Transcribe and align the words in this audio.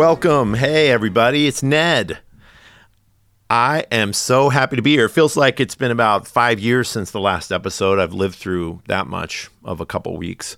Welcome. 0.00 0.54
Hey, 0.54 0.90
everybody. 0.90 1.46
It's 1.46 1.62
Ned. 1.62 2.20
I 3.50 3.84
am 3.92 4.14
so 4.14 4.48
happy 4.48 4.76
to 4.76 4.80
be 4.80 4.92
here. 4.92 5.04
It 5.04 5.10
feels 5.10 5.36
like 5.36 5.60
it's 5.60 5.74
been 5.74 5.90
about 5.90 6.26
five 6.26 6.58
years 6.58 6.88
since 6.88 7.10
the 7.10 7.20
last 7.20 7.52
episode. 7.52 7.98
I've 7.98 8.14
lived 8.14 8.36
through 8.36 8.80
that 8.86 9.08
much 9.08 9.50
of 9.62 9.78
a 9.78 9.84
couple 9.84 10.16
weeks. 10.16 10.56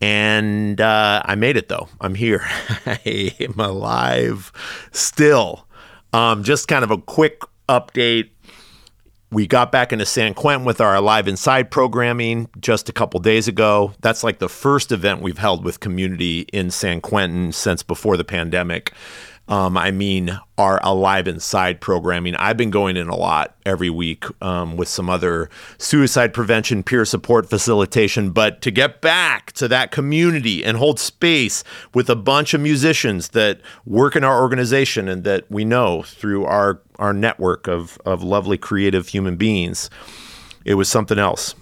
And 0.00 0.80
uh, 0.80 1.20
I 1.22 1.34
made 1.34 1.58
it, 1.58 1.68
though. 1.68 1.86
I'm 2.00 2.14
here. 2.14 2.40
I 2.86 3.34
am 3.40 3.60
alive 3.60 4.50
still. 4.90 5.68
Um, 6.14 6.42
just 6.42 6.66
kind 6.66 6.82
of 6.82 6.90
a 6.90 6.96
quick 6.96 7.42
update 7.68 8.30
we 9.32 9.46
got 9.46 9.72
back 9.72 9.94
into 9.94 10.04
San 10.04 10.34
Quentin 10.34 10.66
with 10.66 10.78
our 10.78 10.94
Alive 10.94 11.26
Inside 11.26 11.70
programming 11.70 12.50
just 12.60 12.90
a 12.90 12.92
couple 12.92 13.18
days 13.18 13.48
ago. 13.48 13.94
That's 14.02 14.22
like 14.22 14.40
the 14.40 14.48
first 14.48 14.92
event 14.92 15.22
we've 15.22 15.38
held 15.38 15.64
with 15.64 15.80
community 15.80 16.40
in 16.52 16.70
San 16.70 17.00
Quentin 17.00 17.50
since 17.50 17.82
before 17.82 18.18
the 18.18 18.24
pandemic. 18.24 18.92
Um, 19.48 19.76
I 19.76 19.90
mean, 19.90 20.38
our 20.56 20.80
Alive 20.84 21.26
Inside 21.26 21.80
programming. 21.80 22.36
I've 22.36 22.56
been 22.56 22.70
going 22.70 22.96
in 22.96 23.08
a 23.08 23.16
lot 23.16 23.56
every 23.66 23.90
week 23.90 24.24
um, 24.42 24.76
with 24.76 24.88
some 24.88 25.10
other 25.10 25.50
suicide 25.78 26.32
prevention, 26.32 26.82
peer 26.82 27.04
support 27.04 27.48
facilitation. 27.48 28.30
But 28.30 28.60
to 28.62 28.70
get 28.70 29.00
back 29.00 29.52
to 29.52 29.66
that 29.68 29.90
community 29.90 30.64
and 30.64 30.76
hold 30.76 31.00
space 31.00 31.64
with 31.92 32.08
a 32.08 32.16
bunch 32.16 32.54
of 32.54 32.60
musicians 32.60 33.30
that 33.30 33.60
work 33.84 34.14
in 34.14 34.24
our 34.24 34.40
organization 34.40 35.08
and 35.08 35.24
that 35.24 35.50
we 35.50 35.64
know 35.64 36.02
through 36.02 36.44
our, 36.44 36.80
our 37.02 37.12
network 37.12 37.68
of, 37.68 37.98
of 38.06 38.22
lovely, 38.22 38.56
creative 38.56 39.08
human 39.08 39.36
beings, 39.36 39.90
it 40.64 40.74
was 40.74 40.88
something 40.88 41.18
else 41.18 41.54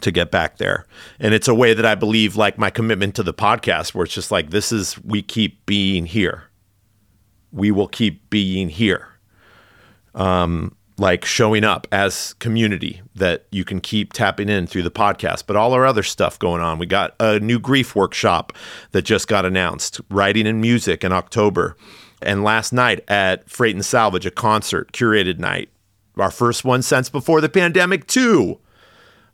to 0.00 0.10
get 0.10 0.30
back 0.30 0.58
there. 0.58 0.86
And 1.20 1.34
it's 1.34 1.48
a 1.48 1.54
way 1.54 1.74
that 1.74 1.84
I 1.84 1.94
believe, 1.94 2.36
like 2.36 2.58
my 2.58 2.70
commitment 2.70 3.14
to 3.16 3.22
the 3.22 3.34
podcast, 3.34 3.94
where 3.94 4.04
it's 4.04 4.14
just 4.14 4.30
like, 4.30 4.50
this 4.50 4.72
is, 4.72 4.98
we 5.04 5.22
keep 5.22 5.64
being 5.66 6.06
here 6.06 6.48
we 7.52 7.70
will 7.70 7.88
keep 7.88 8.28
being 8.30 8.68
here. 8.68 9.08
Um, 10.14 10.74
like 10.96 11.24
showing 11.24 11.62
up 11.62 11.86
as 11.92 12.34
community 12.34 13.02
that 13.14 13.46
you 13.52 13.64
can 13.64 13.80
keep 13.80 14.12
tapping 14.12 14.48
in 14.48 14.66
through 14.66 14.82
the 14.82 14.90
podcast, 14.90 15.44
but 15.46 15.54
all 15.54 15.72
our 15.72 15.86
other 15.86 16.02
stuff 16.02 16.38
going 16.40 16.60
on. 16.60 16.78
We 16.78 16.86
got 16.86 17.14
a 17.20 17.38
new 17.38 17.60
grief 17.60 17.94
workshop 17.94 18.52
that 18.90 19.02
just 19.02 19.28
got 19.28 19.44
announced, 19.44 20.00
writing 20.10 20.46
and 20.46 20.60
music 20.60 21.04
in 21.04 21.12
October. 21.12 21.76
And 22.22 22.42
last 22.42 22.72
night 22.72 23.04
at 23.08 23.48
Freight 23.48 23.74
and 23.74 23.84
Salvage, 23.84 24.26
a 24.26 24.30
concert, 24.30 24.92
curated 24.92 25.38
night, 25.38 25.70
our 26.16 26.30
first 26.30 26.64
one 26.64 26.82
since 26.82 27.08
before 27.08 27.40
the 27.40 27.48
pandemic, 27.48 28.06
too. 28.06 28.58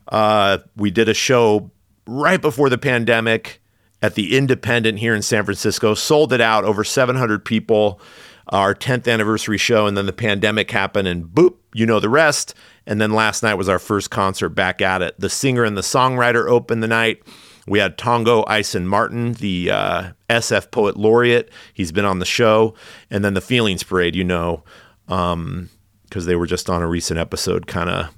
Uh, 0.08 0.58
we 0.76 0.90
did 0.90 1.08
a 1.08 1.14
show 1.14 1.70
right 2.06 2.40
before 2.40 2.68
the 2.68 2.78
pandemic 2.78 3.62
at 4.02 4.14
the 4.16 4.36
Independent 4.36 4.98
here 4.98 5.14
in 5.14 5.22
San 5.22 5.44
Francisco. 5.44 5.94
Sold 5.94 6.32
it 6.32 6.40
out, 6.40 6.64
over 6.64 6.84
700 6.84 7.44
people. 7.44 8.00
Our 8.48 8.74
10th 8.74 9.10
anniversary 9.10 9.56
show, 9.56 9.86
and 9.86 9.96
then 9.96 10.04
the 10.04 10.12
pandemic 10.12 10.70
happened, 10.70 11.08
and 11.08 11.24
boop, 11.24 11.54
you 11.72 11.86
know 11.86 11.98
the 11.98 12.10
rest. 12.10 12.54
And 12.86 13.00
then 13.00 13.12
last 13.12 13.42
night 13.42 13.54
was 13.54 13.70
our 13.70 13.78
first 13.78 14.10
concert 14.10 14.50
back 14.50 14.82
at 14.82 15.00
it. 15.00 15.18
The 15.18 15.30
singer 15.30 15.64
and 15.64 15.78
the 15.78 15.82
songwriter 15.82 16.46
opened 16.46 16.82
the 16.82 16.88
night. 16.88 17.22
We 17.66 17.78
had 17.78 17.96
Tongo 17.96 18.44
Eisen 18.46 18.86
Martin, 18.86 19.34
the 19.34 19.70
uh, 19.70 20.10
SF 20.28 20.70
Poet 20.70 20.96
Laureate. 20.96 21.50
He's 21.72 21.92
been 21.92 22.04
on 22.04 22.18
the 22.18 22.26
show. 22.26 22.74
And 23.10 23.24
then 23.24 23.34
the 23.34 23.40
Feelings 23.40 23.82
Parade, 23.82 24.14
you 24.14 24.24
know, 24.24 24.62
because 25.06 25.32
um, 25.32 25.70
they 26.10 26.36
were 26.36 26.46
just 26.46 26.68
on 26.68 26.82
a 26.82 26.86
recent 26.86 27.18
episode, 27.18 27.66
kind 27.66 27.88
of 27.88 28.14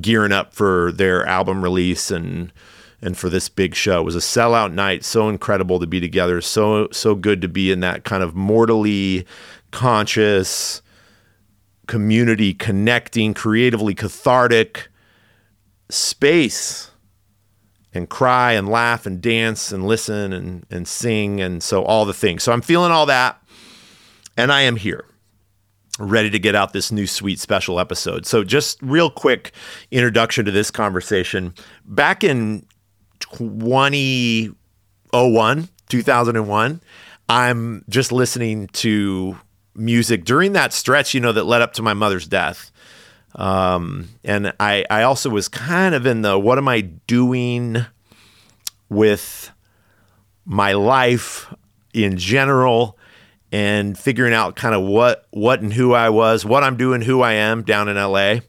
gearing 0.00 0.32
up 0.32 0.54
for 0.54 0.92
their 0.92 1.26
album 1.26 1.62
release 1.62 2.10
and 2.10 2.52
and 3.00 3.16
for 3.16 3.28
this 3.28 3.48
big 3.48 3.76
show. 3.76 4.00
It 4.00 4.04
was 4.04 4.16
a 4.16 4.20
sellout 4.20 4.72
night, 4.72 5.04
so 5.04 5.28
incredible 5.28 5.78
to 5.78 5.86
be 5.86 6.00
together, 6.00 6.40
so 6.40 6.88
so 6.90 7.14
good 7.14 7.40
to 7.42 7.48
be 7.48 7.70
in 7.70 7.80
that 7.80 8.04
kind 8.04 8.22
of 8.22 8.34
mortally 8.34 9.24
conscious 9.70 10.82
community 11.86 12.52
connecting, 12.54 13.34
creatively 13.34 13.94
cathartic 13.94 14.88
space 15.88 16.90
and 17.98 18.08
cry 18.08 18.52
and 18.52 18.66
laugh 18.66 19.04
and 19.04 19.20
dance 19.20 19.72
and 19.72 19.86
listen 19.86 20.32
and 20.32 20.64
and 20.70 20.88
sing 20.88 21.42
and 21.42 21.62
so 21.62 21.84
all 21.84 22.06
the 22.06 22.14
things. 22.14 22.42
So 22.42 22.52
I'm 22.52 22.62
feeling 22.62 22.90
all 22.90 23.04
that 23.06 23.42
and 24.38 24.50
I 24.50 24.62
am 24.62 24.76
here 24.76 25.04
ready 25.98 26.30
to 26.30 26.38
get 26.38 26.54
out 26.54 26.72
this 26.72 26.92
new 26.92 27.06
sweet 27.06 27.40
special 27.40 27.80
episode. 27.80 28.24
So 28.24 28.44
just 28.44 28.80
real 28.80 29.10
quick 29.10 29.52
introduction 29.90 30.44
to 30.44 30.52
this 30.52 30.70
conversation. 30.70 31.54
Back 31.84 32.24
in 32.24 32.64
2001, 33.20 35.68
2001, 35.88 36.80
I'm 37.28 37.84
just 37.88 38.12
listening 38.12 38.68
to 38.68 39.36
music 39.74 40.24
during 40.24 40.52
that 40.52 40.72
stretch, 40.72 41.14
you 41.14 41.20
know, 41.20 41.32
that 41.32 41.44
led 41.44 41.62
up 41.62 41.72
to 41.74 41.82
my 41.82 41.94
mother's 41.94 42.26
death. 42.26 42.72
Um, 43.34 44.08
and 44.24 44.52
I, 44.58 44.84
I 44.90 45.02
also 45.02 45.30
was 45.30 45.48
kind 45.48 45.94
of 45.94 46.06
in 46.06 46.22
the 46.22 46.38
what 46.38 46.58
am 46.58 46.68
I 46.68 46.80
doing 46.80 47.84
with 48.88 49.50
my 50.44 50.72
life 50.72 51.52
in 51.92 52.16
general 52.16 52.98
and 53.52 53.98
figuring 53.98 54.34
out 54.34 54.56
kind 54.56 54.74
of 54.74 54.82
what 54.82 55.26
what 55.30 55.60
and 55.60 55.72
who 55.72 55.94
I 55.94 56.10
was, 56.10 56.44
what 56.44 56.62
I'm 56.64 56.76
doing, 56.76 57.02
who 57.02 57.22
I 57.22 57.32
am 57.34 57.62
down 57.62 57.88
in 57.88 57.96
LA. 57.96 58.40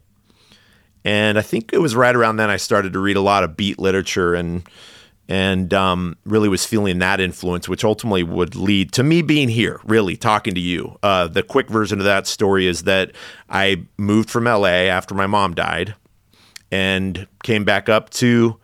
And 1.05 1.37
I 1.37 1.41
think 1.41 1.71
it 1.71 1.79
was 1.79 1.95
right 1.95 2.15
around 2.15 2.37
then 2.37 2.49
I 2.49 2.57
started 2.57 2.93
to 2.93 2.99
read 2.99 3.15
a 3.15 3.21
lot 3.21 3.43
of 3.43 3.55
beat 3.55 3.79
literature 3.79 4.33
and 4.33 4.63
and 5.29 5.75
um, 5.75 6.17
really 6.25 6.49
was 6.49 6.65
feeling 6.65 6.97
that 6.99 7.21
influence, 7.21 7.69
which 7.69 7.83
ultimately 7.83 8.23
would 8.23 8.55
lead 8.55 8.91
to 8.93 9.03
me 9.03 9.21
being 9.21 9.47
here, 9.47 9.79
really 9.85 10.17
talking 10.17 10.55
to 10.55 10.59
you. 10.59 10.97
Uh, 11.03 11.27
the 11.27 11.43
quick 11.43 11.69
version 11.69 11.99
of 11.99 12.05
that 12.05 12.25
story 12.25 12.65
is 12.65 12.83
that 12.83 13.11
I 13.47 13.85
moved 13.97 14.31
from 14.31 14.45
LA 14.45 14.89
after 14.89 15.13
my 15.13 15.27
mom 15.27 15.53
died 15.53 15.93
and 16.71 17.27
came 17.43 17.63
back 17.63 17.87
up 17.87 18.09
to 18.09 18.59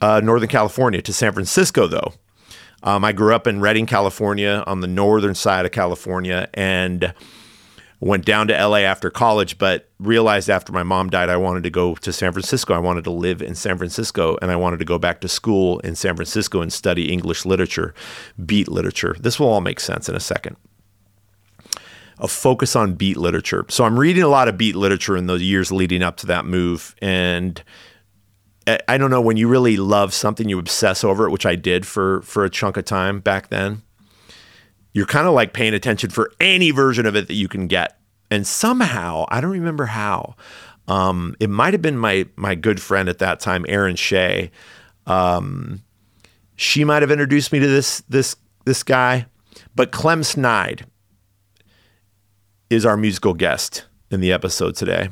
uh, 0.00 0.20
Northern 0.22 0.48
California, 0.48 1.02
to 1.02 1.12
San 1.12 1.32
Francisco, 1.32 1.88
though. 1.88 2.12
Um, 2.84 3.04
I 3.04 3.10
grew 3.10 3.34
up 3.34 3.48
in 3.48 3.60
Redding, 3.60 3.86
California, 3.86 4.62
on 4.68 4.80
the 4.80 4.86
northern 4.86 5.34
side 5.34 5.66
of 5.66 5.72
California, 5.72 6.48
and 6.54 7.12
went 8.00 8.24
down 8.24 8.46
to 8.48 8.66
LA 8.66 8.78
after 8.78 9.10
college, 9.10 9.58
but 9.58 9.88
realized 9.98 10.48
after 10.48 10.72
my 10.72 10.82
mom 10.82 11.10
died, 11.10 11.28
I 11.28 11.36
wanted 11.36 11.64
to 11.64 11.70
go 11.70 11.94
to 11.96 12.12
San 12.12 12.32
Francisco. 12.32 12.74
I 12.74 12.78
wanted 12.78 13.04
to 13.04 13.10
live 13.10 13.42
in 13.42 13.54
San 13.54 13.76
Francisco 13.76 14.38
and 14.40 14.50
I 14.50 14.56
wanted 14.56 14.78
to 14.78 14.84
go 14.84 14.98
back 14.98 15.20
to 15.22 15.28
school 15.28 15.80
in 15.80 15.96
San 15.96 16.14
Francisco 16.14 16.60
and 16.60 16.72
study 16.72 17.10
English 17.12 17.44
literature, 17.44 17.94
beat 18.44 18.68
literature. 18.68 19.16
This 19.18 19.40
will 19.40 19.48
all 19.48 19.60
make 19.60 19.80
sense 19.80 20.08
in 20.08 20.14
a 20.14 20.20
second. 20.20 20.56
A 22.20 22.28
focus 22.28 22.76
on 22.76 22.94
beat 22.94 23.16
literature. 23.16 23.64
So 23.68 23.84
I'm 23.84 23.98
reading 23.98 24.22
a 24.22 24.28
lot 24.28 24.48
of 24.48 24.56
beat 24.56 24.76
literature 24.76 25.16
in 25.16 25.26
the 25.26 25.34
years 25.34 25.72
leading 25.72 26.02
up 26.02 26.16
to 26.18 26.26
that 26.26 26.44
move. 26.44 26.94
And 27.00 27.62
I 28.86 28.98
don't 28.98 29.10
know 29.10 29.20
when 29.20 29.36
you 29.36 29.48
really 29.48 29.76
love 29.76 30.12
something, 30.12 30.48
you 30.48 30.58
obsess 30.58 31.02
over 31.02 31.26
it, 31.26 31.30
which 31.30 31.46
I 31.46 31.54
did 31.54 31.86
for 31.86 32.22
for 32.22 32.44
a 32.44 32.50
chunk 32.50 32.76
of 32.76 32.84
time 32.84 33.20
back 33.20 33.48
then 33.48 33.82
you're 34.92 35.06
kind 35.06 35.26
of 35.26 35.34
like 35.34 35.52
paying 35.52 35.74
attention 35.74 36.10
for 36.10 36.32
any 36.40 36.70
version 36.70 37.06
of 37.06 37.16
it 37.16 37.28
that 37.28 37.34
you 37.34 37.48
can 37.48 37.66
get. 37.66 37.98
And 38.30 38.46
somehow, 38.46 39.26
I 39.28 39.40
don't 39.40 39.52
remember 39.52 39.86
how, 39.86 40.36
um, 40.88 41.36
it 41.38 41.50
might 41.50 41.74
have 41.74 41.82
been 41.82 41.98
my 41.98 42.26
my 42.36 42.54
good 42.54 42.80
friend 42.80 43.08
at 43.08 43.18
that 43.18 43.40
time, 43.40 43.64
Erin 43.68 43.96
Shea. 43.96 44.50
Um, 45.06 45.82
she 46.56 46.82
might 46.84 47.02
have 47.02 47.10
introduced 47.10 47.52
me 47.52 47.58
to 47.60 47.66
this 47.66 48.02
this 48.08 48.36
this 48.64 48.82
guy, 48.82 49.26
but 49.74 49.92
Clem 49.92 50.24
Snide 50.24 50.86
is 52.70 52.84
our 52.84 52.96
musical 52.96 53.34
guest 53.34 53.84
in 54.10 54.20
the 54.20 54.32
episode 54.32 54.76
today, 54.76 55.10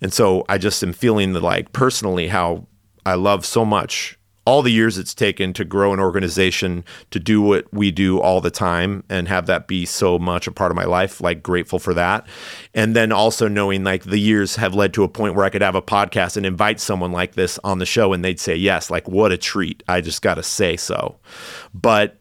and 0.00 0.12
so 0.12 0.44
I 0.48 0.58
just 0.58 0.82
am 0.82 0.92
feeling 0.92 1.32
the 1.32 1.40
like 1.40 1.72
personally 1.72 2.28
how 2.28 2.66
I 3.06 3.14
love 3.14 3.46
so 3.46 3.64
much 3.64 4.17
all 4.48 4.62
the 4.62 4.72
years 4.72 4.96
it's 4.96 5.14
taken 5.14 5.52
to 5.52 5.62
grow 5.62 5.92
an 5.92 6.00
organization 6.00 6.82
to 7.10 7.20
do 7.20 7.42
what 7.42 7.70
we 7.70 7.90
do 7.90 8.18
all 8.18 8.40
the 8.40 8.50
time 8.50 9.04
and 9.10 9.28
have 9.28 9.44
that 9.44 9.68
be 9.68 9.84
so 9.84 10.18
much 10.18 10.46
a 10.46 10.50
part 10.50 10.70
of 10.70 10.74
my 10.74 10.86
life 10.86 11.20
like 11.20 11.42
grateful 11.42 11.78
for 11.78 11.92
that 11.92 12.26
and 12.72 12.96
then 12.96 13.12
also 13.12 13.46
knowing 13.46 13.84
like 13.84 14.04
the 14.04 14.18
years 14.18 14.56
have 14.56 14.74
led 14.74 14.94
to 14.94 15.04
a 15.04 15.08
point 15.08 15.34
where 15.34 15.44
i 15.44 15.50
could 15.50 15.60
have 15.60 15.74
a 15.74 15.82
podcast 15.82 16.34
and 16.34 16.46
invite 16.46 16.80
someone 16.80 17.12
like 17.12 17.34
this 17.34 17.58
on 17.62 17.78
the 17.78 17.84
show 17.84 18.14
and 18.14 18.24
they'd 18.24 18.40
say 18.40 18.56
yes 18.56 18.90
like 18.90 19.06
what 19.06 19.32
a 19.32 19.36
treat 19.36 19.82
i 19.86 20.00
just 20.00 20.22
got 20.22 20.36
to 20.36 20.42
say 20.42 20.78
so 20.78 21.18
but 21.74 22.16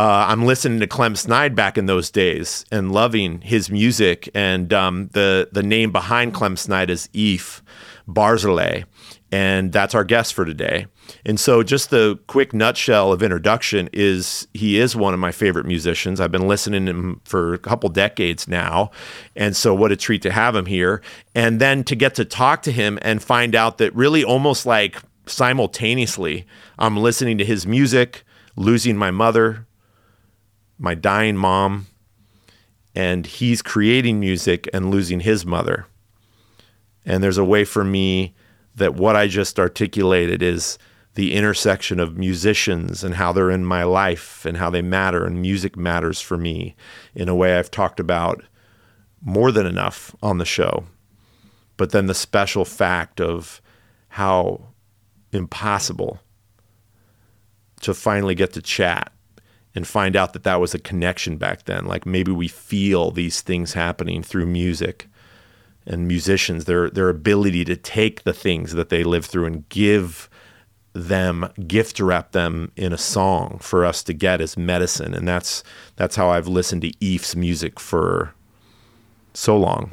uh, 0.00 0.26
I'm 0.28 0.44
listening 0.44 0.80
to 0.80 0.86
Clem 0.86 1.14
Snide 1.16 1.54
back 1.54 1.78
in 1.78 1.86
those 1.86 2.10
days 2.10 2.66
and 2.70 2.92
loving 2.92 3.40
his 3.40 3.70
music. 3.70 4.28
And 4.34 4.70
um, 4.74 5.08
the 5.12 5.48
the 5.52 5.62
name 5.62 5.90
behind 5.90 6.34
Clem 6.34 6.58
Snide 6.58 6.90
is 6.90 7.08
Eef 7.14 7.62
Barzelay, 8.06 8.84
and 9.32 9.72
that's 9.72 9.94
our 9.94 10.04
guest 10.04 10.34
for 10.34 10.44
today. 10.44 10.86
And 11.24 11.38
so, 11.38 11.62
just 11.62 11.90
the 11.90 12.18
quick 12.26 12.52
nutshell 12.52 13.12
of 13.12 13.22
introduction 13.22 13.88
is 13.92 14.48
he 14.54 14.78
is 14.78 14.96
one 14.96 15.14
of 15.14 15.20
my 15.20 15.32
favorite 15.32 15.66
musicians. 15.66 16.20
I've 16.20 16.32
been 16.32 16.48
listening 16.48 16.86
to 16.86 16.90
him 16.92 17.20
for 17.24 17.54
a 17.54 17.58
couple 17.58 17.88
decades 17.88 18.48
now. 18.48 18.90
And 19.34 19.56
so, 19.56 19.74
what 19.74 19.92
a 19.92 19.96
treat 19.96 20.22
to 20.22 20.32
have 20.32 20.54
him 20.54 20.66
here. 20.66 21.02
And 21.34 21.60
then 21.60 21.84
to 21.84 21.96
get 21.96 22.14
to 22.16 22.24
talk 22.24 22.62
to 22.62 22.72
him 22.72 22.98
and 23.02 23.22
find 23.22 23.54
out 23.54 23.78
that 23.78 23.94
really 23.94 24.24
almost 24.24 24.66
like 24.66 25.00
simultaneously, 25.26 26.46
I'm 26.78 26.96
listening 26.96 27.38
to 27.38 27.44
his 27.44 27.66
music, 27.66 28.24
losing 28.56 28.96
my 28.96 29.10
mother, 29.10 29.66
my 30.78 30.94
dying 30.94 31.36
mom, 31.36 31.86
and 32.94 33.26
he's 33.26 33.62
creating 33.62 34.20
music 34.20 34.68
and 34.72 34.90
losing 34.90 35.20
his 35.20 35.44
mother. 35.44 35.86
And 37.04 37.22
there's 37.22 37.38
a 37.38 37.44
way 37.44 37.64
for 37.64 37.84
me 37.84 38.34
that 38.74 38.94
what 38.94 39.16
I 39.16 39.26
just 39.26 39.58
articulated 39.58 40.42
is 40.42 40.78
the 41.16 41.34
intersection 41.34 41.98
of 41.98 42.18
musicians 42.18 43.02
and 43.02 43.14
how 43.14 43.32
they're 43.32 43.50
in 43.50 43.64
my 43.64 43.82
life 43.84 44.44
and 44.44 44.58
how 44.58 44.68
they 44.68 44.82
matter. 44.82 45.24
And 45.24 45.40
music 45.40 45.74
matters 45.74 46.20
for 46.20 46.36
me 46.36 46.76
in 47.14 47.28
a 47.28 47.34
way 47.34 47.56
I've 47.56 47.70
talked 47.70 47.98
about 47.98 48.44
more 49.22 49.50
than 49.50 49.66
enough 49.66 50.14
on 50.22 50.36
the 50.36 50.44
show. 50.44 50.84
But 51.78 51.90
then 51.90 52.06
the 52.06 52.14
special 52.14 52.66
fact 52.66 53.18
of 53.18 53.62
how 54.08 54.68
impossible 55.32 56.20
to 57.80 57.94
finally 57.94 58.34
get 58.34 58.52
to 58.52 58.62
chat 58.62 59.10
and 59.74 59.86
find 59.86 60.16
out 60.16 60.34
that 60.34 60.44
that 60.44 60.60
was 60.60 60.74
a 60.74 60.78
connection 60.78 61.38
back 61.38 61.64
then. 61.64 61.86
Like 61.86 62.04
maybe 62.04 62.30
we 62.30 62.48
feel 62.48 63.10
these 63.10 63.40
things 63.40 63.72
happening 63.72 64.22
through 64.22 64.46
music 64.46 65.08
and 65.86 66.06
musicians, 66.06 66.66
their 66.66 66.90
their 66.90 67.08
ability 67.08 67.64
to 67.64 67.76
take 67.76 68.24
the 68.24 68.32
things 68.34 68.72
that 68.72 68.90
they 68.90 69.02
live 69.02 69.24
through 69.24 69.46
and 69.46 69.68
give 69.70 70.28
them 70.96 71.48
gift 71.66 72.00
wrap 72.00 72.32
them 72.32 72.72
in 72.74 72.92
a 72.92 72.98
song 72.98 73.58
for 73.60 73.84
us 73.84 74.02
to 74.02 74.14
get 74.14 74.40
as 74.40 74.56
medicine 74.56 75.12
and 75.12 75.28
that's 75.28 75.62
that's 75.96 76.16
how 76.16 76.30
I've 76.30 76.48
listened 76.48 76.82
to 76.82 76.92
Eef 77.04 77.36
music 77.36 77.78
for 77.78 78.32
so 79.36 79.56
long. 79.56 79.92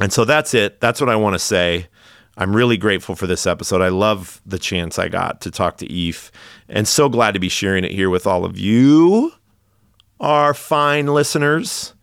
And 0.00 0.12
so 0.12 0.24
that's 0.24 0.54
it. 0.54 0.80
That's 0.80 1.00
what 1.00 1.10
I 1.10 1.16
want 1.16 1.34
to 1.34 1.38
say. 1.38 1.88
I'm 2.36 2.54
really 2.54 2.76
grateful 2.76 3.14
for 3.14 3.26
this 3.28 3.46
episode. 3.46 3.80
I 3.80 3.88
love 3.88 4.40
the 4.44 4.58
chance 4.58 4.98
I 4.98 5.08
got 5.08 5.40
to 5.42 5.50
talk 5.50 5.76
to 5.78 5.86
Eef 5.86 6.32
and 6.68 6.88
so 6.88 7.08
glad 7.08 7.34
to 7.34 7.40
be 7.40 7.48
sharing 7.48 7.84
it 7.84 7.92
here 7.92 8.10
with 8.10 8.26
all 8.26 8.44
of 8.44 8.58
you, 8.58 9.32
our 10.18 10.52
fine 10.52 11.06
listeners. 11.06 11.93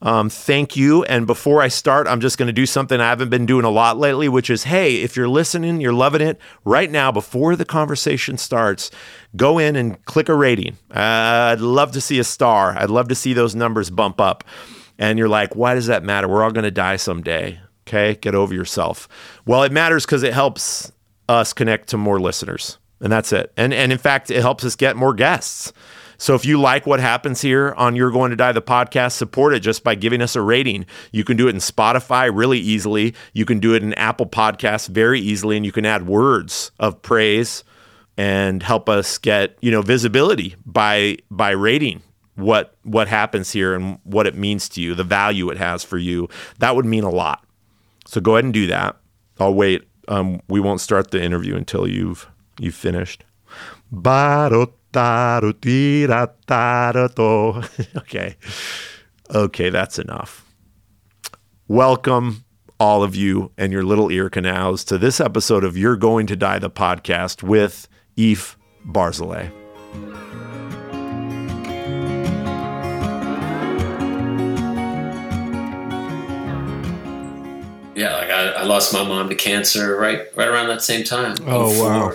Um, 0.00 0.30
thank 0.30 0.76
you. 0.76 1.02
And 1.04 1.26
before 1.26 1.60
I 1.60 1.68
start, 1.68 2.06
I'm 2.06 2.20
just 2.20 2.38
going 2.38 2.46
to 2.46 2.52
do 2.52 2.66
something 2.66 3.00
I 3.00 3.08
haven't 3.08 3.30
been 3.30 3.46
doing 3.46 3.64
a 3.64 3.70
lot 3.70 3.98
lately, 3.98 4.28
which 4.28 4.48
is 4.48 4.64
hey, 4.64 5.02
if 5.02 5.16
you're 5.16 5.28
listening, 5.28 5.80
you're 5.80 5.92
loving 5.92 6.20
it 6.20 6.38
right 6.64 6.90
now, 6.90 7.10
before 7.10 7.56
the 7.56 7.64
conversation 7.64 8.38
starts, 8.38 8.90
go 9.34 9.58
in 9.58 9.74
and 9.76 10.04
click 10.04 10.28
a 10.28 10.34
rating. 10.34 10.76
Uh, 10.94 11.52
I'd 11.52 11.60
love 11.60 11.92
to 11.92 12.00
see 12.00 12.18
a 12.18 12.24
star. 12.24 12.76
I'd 12.78 12.90
love 12.90 13.08
to 13.08 13.14
see 13.14 13.32
those 13.32 13.54
numbers 13.54 13.90
bump 13.90 14.20
up. 14.20 14.44
And 14.98 15.18
you're 15.18 15.28
like, 15.28 15.56
why 15.56 15.74
does 15.74 15.86
that 15.86 16.02
matter? 16.02 16.28
We're 16.28 16.42
all 16.42 16.52
going 16.52 16.64
to 16.64 16.70
die 16.70 16.96
someday. 16.96 17.60
Okay. 17.86 18.16
Get 18.16 18.34
over 18.34 18.54
yourself. 18.54 19.08
Well, 19.46 19.62
it 19.62 19.72
matters 19.72 20.04
because 20.04 20.22
it 20.22 20.34
helps 20.34 20.92
us 21.28 21.52
connect 21.52 21.88
to 21.88 21.96
more 21.96 22.20
listeners. 22.20 22.78
And 23.00 23.12
that's 23.12 23.32
it. 23.32 23.52
And, 23.56 23.72
and 23.72 23.92
in 23.92 23.98
fact, 23.98 24.30
it 24.30 24.40
helps 24.40 24.64
us 24.64 24.74
get 24.74 24.96
more 24.96 25.14
guests. 25.14 25.72
So 26.18 26.34
if 26.34 26.44
you 26.44 26.60
like 26.60 26.84
what 26.84 26.98
happens 26.98 27.40
here 27.40 27.72
on 27.76 27.94
You're 27.94 28.10
Going 28.10 28.30
to 28.30 28.36
Die, 28.36 28.50
the 28.50 28.60
podcast, 28.60 29.12
support 29.12 29.54
it 29.54 29.60
just 29.60 29.84
by 29.84 29.94
giving 29.94 30.20
us 30.20 30.34
a 30.34 30.42
rating. 30.42 30.84
You 31.12 31.22
can 31.22 31.36
do 31.36 31.46
it 31.46 31.54
in 31.54 31.60
Spotify 31.60 32.28
really 32.32 32.58
easily. 32.58 33.14
You 33.32 33.44
can 33.44 33.60
do 33.60 33.72
it 33.74 33.84
in 33.84 33.94
Apple 33.94 34.26
Podcasts 34.26 34.88
very 34.88 35.20
easily, 35.20 35.56
and 35.56 35.64
you 35.64 35.70
can 35.70 35.86
add 35.86 36.08
words 36.08 36.72
of 36.80 37.00
praise 37.02 37.62
and 38.16 38.64
help 38.64 38.88
us 38.88 39.16
get 39.16 39.56
you 39.60 39.70
know 39.70 39.80
visibility 39.80 40.56
by 40.66 41.18
by 41.30 41.50
rating 41.50 42.02
what 42.34 42.74
what 42.82 43.08
happens 43.08 43.52
here 43.52 43.74
and 43.74 43.98
what 44.02 44.26
it 44.26 44.34
means 44.34 44.68
to 44.70 44.80
you, 44.80 44.94
the 44.94 45.04
value 45.04 45.50
it 45.50 45.56
has 45.58 45.84
for 45.84 45.98
you. 45.98 46.28
That 46.58 46.74
would 46.76 46.84
mean 46.84 47.04
a 47.04 47.10
lot. 47.10 47.44
So 48.06 48.20
go 48.20 48.34
ahead 48.34 48.44
and 48.44 48.54
do 48.54 48.66
that. 48.66 48.96
I'll 49.38 49.54
wait. 49.54 49.88
Um, 50.08 50.40
we 50.48 50.58
won't 50.58 50.80
start 50.80 51.10
the 51.10 51.22
interview 51.22 51.54
until 51.54 51.86
you've 51.86 52.28
you've 52.58 52.74
finished. 52.74 53.24
okay. 57.98 58.34
Okay, 59.32 59.70
that's 59.70 59.96
enough. 59.96 60.44
Welcome, 61.68 62.44
all 62.80 63.04
of 63.04 63.14
you 63.14 63.52
and 63.56 63.72
your 63.72 63.84
little 63.84 64.10
ear 64.10 64.28
canals, 64.28 64.82
to 64.86 64.98
this 64.98 65.20
episode 65.20 65.62
of 65.62 65.76
You're 65.76 65.94
Going 65.94 66.26
to 66.26 66.34
Die, 66.34 66.58
the 66.58 66.68
podcast 66.68 67.44
with 67.44 67.86
Eef 68.16 68.58
Barzelay. 68.84 69.52
Yeah, 77.94 78.16
like 78.16 78.30
I, 78.30 78.48
I, 78.48 78.62
lost 78.64 78.92
my 78.92 79.04
mom 79.04 79.28
to 79.28 79.36
cancer 79.36 79.96
right 79.96 80.22
right 80.36 80.48
around 80.48 80.66
that 80.70 80.82
same 80.82 81.04
time. 81.04 81.36
Oh 81.46 81.84
wow! 81.84 82.12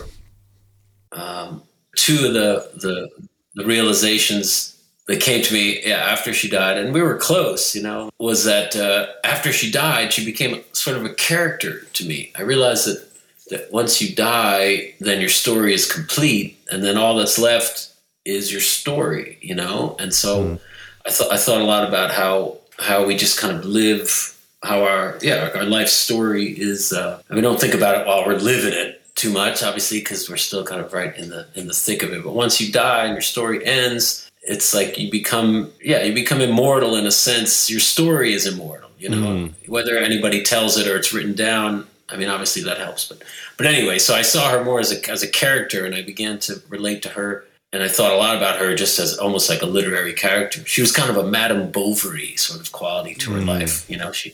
Um, 1.14 1.64
two 1.96 2.26
of 2.26 2.34
the, 2.34 2.70
the 2.76 3.10
the 3.56 3.66
realizations 3.66 4.74
that 5.08 5.20
came 5.20 5.44
to 5.44 5.54
me 5.54 5.82
yeah, 5.86 5.98
after 5.98 6.34
she 6.34 6.50
died, 6.50 6.78
and 6.78 6.94
we 6.94 7.02
were 7.02 7.18
close, 7.18 7.76
you 7.76 7.84
know, 7.84 8.10
was 8.20 8.46
that 8.46 8.76
uh, 8.76 9.08
after 9.24 9.52
she 9.52 9.70
died, 9.70 10.14
she 10.14 10.26
became 10.26 10.64
sort 10.72 10.98
of 10.98 11.06
a 11.06 11.14
character 11.14 11.82
to 11.94 12.06
me. 12.06 12.32
I 12.36 12.42
realized 12.42 12.88
that 12.88 13.10
that 13.50 13.72
once 13.74 14.02
you 14.02 14.16
die, 14.16 14.94
then 15.02 15.20
your 15.20 15.30
story 15.30 15.74
is 15.74 15.92
complete, 15.92 16.58
and 16.72 16.84
then 16.84 16.98
all 16.98 17.16
that's 17.16 17.38
left 17.38 17.94
is 18.26 18.52
your 18.52 18.62
story, 18.62 19.38
you 19.42 19.54
know. 19.54 19.98
And 20.00 20.14
so, 20.14 20.44
mm. 20.44 20.60
I 21.06 21.12
thought 21.12 21.32
I 21.32 21.38
thought 21.38 21.62
a 21.62 21.66
lot 21.66 21.88
about 21.88 22.12
how 22.12 22.58
how 22.80 23.06
we 23.06 23.18
just 23.18 23.38
kind 23.38 23.56
of 23.56 23.66
live, 23.66 24.40
how 24.64 24.84
our 24.84 25.20
yeah 25.22 25.50
our 25.56 25.66
life 25.66 25.90
story 25.90 26.58
is. 26.58 26.94
Uh, 26.94 27.22
mean, 27.30 27.44
don't 27.44 27.60
think 27.60 27.74
about 27.74 28.00
it 28.00 28.08
while 28.08 28.26
we're 28.26 28.38
living 28.38 28.74
it 28.74 29.03
too 29.16 29.32
much, 29.32 29.64
obviously, 29.64 30.00
because 30.00 30.30
we're 30.30 30.38
still 30.38 30.64
kind 30.64 30.82
of 30.82 30.94
right 30.94 31.16
in 31.18 31.30
the 31.30 31.48
in 31.56 31.68
the 31.68 31.74
thick 31.74 32.04
of 32.04 32.14
it. 32.14 32.24
But 32.24 32.34
once 32.34 32.60
you 32.60 32.72
die 32.72 33.06
and 33.06 33.14
your 33.14 33.22
story 33.22 33.66
ends, 33.66 34.30
it's 34.42 34.74
like 34.74 34.98
you 34.98 35.12
become 35.12 35.72
yeah, 35.82 36.04
you 36.04 36.14
become 36.14 36.42
immortal 36.42 36.96
in 36.96 37.06
a 37.06 37.12
sense. 37.12 37.70
Your 37.70 37.80
story 37.80 38.34
is 38.34 38.46
immortal, 38.46 38.90
you 38.98 39.10
know. 39.10 39.18
Mm. 39.18 39.70
Whether 39.70 39.98
anybody 39.98 40.44
tells 40.44 40.78
it 40.78 40.88
or 40.88 40.98
it's 40.98 41.14
written 41.14 41.34
down, 41.34 41.88
I 42.10 42.18
mean, 42.18 42.30
obviously 42.30 42.64
that 42.64 42.78
helps. 42.78 43.08
But 43.08 43.24
but 43.58 43.68
anyway, 43.68 44.00
so 44.00 44.16
I 44.16 44.24
saw 44.24 44.50
her 44.50 44.64
more 44.64 44.80
as 44.80 44.92
a 44.92 45.12
as 45.12 45.24
a 45.24 45.28
character, 45.28 45.86
and 45.86 45.96
I 45.96 46.02
began 46.02 46.40
to 46.40 46.62
relate 46.70 47.02
to 47.04 47.10
her. 47.10 47.46
And 47.72 47.82
I 47.82 47.88
thought 47.88 48.14
a 48.14 48.18
lot 48.18 48.38
about 48.38 48.60
her 48.60 48.76
just 48.76 49.00
as 49.00 49.18
almost 49.18 49.50
like 49.50 49.64
a 49.64 49.66
literary 49.66 50.14
character. 50.14 50.64
She 50.64 50.82
was 50.82 50.92
kind 50.92 51.10
of 51.10 51.18
a 51.18 51.28
Madame 51.28 51.72
Bovary 51.72 52.36
sort 52.36 52.62
of 52.62 52.72
quality 52.72 53.16
to 53.16 53.32
her 53.32 53.42
mm. 53.42 53.48
life. 53.48 53.90
You 53.90 53.98
know, 53.98 54.12
she 54.12 54.32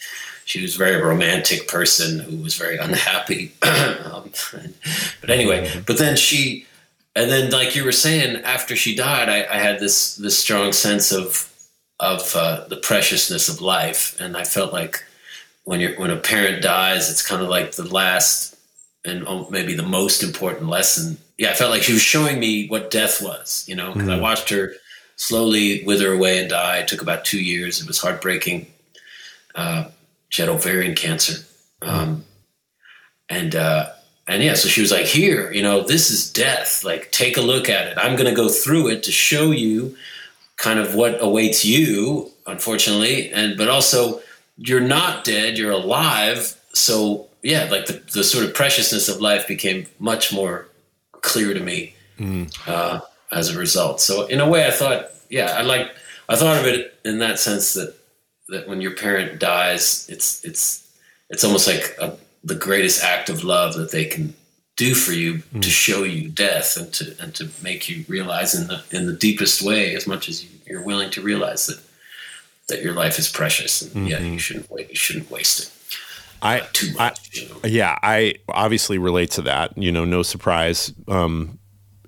she 0.50 0.64
was 0.64 0.74
a 0.74 0.80
very 0.80 1.00
romantic 1.00 1.68
person 1.68 2.18
who 2.18 2.38
was 2.38 2.56
very 2.56 2.78
unhappy. 2.78 3.52
um, 3.62 4.32
but 5.22 5.30
anyway, 5.30 5.72
but 5.86 6.00
then 6.00 6.18
she, 6.18 6.66
and 7.16 7.30
then 7.30 7.52
like 7.52 7.76
you 7.76 7.86
were 7.86 7.92
saying, 7.92 8.38
after 8.38 8.76
she 8.76 8.96
died, 8.96 9.30
I, 9.30 9.44
I 9.44 9.60
had 9.60 9.80
this 9.80 10.16
this 10.16 10.40
strong 10.40 10.74
sense 10.74 11.12
of 11.12 11.54
of 12.00 12.36
uh, 12.36 12.68
the 12.68 12.78
preciousness 12.78 13.48
of 13.48 13.62
life, 13.62 14.20
and 14.20 14.36
I 14.36 14.44
felt 14.44 14.74
like 14.74 15.06
when 15.66 15.82
you're 15.82 15.96
when 16.00 16.10
a 16.10 16.18
parent 16.18 16.64
dies, 16.64 17.12
it's 17.12 17.26
kind 17.26 17.44
of 17.44 17.50
like 17.50 17.74
the 17.74 17.84
last 17.84 18.56
and 19.06 19.28
maybe 19.52 19.76
the 19.76 19.84
most 19.84 20.24
important 20.24 20.68
lesson. 20.68 21.20
Yeah, 21.38 21.52
I 21.52 21.54
felt 21.54 21.70
like 21.70 21.84
she 21.84 21.94
was 21.94 22.02
showing 22.02 22.40
me 22.40 22.68
what 22.70 22.90
death 22.90 23.22
was, 23.22 23.66
you 23.68 23.76
know, 23.76 23.94
because 23.94 24.10
mm-hmm. 24.10 24.20
I 24.20 24.22
watched 24.22 24.50
her 24.50 24.74
slowly 25.16 25.84
wither 25.84 26.12
away 26.12 26.40
and 26.40 26.50
die. 26.50 26.80
It 26.80 26.88
took 26.88 27.04
about 27.04 27.24
two 27.24 27.40
years. 27.40 27.80
It 27.80 27.88
was 27.88 28.02
heartbreaking. 28.02 28.66
Uh, 29.54 29.86
she 30.30 30.42
had 30.42 30.50
ovarian 30.50 30.96
cancer. 30.96 31.46
Um, 31.82 32.26
and, 33.30 33.56
uh, 33.56 33.92
and 34.28 34.44
yeah, 34.44 34.54
so 34.54 34.70
she 34.70 34.82
was 34.82 34.92
like, 34.92 35.06
here, 35.06 35.52
you 35.52 35.62
know, 35.62 35.82
this 35.82 36.12
is 36.12 36.32
death. 36.32 36.84
Like, 36.84 37.12
take 37.12 37.38
a 37.38 37.42
look 37.42 37.70
at 37.70 37.88
it. 37.88 37.98
I'm 37.98 38.16
going 38.16 38.30
to 38.30 38.36
go 38.36 38.50
through 38.50 38.90
it 38.90 39.04
to 39.04 39.12
show 39.12 39.52
you 39.52 39.96
kind 40.58 40.80
of 40.80 40.96
what 40.96 41.22
awaits 41.22 41.66
you, 41.66 42.32
unfortunately. 42.46 43.32
And, 43.32 43.58
but 43.58 43.70
also, 43.70 44.22
you're 44.58 44.82
not 44.82 45.24
dead, 45.24 45.58
you're 45.58 45.72
alive. 45.72 46.56
So, 46.74 47.28
yeah, 47.42 47.68
like 47.72 47.86
the, 47.86 48.02
the 48.14 48.24
sort 48.24 48.46
of 48.46 48.54
preciousness 48.54 49.10
of 49.10 49.22
life 49.22 49.48
became 49.48 49.88
much 50.00 50.34
more 50.34 50.68
clear 51.22 51.54
to 51.54 51.60
me 51.60 51.96
mm. 52.18 52.52
uh, 52.68 53.02
as 53.32 53.54
a 53.54 53.58
result. 53.58 54.02
So 54.02 54.26
in 54.28 54.40
a 54.40 54.50
way, 54.50 54.68
I 54.68 54.72
thought, 54.72 55.12
yeah, 55.30 55.56
I 55.58 55.62
like 55.62 55.92
I 56.28 56.36
thought 56.36 56.60
of 56.60 56.66
it 56.66 56.98
in 57.06 57.20
that 57.20 57.40
sense 57.40 57.74
that 57.74 57.96
that 58.50 58.68
when 58.68 58.82
your 58.82 58.92
parent 58.92 59.40
dies, 59.40 60.08
it's 60.10 60.44
it's 60.44 60.88
it's 61.30 61.44
almost 61.44 61.68
like 61.68 61.96
a, 62.02 62.18
the 62.44 62.56
greatest 62.56 63.04
act 63.04 63.30
of 63.30 63.44
love 63.44 63.76
that 63.76 63.92
they 63.92 64.06
can 64.06 64.34
do 64.76 64.96
for 64.96 65.12
you 65.12 65.36
mm. 65.36 65.62
to 65.62 65.70
show 65.70 66.04
you 66.04 66.30
death 66.30 66.78
and 66.78 66.94
to 66.94 67.16
and 67.20 67.36
to 67.36 67.50
make 67.62 67.90
you 67.90 68.06
realize 68.08 68.56
in 68.56 68.68
the 68.68 68.84
in 68.92 69.06
the 69.06 69.14
deepest 69.14 69.62
way 69.62 69.96
as 69.96 70.08
much 70.08 70.30
as 70.30 70.44
you, 70.44 70.50
are 70.78 70.84
willing 70.84 71.10
to 71.10 71.22
realize 71.22 71.68
that 71.68 71.80
that 72.68 72.82
your 72.82 72.94
life 72.94 73.18
is 73.18 73.30
precious 73.30 73.82
and 73.82 73.92
mm-hmm. 73.92 74.06
yeah 74.06 74.20
you 74.20 74.38
shouldn't 74.38 74.70
wait 74.70 74.88
you 74.90 74.96
shouldn't 74.96 75.30
waste 75.32 75.60
it 75.60 75.72
I, 76.42 76.60
too 76.72 76.94
much, 76.94 77.20
I, 77.20 77.40
you 77.40 77.50
know? 77.50 77.56
yeah, 77.66 78.00
I 78.02 78.36
obviously 78.48 78.98
relate 78.98 79.32
to 79.32 79.42
that. 79.42 79.78
You 79.78 79.92
know, 79.92 80.06
no 80.06 80.24
surprise. 80.24 80.94
Um, 81.10 81.60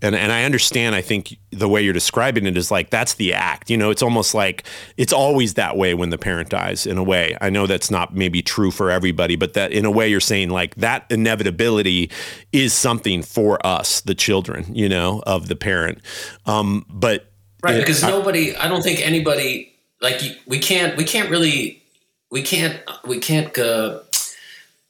and 0.02 0.16
and 0.16 0.32
I 0.32 0.44
understand. 0.44 0.96
I 0.96 1.02
think 1.02 1.38
the 1.52 1.68
way 1.68 1.82
you're 1.82 1.94
describing 1.94 2.46
it 2.46 2.58
is 2.58 2.72
like 2.72 2.90
that's 2.90 3.16
the 3.16 3.34
act. 3.34 3.70
You 3.70 3.78
know, 3.78 3.92
it's 3.92 4.02
almost 4.02 4.34
like 4.34 4.64
it's 4.98 5.14
always 5.14 5.54
that 5.56 5.78
way 5.78 5.94
when 5.94 6.10
the 6.10 6.18
parent 6.18 6.50
dies. 6.50 6.86
In 6.86 6.98
a 6.98 7.04
way, 7.04 7.38
I 7.42 7.50
know 7.50 7.68
that's 7.68 7.92
not 7.92 8.16
maybe 8.16 8.42
true 8.42 8.72
for 8.72 8.90
everybody, 8.90 9.36
but 9.36 9.54
that 9.54 9.72
in 9.72 9.86
a 9.86 9.92
way 9.92 10.08
you're 10.08 10.20
saying 10.20 10.50
like 10.50 10.76
that 10.76 11.06
inevitability 11.10 12.12
is 12.52 12.74
something 12.74 13.22
for 13.22 13.66
us, 13.66 14.02
the 14.02 14.16
children. 14.16 14.66
You 14.74 14.90
know, 14.90 15.22
of 15.26 15.48
the 15.48 15.56
parent. 15.56 16.00
Um, 16.46 16.86
but 16.90 17.32
right, 17.64 17.76
it, 17.76 17.80
because 17.80 18.04
I, 18.04 18.10
nobody. 18.10 18.56
I 18.56 18.68
don't 18.68 18.82
think 18.82 19.00
anybody 19.06 19.74
like 20.02 20.22
we 20.48 20.60
can't. 20.60 20.98
We 20.98 21.04
can't 21.04 21.30
really. 21.30 21.84
We 22.32 22.42
can't. 22.42 22.82
We 23.06 23.20
can't. 23.20 23.56
Uh, 23.58 24.00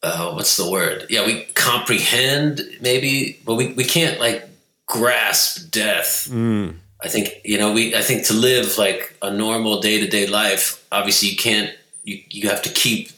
uh, 0.03 0.32
what's 0.34 0.58
the 0.58 0.70
word? 0.70 1.06
Yeah, 1.10 1.25
we 1.25 1.44
comprehend 1.53 2.62
maybe, 2.82 3.39
but 3.46 3.56
we, 3.56 3.74
we 3.74 3.84
can't 3.84 4.20
like 4.20 4.48
grasp 4.91 5.71
death. 5.71 6.27
Mm. 6.29 6.75
I 7.01 7.07
think 7.07 7.29
you 7.43 7.57
know 7.57 7.71
we. 7.71 7.95
I 7.95 8.01
think 8.01 8.25
to 8.25 8.33
live 8.33 8.77
like 8.77 9.15
a 9.21 9.31
normal 9.31 9.79
day 9.79 10.00
to 10.01 10.07
day 10.07 10.27
life, 10.27 10.86
obviously 10.91 11.29
you 11.29 11.38
can't. 11.38 11.71
You 12.03 12.21
you 12.29 12.50
have 12.50 12.62
to 12.63 12.69
keep 12.69 13.10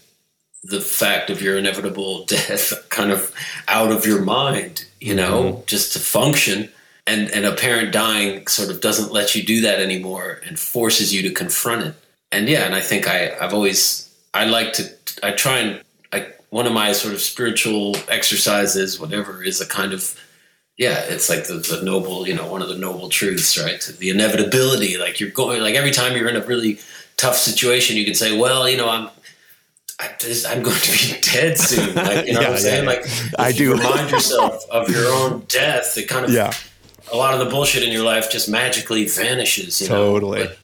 the 0.64 0.80
fact 0.80 1.30
of 1.30 1.42
your 1.42 1.58
inevitable 1.58 2.26
death 2.38 2.88
kind 2.90 3.12
of 3.12 3.34
out 3.68 3.92
of 3.92 4.06
your 4.06 4.22
mind. 4.22 4.86
You 5.02 5.16
know, 5.16 5.44
mm-hmm. 5.44 5.66
just 5.66 5.94
to 5.94 6.00
function. 6.00 6.70
And 7.06 7.30
and 7.32 7.46
a 7.46 7.54
parent 7.54 7.92
dying 7.92 8.48
sort 8.48 8.70
of 8.70 8.80
doesn't 8.80 9.12
let 9.12 9.36
you 9.36 9.44
do 9.44 9.60
that 9.62 9.82
anymore 9.82 10.40
and 10.48 10.58
forces 10.58 11.14
you 11.14 11.22
to 11.24 11.32
confront 11.32 11.88
it. 11.88 11.96
And 12.32 12.48
yeah, 12.48 12.64
and 12.64 12.74
I 12.74 12.80
think 12.80 13.10
I 13.10 13.36
I've 13.42 13.54
always 13.54 14.10
I 14.34 14.46
like 14.46 14.72
to 14.74 14.90
I 15.22 15.32
try 15.32 15.58
and 15.60 15.84
I 16.14 16.28
one 16.50 16.66
of 16.66 16.72
my 16.72 16.94
sort 16.94 17.14
of 17.14 17.20
spiritual 17.20 17.98
exercises, 18.08 19.02
whatever, 19.02 19.44
is 19.44 19.60
a 19.60 19.68
kind 19.68 19.92
of 19.92 20.16
yeah, 20.78 21.04
it's 21.08 21.30
like 21.30 21.46
the, 21.46 21.56
the 21.56 21.84
noble, 21.84 22.28
you 22.28 22.34
know, 22.34 22.52
one 22.52 22.62
of 22.62 22.68
the 22.68 22.78
noble 22.78 23.10
truths, 23.10 23.58
right? 23.58 23.82
The 24.00 24.10
inevitability, 24.10 24.98
like 24.98 25.20
you're 25.20 25.30
going, 25.30 25.62
like 25.62 25.76
every 25.76 25.92
time 25.92 26.18
you're 26.18 26.28
in 26.28 26.36
a 26.36 26.46
really 26.46 26.80
tough 27.16 27.36
situation, 27.36 27.96
you 27.96 28.06
can 28.06 28.16
say, 28.16 28.38
well, 28.38 28.68
you 28.68 28.78
know, 28.78 28.90
I'm, 28.90 29.10
I, 30.00 30.08
am 30.48 30.64
going 30.64 30.80
to 30.80 30.92
be 30.92 31.22
dead 31.34 31.60
soon. 31.60 31.94
Like, 31.94 32.26
you 32.26 32.34
know 32.34 32.42
yeah, 32.42 32.48
what 32.48 32.56
I'm 32.56 32.58
saying? 32.58 32.84
Yeah, 32.86 32.90
like, 32.90 33.06
I 33.38 33.52
do 33.52 33.74
remind 33.74 34.10
yourself 34.12 34.66
of 34.72 34.90
your 34.90 35.08
own 35.10 35.42
death. 35.48 35.96
It 35.98 36.08
kind 36.08 36.26
of, 36.26 36.32
yeah. 36.32 36.52
a 37.12 37.18
lot 37.18 37.36
of 37.36 37.40
the 37.40 37.46
bullshit 37.46 37.84
in 37.84 37.92
your 37.92 38.04
life 38.04 38.32
just 38.32 38.50
magically 38.50 39.06
vanishes. 39.06 39.80
You 39.80 39.88
totally. 39.88 40.46
Know? 40.46 40.50
But, 40.50 40.58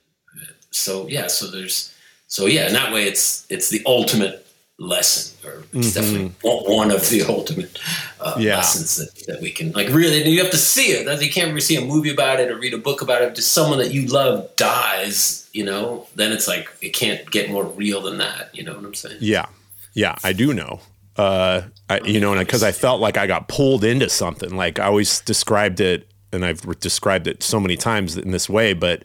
so 0.71 1.07
yeah, 1.07 1.27
so 1.27 1.47
there's, 1.47 1.95
so 2.27 2.47
yeah, 2.47 2.67
in 2.67 2.73
that 2.73 2.93
way, 2.93 3.05
it's 3.05 3.45
it's 3.49 3.69
the 3.69 3.81
ultimate 3.87 4.45
lesson, 4.79 5.37
or 5.47 5.63
it's 5.73 5.91
mm-hmm. 5.91 6.01
definitely 6.01 6.31
one 6.41 6.89
of 6.89 7.07
the 7.09 7.21
ultimate 7.29 7.77
uh, 8.19 8.35
yeah. 8.39 8.55
lessons 8.57 8.95
that, 8.95 9.25
that 9.27 9.41
we 9.41 9.51
can 9.51 9.71
like 9.73 9.89
really. 9.89 10.27
You 10.27 10.41
have 10.41 10.51
to 10.51 10.57
see 10.57 10.91
it. 10.91 11.21
You 11.21 11.29
can't 11.29 11.49
really 11.49 11.61
see 11.61 11.75
a 11.75 11.85
movie 11.85 12.11
about 12.11 12.39
it 12.39 12.49
or 12.49 12.57
read 12.57 12.73
a 12.73 12.77
book 12.77 13.01
about 13.01 13.21
it. 13.21 13.35
Just 13.35 13.51
someone 13.51 13.77
that 13.79 13.91
you 13.91 14.07
love 14.07 14.55
dies, 14.55 15.49
you 15.53 15.63
know. 15.63 16.07
Then 16.15 16.31
it's 16.31 16.47
like 16.47 16.69
it 16.81 16.89
can't 16.89 17.29
get 17.29 17.51
more 17.51 17.65
real 17.65 18.01
than 18.01 18.17
that. 18.17 18.53
You 18.53 18.63
know 18.63 18.73
what 18.75 18.85
I'm 18.85 18.93
saying? 18.95 19.17
Yeah, 19.19 19.47
yeah, 19.93 20.15
I 20.23 20.33
do 20.33 20.53
know. 20.53 20.79
Uh, 21.15 21.63
I, 21.89 21.99
you 22.01 22.19
know, 22.19 22.31
and 22.31 22.39
because 22.39 22.63
I 22.63 22.71
felt 22.71 23.01
like 23.01 23.17
I 23.17 23.27
got 23.27 23.49
pulled 23.49 23.83
into 23.83 24.09
something. 24.09 24.55
Like 24.55 24.79
I 24.79 24.85
always 24.85 25.19
described 25.21 25.81
it 25.81 26.08
and 26.31 26.45
I've 26.45 26.79
described 26.79 27.27
it 27.27 27.41
so 27.43 27.59
many 27.59 27.75
times 27.75 28.17
in 28.17 28.31
this 28.31 28.49
way, 28.49 28.73
but 28.73 29.03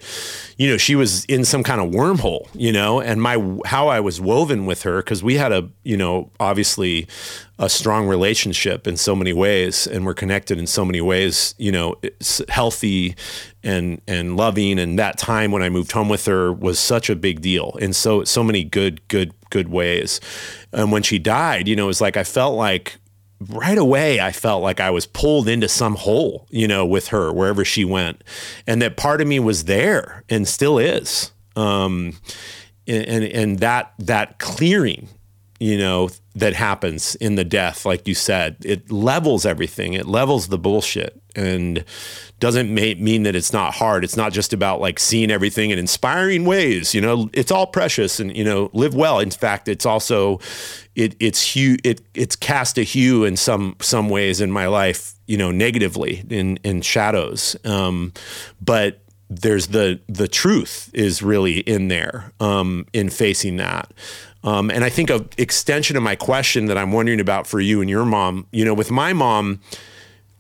you 0.57 0.69
know, 0.69 0.77
she 0.77 0.95
was 0.95 1.25
in 1.27 1.45
some 1.45 1.63
kind 1.63 1.81
of 1.81 1.91
wormhole, 1.91 2.49
you 2.55 2.73
know, 2.73 3.01
and 3.01 3.21
my 3.21 3.37
how 3.67 3.89
I 3.89 4.01
was 4.01 4.21
woven 4.21 4.67
with 4.67 4.83
her 4.83 4.99
because 4.99 5.23
we 5.23 5.35
had 5.35 5.53
a, 5.53 5.69
you 5.83 5.97
know, 5.97 6.31
obviously 6.39 7.09
a 7.59 7.69
strong 7.69 8.07
relationship 8.09 8.87
in 8.87 8.97
so 8.97 9.15
many 9.15 9.33
ways, 9.33 9.87
and 9.87 10.05
we're 10.05 10.15
connected 10.15 10.59
in 10.59 10.67
so 10.67 10.85
many 10.85 11.01
ways, 11.01 11.55
you 11.59 11.73
know, 11.73 11.97
healthy 12.49 13.15
and 13.63 14.01
and 14.07 14.37
loving. 14.37 14.79
And 14.79 14.99
that 14.99 15.19
time 15.19 15.53
when 15.53 15.63
I 15.63 15.69
moved 15.69 15.93
home 15.93 16.09
with 16.09 16.27
her 16.27 16.53
was 16.53 16.79
such 16.79 17.09
a 17.09 17.17
big 17.17 17.41
deal 17.41 17.77
in 17.81 17.93
so 17.93 18.25
so 18.25 18.43
many 18.43 18.65
good 18.65 19.07
good 19.09 19.33
good 19.51 19.69
ways. 19.69 20.21
And 20.73 20.91
when 20.91 21.03
she 21.03 21.19
died, 21.19 21.69
you 21.69 21.77
know, 21.77 21.85
it 21.85 21.89
was 21.89 22.01
like 22.01 22.17
I 22.17 22.25
felt 22.25 22.57
like 22.57 22.99
right 23.41 23.79
away 23.79 24.21
I 24.21 24.33
felt 24.33 24.63
like 24.63 24.81
I 24.81 24.91
was 24.91 25.07
pulled 25.07 25.49
into 25.49 25.69
some 25.69 25.97
hole, 25.97 26.47
you 26.51 26.69
know, 26.69 26.87
with 26.87 27.09
her 27.09 27.33
wherever 27.33 27.65
she 27.65 27.85
went, 27.85 28.23
and 28.67 28.81
that 28.83 28.97
part 28.97 29.21
of 29.21 29.27
me 29.27 29.41
was 29.41 29.65
there 29.65 30.25
and 30.29 30.47
still 30.47 30.79
is. 30.79 31.33
Um, 31.57 32.15
and 32.87 33.25
and 33.25 33.59
that 33.61 33.93
that 33.99 34.39
clearing, 34.39 35.09
you 35.61 35.79
know, 35.79 36.11
that 36.35 36.55
happens 36.55 37.15
in 37.17 37.37
the 37.37 37.45
death, 37.45 37.87
like 37.87 38.09
you 38.09 38.15
said, 38.15 38.57
it 38.65 38.91
levels 38.91 39.47
everything. 39.47 39.93
It 39.93 40.07
levels 40.07 40.49
the 40.49 40.59
bullshit 40.59 41.21
and 41.37 41.85
doesn't 42.41 42.73
mean 42.73 43.23
that 43.23 43.37
it's 43.37 43.53
not 43.53 43.75
hard. 43.75 44.05
It's 44.05 44.17
not 44.17 44.33
just 44.33 44.53
about 44.53 44.81
like 44.81 44.99
seeing 44.99 45.31
everything 45.31 45.71
in 45.71 45.79
inspiring 45.79 46.45
ways. 46.45 46.93
You 46.93 47.01
know, 47.01 47.31
it's 47.33 47.53
all 47.53 47.67
precious 47.67 48.19
and 48.19 48.37
you 48.37 48.45
know 48.45 48.71
live 48.73 48.95
well. 48.95 49.21
In 49.21 49.31
fact, 49.31 49.69
it's 49.69 49.87
also 49.87 50.41
it 50.97 51.15
it's 51.21 51.43
hue 51.55 51.77
it 51.85 52.03
it's 52.15 52.37
cast 52.37 52.77
a 52.79 52.83
hue 52.83 53.25
in 53.25 53.37
some 53.37 53.77
some 53.81 54.09
ways 54.09 54.41
in 54.41 54.51
my 54.51 54.67
life. 54.67 55.15
You 55.27 55.39
know, 55.39 55.53
negatively 55.53 56.25
in 56.29 56.59
in 56.65 56.83
shadows. 56.83 57.57
Um, 57.65 58.13
but 58.61 59.04
there's 59.31 59.69
the 59.69 60.01
the 60.09 60.29
truth 60.29 60.91
is 60.93 61.23
really 61.23 61.61
in 61.61 61.89
there 61.89 62.33
um, 62.41 62.87
in 62.93 63.11
facing 63.11 63.57
that. 63.57 63.93
Um, 64.43 64.71
and 64.71 64.85
I 64.85 64.91
think 64.91 65.09
an 65.11 65.29
extension 65.39 65.97
of 65.97 66.03
my 66.03 66.17
question 66.17 66.67
that 66.67 66.77
I'm 66.77 66.93
wondering 66.93 67.21
about 67.21 67.47
for 67.47 67.61
you 67.61 67.81
and 67.81 67.89
your 67.89 68.05
mom, 68.05 68.47
you 68.53 68.65
know, 68.65 68.75
with 68.75 68.91
my 68.91 69.15
mom, 69.15 69.61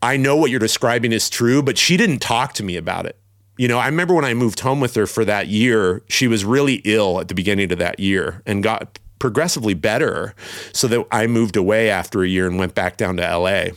I 0.02 0.18
know 0.18 0.36
what 0.36 0.50
you're 0.50 0.60
describing 0.60 1.12
is 1.12 1.30
true, 1.30 1.62
but 1.62 1.78
she 1.78 1.96
didn't 1.96 2.18
talk 2.18 2.52
to 2.54 2.62
me 2.62 2.76
about 2.76 3.06
it. 3.06 3.16
You 3.56 3.68
know, 3.68 3.78
I 3.78 3.86
remember 3.86 4.12
when 4.12 4.24
I 4.26 4.34
moved 4.34 4.60
home 4.60 4.80
with 4.80 4.94
her 4.96 5.06
for 5.06 5.24
that 5.24 5.46
year, 5.46 6.02
she 6.08 6.28
was 6.28 6.44
really 6.44 6.82
ill 6.84 7.20
at 7.20 7.28
the 7.28 7.34
beginning 7.34 7.72
of 7.72 7.78
that 7.78 7.98
year 7.98 8.42
and 8.44 8.62
got 8.62 8.98
progressively 9.18 9.72
better. 9.72 10.34
So 10.74 10.86
that 10.88 11.06
I 11.10 11.26
moved 11.26 11.56
away 11.56 11.88
after 11.88 12.22
a 12.22 12.28
year 12.28 12.46
and 12.46 12.58
went 12.58 12.74
back 12.74 12.98
down 12.98 13.16
to 13.16 13.22
LA. 13.22 13.68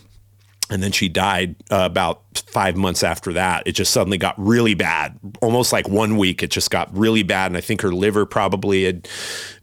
And 0.69 0.83
then 0.83 0.91
she 0.91 1.07
died 1.07 1.55
uh, 1.71 1.83
about 1.85 2.21
five 2.35 2.75
months 2.75 3.03
after 3.03 3.33
that. 3.33 3.63
It 3.65 3.71
just 3.71 3.93
suddenly 3.93 4.17
got 4.17 4.35
really 4.37 4.73
bad. 4.73 5.17
Almost 5.41 5.71
like 5.71 5.87
one 5.87 6.17
week, 6.17 6.43
it 6.43 6.51
just 6.51 6.71
got 6.71 6.95
really 6.95 7.23
bad. 7.23 7.51
And 7.51 7.57
I 7.57 7.61
think 7.61 7.81
her 7.81 7.91
liver 7.91 8.25
probably 8.25 8.83
had 8.83 9.07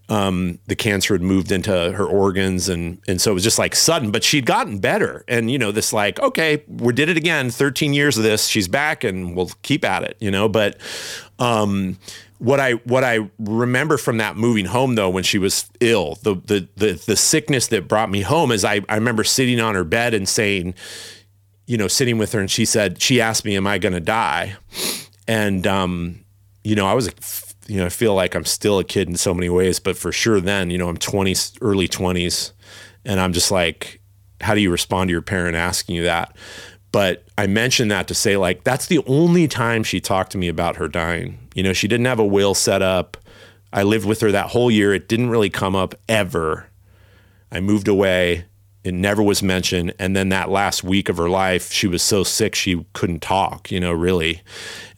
um, 0.09 0.59
the 0.67 0.77
cancer 0.77 1.15
had 1.15 1.23
moved 1.23 1.51
into 1.51 1.73
her 1.73 2.05
organs 2.05 2.69
and 2.69 3.01
and 3.09 3.21
so 3.21 3.31
it 3.31 3.35
was 3.35 3.43
just 3.43 3.59
like 3.59 3.75
sudden 3.75 4.11
but 4.11 4.23
she'd 4.23 4.45
gotten 4.45 4.79
better 4.79 5.25
and 5.29 5.51
you 5.51 5.59
know 5.59 5.73
this 5.73 5.95
like 5.95 6.21
okay 6.21 6.63
we 6.69 6.93
did 6.93 7.09
it 7.09 7.17
again 7.17 7.51
13 7.51 7.95
years 7.95 8.19
of 8.19 8.23
this 8.23 8.47
she's 8.47 8.69
back 8.69 9.03
and 9.03 9.35
we'll 9.35 9.51
keep 9.63 9.83
at 9.83 10.03
it 10.03 10.17
you 10.21 10.31
know 10.31 10.47
but 10.47 10.77
um, 11.39 11.99
what 12.45 12.61
I 12.61 12.73
what 12.73 13.05
I 13.05 13.31
remember 13.39 13.97
from 13.97 14.19
that 14.19 14.37
moving 14.37 14.67
home 14.67 14.95
though 14.95 15.11
when 15.11 15.25
she 15.25 15.39
was 15.39 15.69
ill 15.81 16.19
the 16.23 16.35
the 16.35 16.69
the, 16.77 16.93
the 17.07 17.17
sickness 17.17 17.69
that 17.69 17.89
brought 17.89 18.11
me 18.11 18.23
home 18.23 18.53
is 18.53 18.65
I, 18.65 18.83
I 18.89 18.97
remember 18.97 19.25
sitting 19.25 19.61
on 19.61 19.75
her 19.75 19.85
bed 19.85 20.15
and 20.15 20.29
saying 20.29 20.75
you 21.67 21.77
know 21.77 21.89
sitting 21.89 22.19
with 22.19 22.33
her 22.33 22.41
and 22.41 22.51
she 22.51 22.65
said 22.65 23.01
she 23.01 23.21
asked 23.21 23.45
me 23.45 23.57
am 23.57 23.67
I 23.67 23.79
going 23.79 23.95
to 23.95 24.01
die 24.01 24.57
and 25.27 25.67
um, 25.67 26.25
you 26.63 26.75
know 26.75 26.87
I 26.87 26.95
was 26.95 27.09
you 27.67 27.79
know, 27.79 27.87
I 27.87 27.91
feel 27.91 28.15
like 28.15 28.35
I'm 28.35 28.45
still 28.45 28.79
a 28.79 28.85
kid 28.85 29.09
in 29.09 29.17
so 29.17 29.33
many 29.33 29.49
ways, 29.49 29.79
but 29.79 29.97
for 29.97 30.13
sure 30.13 30.41
then, 30.41 30.71
you 30.71 30.79
know, 30.79 30.89
I'm 30.89 30.97
20, 30.97 31.35
early 31.61 31.89
20s, 31.89 32.53
and 33.05 33.21
I'm 33.21 33.33
just 33.33 33.51
like, 33.51 34.01
how 34.41 34.55
do 34.55 34.61
you 34.61 34.71
respond 34.71 35.09
to 35.09 35.13
your 35.13 35.23
parent 35.23 35.57
asking 35.57 35.97
you 35.97 36.03
that? 36.05 36.37
But 36.93 37.25
I 37.37 37.47
mentioned 37.47 37.91
that 37.91 38.07
to 38.09 38.15
say, 38.15 38.37
like, 38.37 38.65
that's 38.65 38.87
the 38.87 39.03
only 39.07 39.49
time 39.49 39.83
she 39.83 40.01
talked 40.01 40.33
to 40.33 40.39
me 40.39 40.49
about 40.49 40.77
her 40.77 40.89
dying. 40.89 41.44
You 41.55 41.63
know, 41.63 41.73
she 41.73 41.89
didn't 41.89 42.07
have 42.07 42.19
a 42.19 42.27
will 42.27 42.55
set 42.55 42.83
up. 42.83 43.17
I 43.73 43.83
lived 43.83 44.07
with 44.07 44.21
her 44.21 44.31
that 44.31 44.51
whole 44.51 44.71
year. 44.71 44.93
It 44.93 45.09
didn't 45.09 45.31
really 45.31 45.51
come 45.51 45.75
up 45.75 45.95
ever. 46.09 46.69
I 47.51 47.61
moved 47.61 47.89
away. 47.89 48.45
It 48.85 48.93
never 48.93 49.23
was 49.23 49.43
mentioned. 49.43 49.95
And 49.99 50.15
then 50.15 50.29
that 50.29 50.51
last 50.51 50.85
week 50.85 51.09
of 51.09 51.17
her 51.17 51.31
life, 51.31 51.73
she 51.73 51.87
was 51.87 52.03
so 52.03 52.23
sick 52.23 52.55
she 52.55 52.85
couldn't 52.93 53.23
talk, 53.23 53.71
you 53.71 53.81
know, 53.81 53.93
really. 53.93 54.43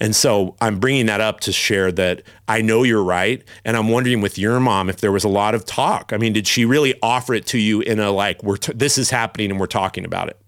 And 0.01 0.17
so 0.17 0.57
I'm 0.61 0.81
bringing 0.81 1.07
that 1.07 1.21
up 1.21 1.39
to 1.41 1.53
share 1.53 1.93
that 1.93 2.23
I 2.49 2.63
know 2.63 2.83
you're 2.83 3.05
right. 3.05 3.45
And 3.65 3.77
I'm 3.77 3.89
wondering 3.89 4.21
with 4.21 4.39
your 4.39 4.59
mom 4.59 4.91
if 4.91 5.01
there 5.01 5.13
was 5.13 5.23
a 5.23 5.29
lot 5.29 5.55
of 5.55 5.65
talk. 5.65 6.13
I 6.13 6.17
mean, 6.17 6.33
did 6.33 6.49
she 6.49 6.65
really 6.65 6.95
offer 7.01 7.33
it 7.33 7.47
to 7.47 7.59
you 7.59 7.81
in 7.81 8.01
a 8.01 8.11
like, 8.11 8.43
we're 8.43 8.57
t- 8.57 8.73
this 8.75 8.99
is 8.99 9.11
happening 9.11 9.53
and 9.53 9.61
we're 9.61 9.67
talking 9.67 10.05
about 10.05 10.29
it? 10.31 10.41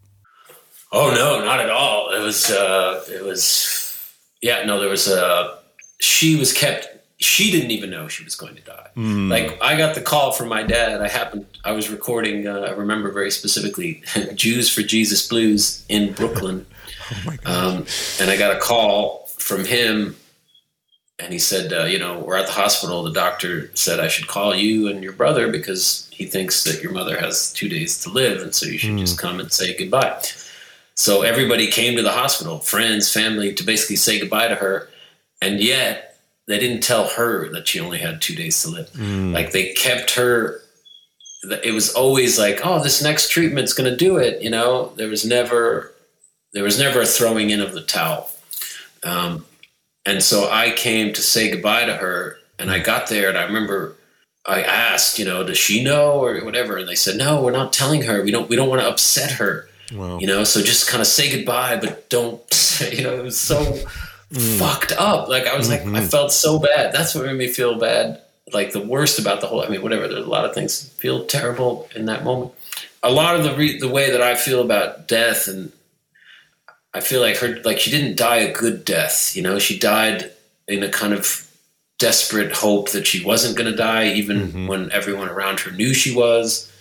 Oh 0.90 1.10
no, 1.14 1.44
not 1.44 1.60
at 1.60 1.70
all. 1.70 2.10
It 2.10 2.20
was 2.20 2.50
uh, 2.50 3.04
it 3.08 3.22
was 3.22 4.10
yeah. 4.40 4.64
No, 4.64 4.80
there 4.80 4.88
was 4.88 5.06
a 5.06 5.57
she 5.98 6.36
was 6.36 6.52
kept. 6.52 6.88
She 7.20 7.50
didn't 7.50 7.72
even 7.72 7.90
know 7.90 8.06
she 8.06 8.22
was 8.22 8.36
going 8.36 8.54
to 8.54 8.62
die. 8.62 8.88
Mm. 8.96 9.28
Like 9.28 9.60
I 9.60 9.76
got 9.76 9.94
the 9.96 10.00
call 10.00 10.30
from 10.32 10.48
my 10.48 10.62
dad. 10.62 11.00
I 11.02 11.08
happened. 11.08 11.46
I 11.64 11.72
was 11.72 11.90
recording. 11.90 12.46
Uh, 12.46 12.60
I 12.60 12.70
remember 12.70 13.10
very 13.10 13.30
specifically 13.30 14.02
Jews 14.34 14.72
for 14.72 14.82
Jesus 14.82 15.26
Blues 15.26 15.84
in 15.88 16.12
Brooklyn, 16.12 16.64
oh 17.46 17.76
um, 17.76 17.86
and 18.20 18.30
I 18.30 18.36
got 18.36 18.56
a 18.56 18.60
call 18.60 19.26
from 19.38 19.64
him 19.64 20.14
and 21.20 21.32
he 21.32 21.38
said, 21.40 21.72
uh, 21.72 21.82
you 21.84 21.98
know, 21.98 22.20
we're 22.20 22.36
at 22.36 22.46
the 22.46 22.52
hospital. 22.52 23.02
The 23.02 23.10
doctor 23.12 23.72
said 23.74 23.98
I 23.98 24.06
should 24.06 24.28
call 24.28 24.54
you 24.54 24.86
and 24.88 25.02
your 25.02 25.12
brother 25.12 25.50
because 25.50 26.08
he 26.12 26.24
thinks 26.26 26.62
that 26.62 26.80
your 26.80 26.92
mother 26.92 27.18
has 27.18 27.52
two 27.52 27.68
days 27.68 28.00
to 28.02 28.10
live, 28.10 28.40
and 28.42 28.54
so 28.54 28.66
you 28.66 28.78
should 28.78 28.90
Mm. 28.90 29.00
just 29.00 29.18
come 29.18 29.40
and 29.40 29.50
say 29.52 29.76
goodbye. 29.76 30.22
So 30.94 31.22
everybody 31.22 31.66
came 31.68 31.96
to 31.96 32.02
the 32.02 32.12
hospital, 32.12 32.60
friends, 32.60 33.12
family, 33.12 33.52
to 33.54 33.64
basically 33.64 33.96
say 33.96 34.20
goodbye 34.20 34.46
to 34.48 34.54
her, 34.56 34.88
and 35.42 35.60
yet 35.60 36.18
they 36.46 36.58
didn't 36.58 36.82
tell 36.82 37.08
her 37.08 37.50
that 37.52 37.68
she 37.68 37.78
only 37.80 37.98
had 37.98 38.20
two 38.22 38.34
days 38.34 38.62
to 38.62 38.68
live. 38.70 38.90
Mm. 38.92 39.32
Like 39.32 39.52
they 39.52 39.72
kept 39.72 40.14
her. 40.14 40.60
It 41.62 41.72
was 41.72 41.94
always 41.94 42.38
like, 42.38 42.60
oh, 42.64 42.82
this 42.82 43.02
next 43.02 43.30
treatment's 43.30 43.72
going 43.72 43.88
to 43.90 43.96
do 43.96 44.16
it. 44.16 44.42
You 44.42 44.50
know, 44.50 44.92
there 44.96 45.08
was 45.08 45.24
never, 45.24 45.94
there 46.52 46.64
was 46.64 46.78
never 46.78 47.02
a 47.02 47.06
throwing 47.06 47.50
in 47.50 47.60
of 47.60 47.74
the 47.74 47.82
towel. 47.82 48.30
Um, 49.04 49.44
and 50.04 50.22
so 50.22 50.48
I 50.50 50.70
came 50.72 51.12
to 51.12 51.20
say 51.22 51.50
goodbye 51.50 51.84
to 51.84 51.94
her, 51.94 52.38
and 52.58 52.70
I 52.70 52.78
got 52.80 53.08
there, 53.08 53.28
and 53.28 53.38
I 53.38 53.44
remember 53.44 53.94
I 54.46 54.62
asked, 54.62 55.18
you 55.18 55.26
know, 55.26 55.44
does 55.44 55.58
she 55.58 55.84
know 55.84 56.24
or 56.24 56.40
whatever, 56.40 56.78
and 56.78 56.88
they 56.88 56.94
said, 56.94 57.16
no, 57.16 57.42
we're 57.42 57.52
not 57.52 57.72
telling 57.72 58.02
her. 58.02 58.22
We 58.22 58.30
don't, 58.30 58.48
we 58.48 58.56
don't 58.56 58.68
want 58.70 58.80
to 58.80 58.88
upset 58.88 59.32
her, 59.32 59.68
Wow. 59.92 60.18
you 60.18 60.26
know. 60.26 60.42
So 60.44 60.62
just 60.62 60.88
kind 60.88 61.02
of 61.02 61.06
say 61.06 61.30
goodbye, 61.30 61.76
but 61.76 62.08
don't, 62.08 62.40
you 62.92 63.02
know. 63.04 63.14
It 63.14 63.22
was 63.22 63.38
so 63.38 63.78
fucked 64.30 64.92
up. 64.92 65.28
Like 65.28 65.46
I 65.46 65.56
was 65.56 65.68
like, 65.68 65.82
I 65.82 65.84
mm-hmm. 65.84 66.06
felt 66.06 66.32
so 66.32 66.58
bad. 66.58 66.92
That's 66.92 67.14
what 67.14 67.26
made 67.26 67.36
me 67.36 67.48
feel 67.48 67.78
bad. 67.78 68.22
Like 68.52 68.72
the 68.72 68.80
worst 68.80 69.18
about 69.18 69.40
the 69.40 69.46
whole. 69.46 69.62
I 69.62 69.68
mean, 69.68 69.82
whatever. 69.82 70.08
There's 70.08 70.26
a 70.26 70.30
lot 70.30 70.44
of 70.44 70.54
things 70.54 70.88
feel 70.90 71.24
terrible 71.26 71.88
in 71.94 72.06
that 72.06 72.24
moment. 72.24 72.52
A 73.02 73.10
lot 73.10 73.36
of 73.36 73.44
the 73.44 73.54
re- 73.54 73.78
the 73.78 73.88
way 73.88 74.10
that 74.10 74.22
I 74.22 74.34
feel 74.34 74.62
about 74.62 75.06
death 75.06 75.48
and 75.48 75.72
I 76.94 77.00
feel 77.00 77.20
like 77.20 77.36
her 77.38 77.60
like 77.62 77.78
she 77.78 77.90
didn't 77.90 78.16
die 78.16 78.38
a 78.38 78.52
good 78.52 78.84
death. 78.84 79.36
You 79.36 79.42
know, 79.42 79.58
she 79.58 79.78
died 79.78 80.32
in 80.66 80.82
a 80.82 80.88
kind 80.88 81.12
of 81.12 81.46
desperate 81.98 82.52
hope 82.52 82.90
that 82.92 83.06
she 83.06 83.24
wasn't 83.24 83.56
going 83.56 83.70
to 83.70 83.76
die, 83.76 84.12
even 84.12 84.38
mm-hmm. 84.38 84.66
when 84.66 84.92
everyone 84.92 85.28
around 85.28 85.60
her 85.60 85.70
knew 85.70 85.92
she 85.92 86.14
was. 86.14 86.72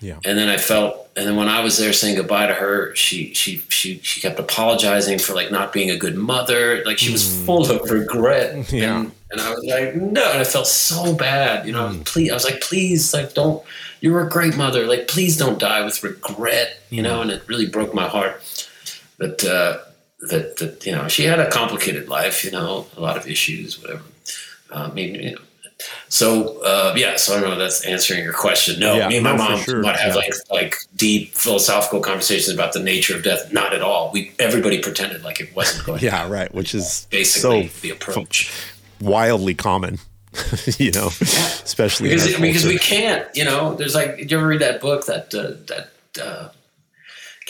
Yeah. 0.00 0.18
And 0.24 0.38
then 0.38 0.48
I 0.48 0.56
felt, 0.56 1.08
and 1.16 1.26
then 1.26 1.36
when 1.36 1.48
I 1.48 1.62
was 1.62 1.76
there 1.76 1.92
saying 1.92 2.16
goodbye 2.16 2.46
to 2.46 2.54
her, 2.54 2.94
she 2.94 3.34
she 3.34 3.58
she 3.68 3.98
she 3.98 4.20
kept 4.20 4.38
apologizing 4.38 5.18
for 5.18 5.34
like 5.34 5.50
not 5.50 5.72
being 5.72 5.90
a 5.90 5.96
good 5.96 6.16
mother. 6.16 6.82
Like 6.84 6.98
she 6.98 7.12
was 7.12 7.44
full 7.44 7.70
of 7.70 7.90
regret. 7.90 8.72
Yeah. 8.80 9.00
And, 9.00 9.12
and 9.30 9.40
I 9.40 9.50
was 9.50 9.64
like, 9.64 9.94
no, 9.94 10.30
and 10.32 10.40
I 10.40 10.44
felt 10.44 10.66
so 10.66 11.14
bad. 11.14 11.66
You 11.66 11.72
know, 11.72 12.00
please, 12.04 12.30
I 12.30 12.34
was 12.34 12.44
like, 12.44 12.60
please, 12.60 13.12
like, 13.12 13.34
don't. 13.34 13.62
You're 14.00 14.26
a 14.26 14.28
great 14.28 14.56
mother. 14.56 14.86
Like, 14.86 15.06
please 15.08 15.36
don't 15.36 15.58
die 15.58 15.84
with 15.84 16.02
regret. 16.02 16.78
You 16.88 17.02
know, 17.02 17.20
and 17.20 17.30
it 17.30 17.46
really 17.46 17.66
broke 17.66 17.94
my 17.94 18.08
heart 18.08 18.42
that 19.18 19.44
uh, 19.44 19.78
that 20.28 20.56
that 20.56 20.86
you 20.86 20.92
know 20.92 21.08
she 21.08 21.24
had 21.24 21.38
a 21.38 21.50
complicated 21.50 22.08
life. 22.08 22.44
You 22.44 22.52
know, 22.52 22.86
a 22.96 23.00
lot 23.00 23.16
of 23.16 23.28
issues, 23.28 23.80
whatever. 23.80 24.02
Uh, 24.70 24.88
I 24.90 24.94
mean, 24.94 25.14
you 25.14 25.32
know. 25.32 25.40
So 26.08 26.60
uh, 26.62 26.94
yeah, 26.96 27.16
so 27.16 27.36
I 27.36 27.40
don't 27.40 27.48
know. 27.50 27.52
if 27.54 27.58
That's 27.58 27.84
answering 27.86 28.22
your 28.24 28.32
question. 28.32 28.80
No, 28.80 28.94
Yeah, 28.96 29.08
me 29.08 29.16
and 29.16 29.24
my 29.24 29.36
mom 29.36 29.58
sure. 29.60 29.80
might 29.82 29.96
have 29.96 30.10
Yeah. 30.14 30.20
like 30.20 30.32
like 30.50 30.76
deep 30.96 31.34
philosophical 31.34 32.00
conversations 32.00 32.48
about 32.54 32.72
the 32.72 32.80
nature 32.80 33.16
of 33.16 33.22
death. 33.22 33.52
Not 33.52 33.72
at 33.74 33.82
all. 33.82 34.10
We 34.12 34.32
everybody 34.38 34.80
pretended 34.80 35.22
like 35.24 35.40
it 35.40 35.54
wasn't 35.54 35.86
going. 35.86 35.98
to 36.00 36.04
Yeah, 36.06 36.28
right. 36.28 36.52
Which 36.54 36.74
is 36.74 37.06
Basically, 37.10 37.68
so 37.68 37.80
the 37.82 37.90
approach. 37.90 38.52
wildly 39.00 39.54
common, 39.54 39.98
you 40.78 40.90
know, 40.92 41.06
especially 41.20 42.10
in 42.12 42.16
because 42.18 42.36
because 42.40 42.64
we 42.66 42.78
can't. 42.78 43.26
You 43.34 43.44
know, 43.44 43.74
there's 43.74 43.94
like. 43.94 44.16
Did 44.16 44.30
you 44.30 44.38
ever 44.38 44.46
read 44.46 44.60
that 44.60 44.80
book 44.80 45.06
that 45.06 45.34
uh, 45.34 45.52
that 45.68 45.90
uh, 46.22 46.48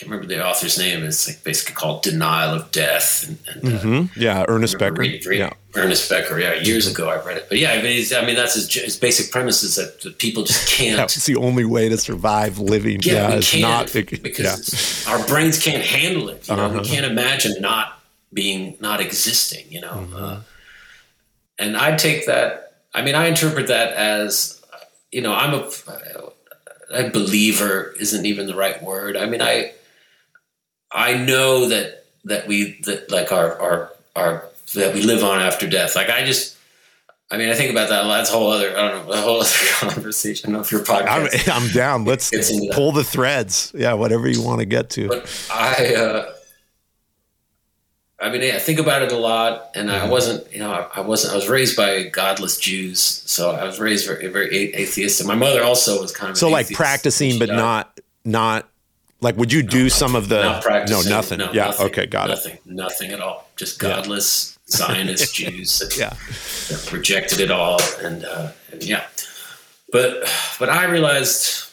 can't 0.00 0.11
remember 0.11 0.26
the 0.35 0.42
author's 0.47 0.78
name. 0.78 1.02
It's 1.04 1.28
like 1.28 1.45
basically 1.45 1.75
called 1.75 2.02
Denial 2.02 2.54
of 2.54 2.71
Death. 2.73 3.29
And, 3.29 3.38
and 3.64 3.75
uh, 3.75 3.81
Mhm. 3.81 4.11
Yeah, 4.16 4.44
Ernest 4.48 4.79
Becker. 4.79 4.94
reading- 4.94 5.20
reading 5.29 5.46
Yeah, 5.48 5.81
Ernest 5.83 6.09
Becker. 6.09 6.40
Yeah, 6.40 6.55
years 6.55 6.87
ago 6.87 7.09
I 7.11 7.22
read 7.22 7.37
it. 7.37 7.46
But 7.51 7.59
yeah, 7.59 7.72
I 7.72 7.83
mean, 7.83 8.03
I 8.16 8.25
mean 8.25 8.35
that's 8.35 8.55
his, 8.55 8.72
his 8.72 8.96
basic 8.96 9.31
premise 9.31 9.62
is 9.62 9.77
that 9.77 10.01
the 10.01 10.11
people 10.11 10.42
just 10.44 10.66
can't. 10.77 10.96
that's 10.96 11.27
the 11.27 11.37
only 11.37 11.64
way 11.66 11.88
to 11.90 11.98
survive 11.98 12.59
living. 12.59 13.01
yeah, 13.03 13.12
Yeah, 13.12 13.29
we 13.29 13.35
it's 13.37 13.51
can't 13.51 13.62
not 13.62 13.94
it- 13.94 14.22
because 14.22 15.07
our 15.07 15.22
brains 15.27 15.62
can't 15.62 15.85
handle 15.85 16.31
it. 16.31 16.48
You 16.48 16.57
know, 16.57 16.64
Uh-huh. 16.66 16.81
we 16.81 16.88
can't 16.88 17.05
imagine 17.05 17.61
not 17.61 18.01
being 18.33 18.77
not 18.81 19.01
existing. 19.03 19.66
You 19.70 19.83
know, 19.83 19.88
Mm-hmm. 20.09 20.16
uh, 20.16 20.37
and 21.59 21.77
I 21.77 21.94
take 21.96 22.25
that. 22.27 22.72
I 22.94 23.03
mean, 23.03 23.14
I 23.14 23.27
interpret 23.27 23.66
that 23.68 23.92
as, 23.92 24.61
you 25.12 25.20
know, 25.20 25.35
I'm 25.35 25.53
a, 25.55 25.70
a 26.90 27.11
believer. 27.11 27.94
Isn't 28.01 28.25
even 28.25 28.46
the 28.46 28.55
right 28.57 28.83
word. 28.83 29.16
I 29.16 29.27
mean, 29.27 29.42
I, 29.42 29.72
I 30.92 31.14
know 31.14 31.68
that 31.68 32.05
that 32.24 32.46
we 32.46 32.81
that 32.83 33.11
like 33.11 33.33
our 33.33 33.59
our 33.61 33.92
our 34.16 34.44
that 34.74 34.94
we 34.94 35.03
live 35.03 35.22
on 35.24 35.40
after 35.40 35.68
death. 35.68 35.94
Like 35.96 36.09
I 36.11 36.24
just. 36.24 36.57
I 37.33 37.37
mean, 37.37 37.48
I 37.48 37.55
think 37.55 37.70
about 37.70 37.90
that. 37.90 38.03
That's 38.09 38.29
a 38.29 38.33
whole 38.33 38.50
other, 38.50 38.76
I 38.76 38.88
don't 38.90 39.07
know, 39.07 39.12
a 39.12 39.16
whole 39.18 39.40
other 39.40 39.48
conversation. 39.79 40.50
I 40.50 40.53
don't 40.53 40.62
know 40.62 40.64
if 40.64 40.72
your 40.72 40.81
podcast. 40.81 41.48
I'm, 41.48 41.62
I'm 41.62 41.70
down. 41.70 42.05
Let's 42.05 42.29
Gets 42.29 42.50
into 42.50 42.66
that. 42.66 42.74
pull 42.74 42.90
the 42.90 43.05
threads. 43.05 43.70
Yeah, 43.72 43.92
whatever 43.92 44.26
you 44.29 44.42
want 44.42 44.59
to 44.59 44.66
get 44.66 44.90
to. 44.90 45.07
but 45.07 45.48
I, 45.48 45.94
uh, 45.94 46.33
I 48.18 48.31
mean, 48.31 48.42
I 48.53 48.59
think 48.59 48.81
about 48.81 49.03
it 49.03 49.12
a 49.12 49.16
lot, 49.16 49.70
and 49.76 49.88
Mm-hmm. 49.88 50.07
I 50.07 50.09
wasn't, 50.11 50.53
you 50.53 50.59
know, 50.59 50.72
I, 50.72 50.88
I 50.96 51.00
wasn't. 51.03 51.33
I 51.33 51.37
was 51.37 51.48
raised 51.48 51.76
by 51.76 52.03
godless 52.03 52.59
Jews, 52.59 52.98
so 53.00 53.53
I 53.53 53.62
was 53.64 53.79
raised 53.79 54.07
very, 54.07 54.26
very 54.26 54.48
a- 54.48 54.81
atheistic. 54.83 55.24
My 55.26 55.37
mother 55.37 55.62
also 55.62 56.03
was 56.03 56.11
kind 56.11 56.31
of 56.33 56.37
so 56.37 56.48
like 56.48 56.66
atheist. 56.66 56.79
practicing, 56.81 57.38
but 57.38 57.46
died. 57.46 57.57
not 57.57 58.00
not 58.24 58.68
like. 59.20 59.37
Would 59.37 59.52
you 59.52 59.62
do 59.62 59.88
some 59.88 60.14
of 60.14 60.28
the 60.28 60.42
no 60.88 61.00
nothing? 61.02 61.38
No, 61.38 61.52
yeah. 61.52 61.66
nothing, 61.66 61.87
okay. 61.87 62.06
Got 62.06 62.26
it. 62.26 62.33
nothing, 62.33 62.59
Nothing 62.64 63.11
at 63.12 63.20
all. 63.20 63.48
Just 63.56 63.78
godless 63.78 64.59
Zionist 64.68 65.35
Jews. 65.38 65.78
that- 65.80 65.96
Yeah. 65.96 66.11
that 66.70 66.92
rejected 66.92 67.40
it 67.40 67.50
all 67.50 67.80
and, 68.02 68.24
uh, 68.24 68.52
and 68.72 68.83
yeah 68.85 69.04
but 69.92 70.22
but 70.61 70.68
i 70.68 70.85
realized 70.85 71.68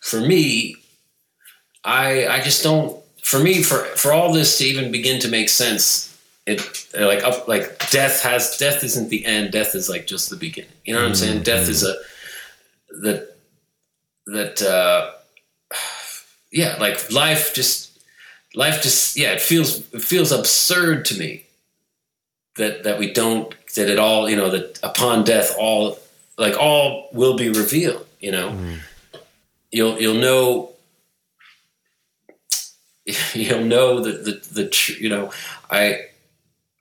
for 0.00 0.18
me 0.18 0.74
i 1.84 2.26
i 2.28 2.40
just 2.40 2.62
don't 2.62 2.96
for 3.22 3.38
me 3.38 3.62
for 3.62 3.84
for 3.96 4.12
all 4.14 4.32
this 4.32 4.56
to 4.56 4.64
even 4.64 4.90
begin 4.90 5.20
to 5.20 5.28
make 5.28 5.50
sense 5.50 6.18
it 6.46 6.60
like 6.98 7.22
up 7.22 7.46
like 7.46 7.78
death 7.90 8.22
has 8.22 8.56
death 8.56 8.82
isn't 8.82 9.10
the 9.10 9.26
end 9.26 9.50
death 9.52 9.74
is 9.74 9.90
like 9.90 10.06
just 10.06 10.30
the 10.30 10.36
beginning 10.36 10.70
you 10.86 10.94
know 10.94 11.00
what 11.02 11.08
i'm 11.08 11.14
saying 11.14 11.42
death 11.42 11.68
is 11.68 11.82
a 11.84 11.94
that 13.02 13.36
that 14.26 14.62
uh 14.62 15.10
yeah 16.50 16.76
like 16.78 17.10
life 17.10 17.54
just 17.54 17.98
life 18.54 18.82
just 18.82 19.16
yeah 19.16 19.32
it 19.32 19.40
feels 19.40 19.78
it 19.92 20.02
feels 20.02 20.32
absurd 20.32 21.04
to 21.04 21.18
me 21.18 21.44
that 22.56 22.84
that 22.84 22.98
we 22.98 23.12
don't 23.12 23.54
that 23.74 23.88
it 23.88 23.98
all 23.98 24.28
you 24.28 24.36
know 24.36 24.50
that 24.50 24.78
upon 24.82 25.24
death 25.24 25.54
all 25.58 25.98
like 26.36 26.56
all 26.58 27.08
will 27.12 27.36
be 27.36 27.48
revealed 27.48 28.06
you 28.20 28.30
know? 28.30 28.50
Mm. 28.50 28.78
You'll 29.72 30.00
you'll 30.00 30.14
know 30.14 30.70
you'll 33.34 33.64
know 33.64 34.00
that 34.00 34.24
the 34.24 34.32
the 34.52 34.68
tr- 34.68 35.00
you 35.00 35.08
know 35.08 35.32
i 35.70 36.06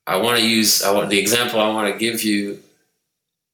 i 0.05 0.17
want 0.17 0.37
to 0.37 0.47
use 0.47 0.83
i 0.83 0.91
want 0.91 1.09
the 1.09 1.17
example 1.17 1.59
i 1.59 1.69
want 1.69 1.91
to 1.91 1.97
give 1.97 2.23
you 2.23 2.61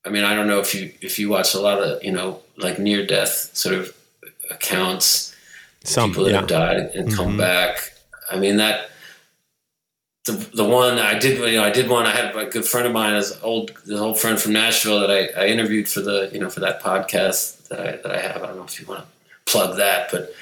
i 0.05 0.09
mean 0.09 0.23
i 0.23 0.33
don't 0.33 0.47
know 0.47 0.59
if 0.59 0.73
you 0.73 0.91
if 1.01 1.19
you 1.19 1.29
watch 1.29 1.53
a 1.53 1.59
lot 1.59 1.79
of 1.81 2.03
you 2.03 2.11
know 2.11 2.41
like 2.57 2.79
near 2.79 3.05
death 3.05 3.49
sort 3.53 3.75
of 3.75 3.95
accounts 4.49 5.34
Some 5.85 6.11
people 6.11 6.25
that 6.25 6.31
yeah. 6.31 6.39
have 6.39 6.47
died 6.47 6.77
and 6.95 7.13
come 7.13 7.37
back. 7.37 7.93
I 8.29 8.37
mean 8.37 8.57
that 8.57 8.89
the 10.25 10.33
the 10.53 10.65
one 10.65 10.97
I 10.97 11.17
did 11.17 11.37
you 11.37 11.57
know 11.57 11.63
I 11.63 11.69
did 11.71 11.89
one 11.89 12.05
I 12.05 12.11
had 12.11 12.35
a 12.35 12.45
good 12.45 12.65
friend 12.65 12.87
of 12.87 12.93
mine 12.93 13.13
as 13.13 13.39
old 13.43 13.71
an 13.85 13.97
old 13.97 14.19
friend 14.19 14.39
from 14.39 14.53
Nashville 14.53 14.99
that 14.99 15.11
I, 15.11 15.43
I 15.43 15.47
interviewed 15.47 15.87
for 15.87 16.01
the 16.01 16.29
you 16.33 16.39
know 16.39 16.49
for 16.49 16.59
that 16.61 16.81
podcast 16.81 17.67
that 17.67 17.79
I 17.79 17.91
that 17.97 18.11
I 18.11 18.19
have. 18.19 18.43
I 18.43 18.47
don't 18.47 18.57
know 18.57 18.63
if 18.63 18.79
you 18.79 18.87
want 18.87 19.01
to 19.01 19.51
plug 19.51 19.77
that 19.77 20.09
but 20.11 20.33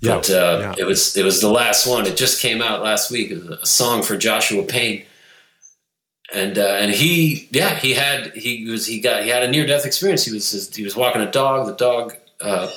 Yeah, 0.00 0.16
but 0.16 0.30
uh, 0.30 0.58
yeah. 0.60 0.74
it 0.78 0.84
was 0.84 1.16
it 1.16 1.24
was 1.24 1.40
the 1.40 1.50
last 1.50 1.86
one. 1.86 2.06
It 2.06 2.16
just 2.16 2.40
came 2.40 2.62
out 2.62 2.82
last 2.82 3.10
week. 3.10 3.30
It 3.30 3.44
was 3.44 3.58
a 3.60 3.66
song 3.66 4.02
for 4.02 4.16
Joshua 4.16 4.62
Payne. 4.62 5.04
And 6.32 6.58
uh, 6.58 6.78
and 6.80 6.92
he 6.92 7.48
yeah 7.50 7.74
he 7.74 7.94
had 7.94 8.34
he 8.34 8.70
was 8.70 8.86
he 8.86 9.00
got 9.00 9.24
he 9.24 9.30
had 9.30 9.42
a 9.42 9.50
near 9.50 9.66
death 9.66 9.86
experience. 9.86 10.24
He 10.24 10.32
was 10.32 10.74
he 10.74 10.84
was 10.84 10.94
walking 10.94 11.22
a 11.22 11.30
dog. 11.30 11.66
The 11.66 11.74
dog 11.74 12.16
uh, 12.40 12.70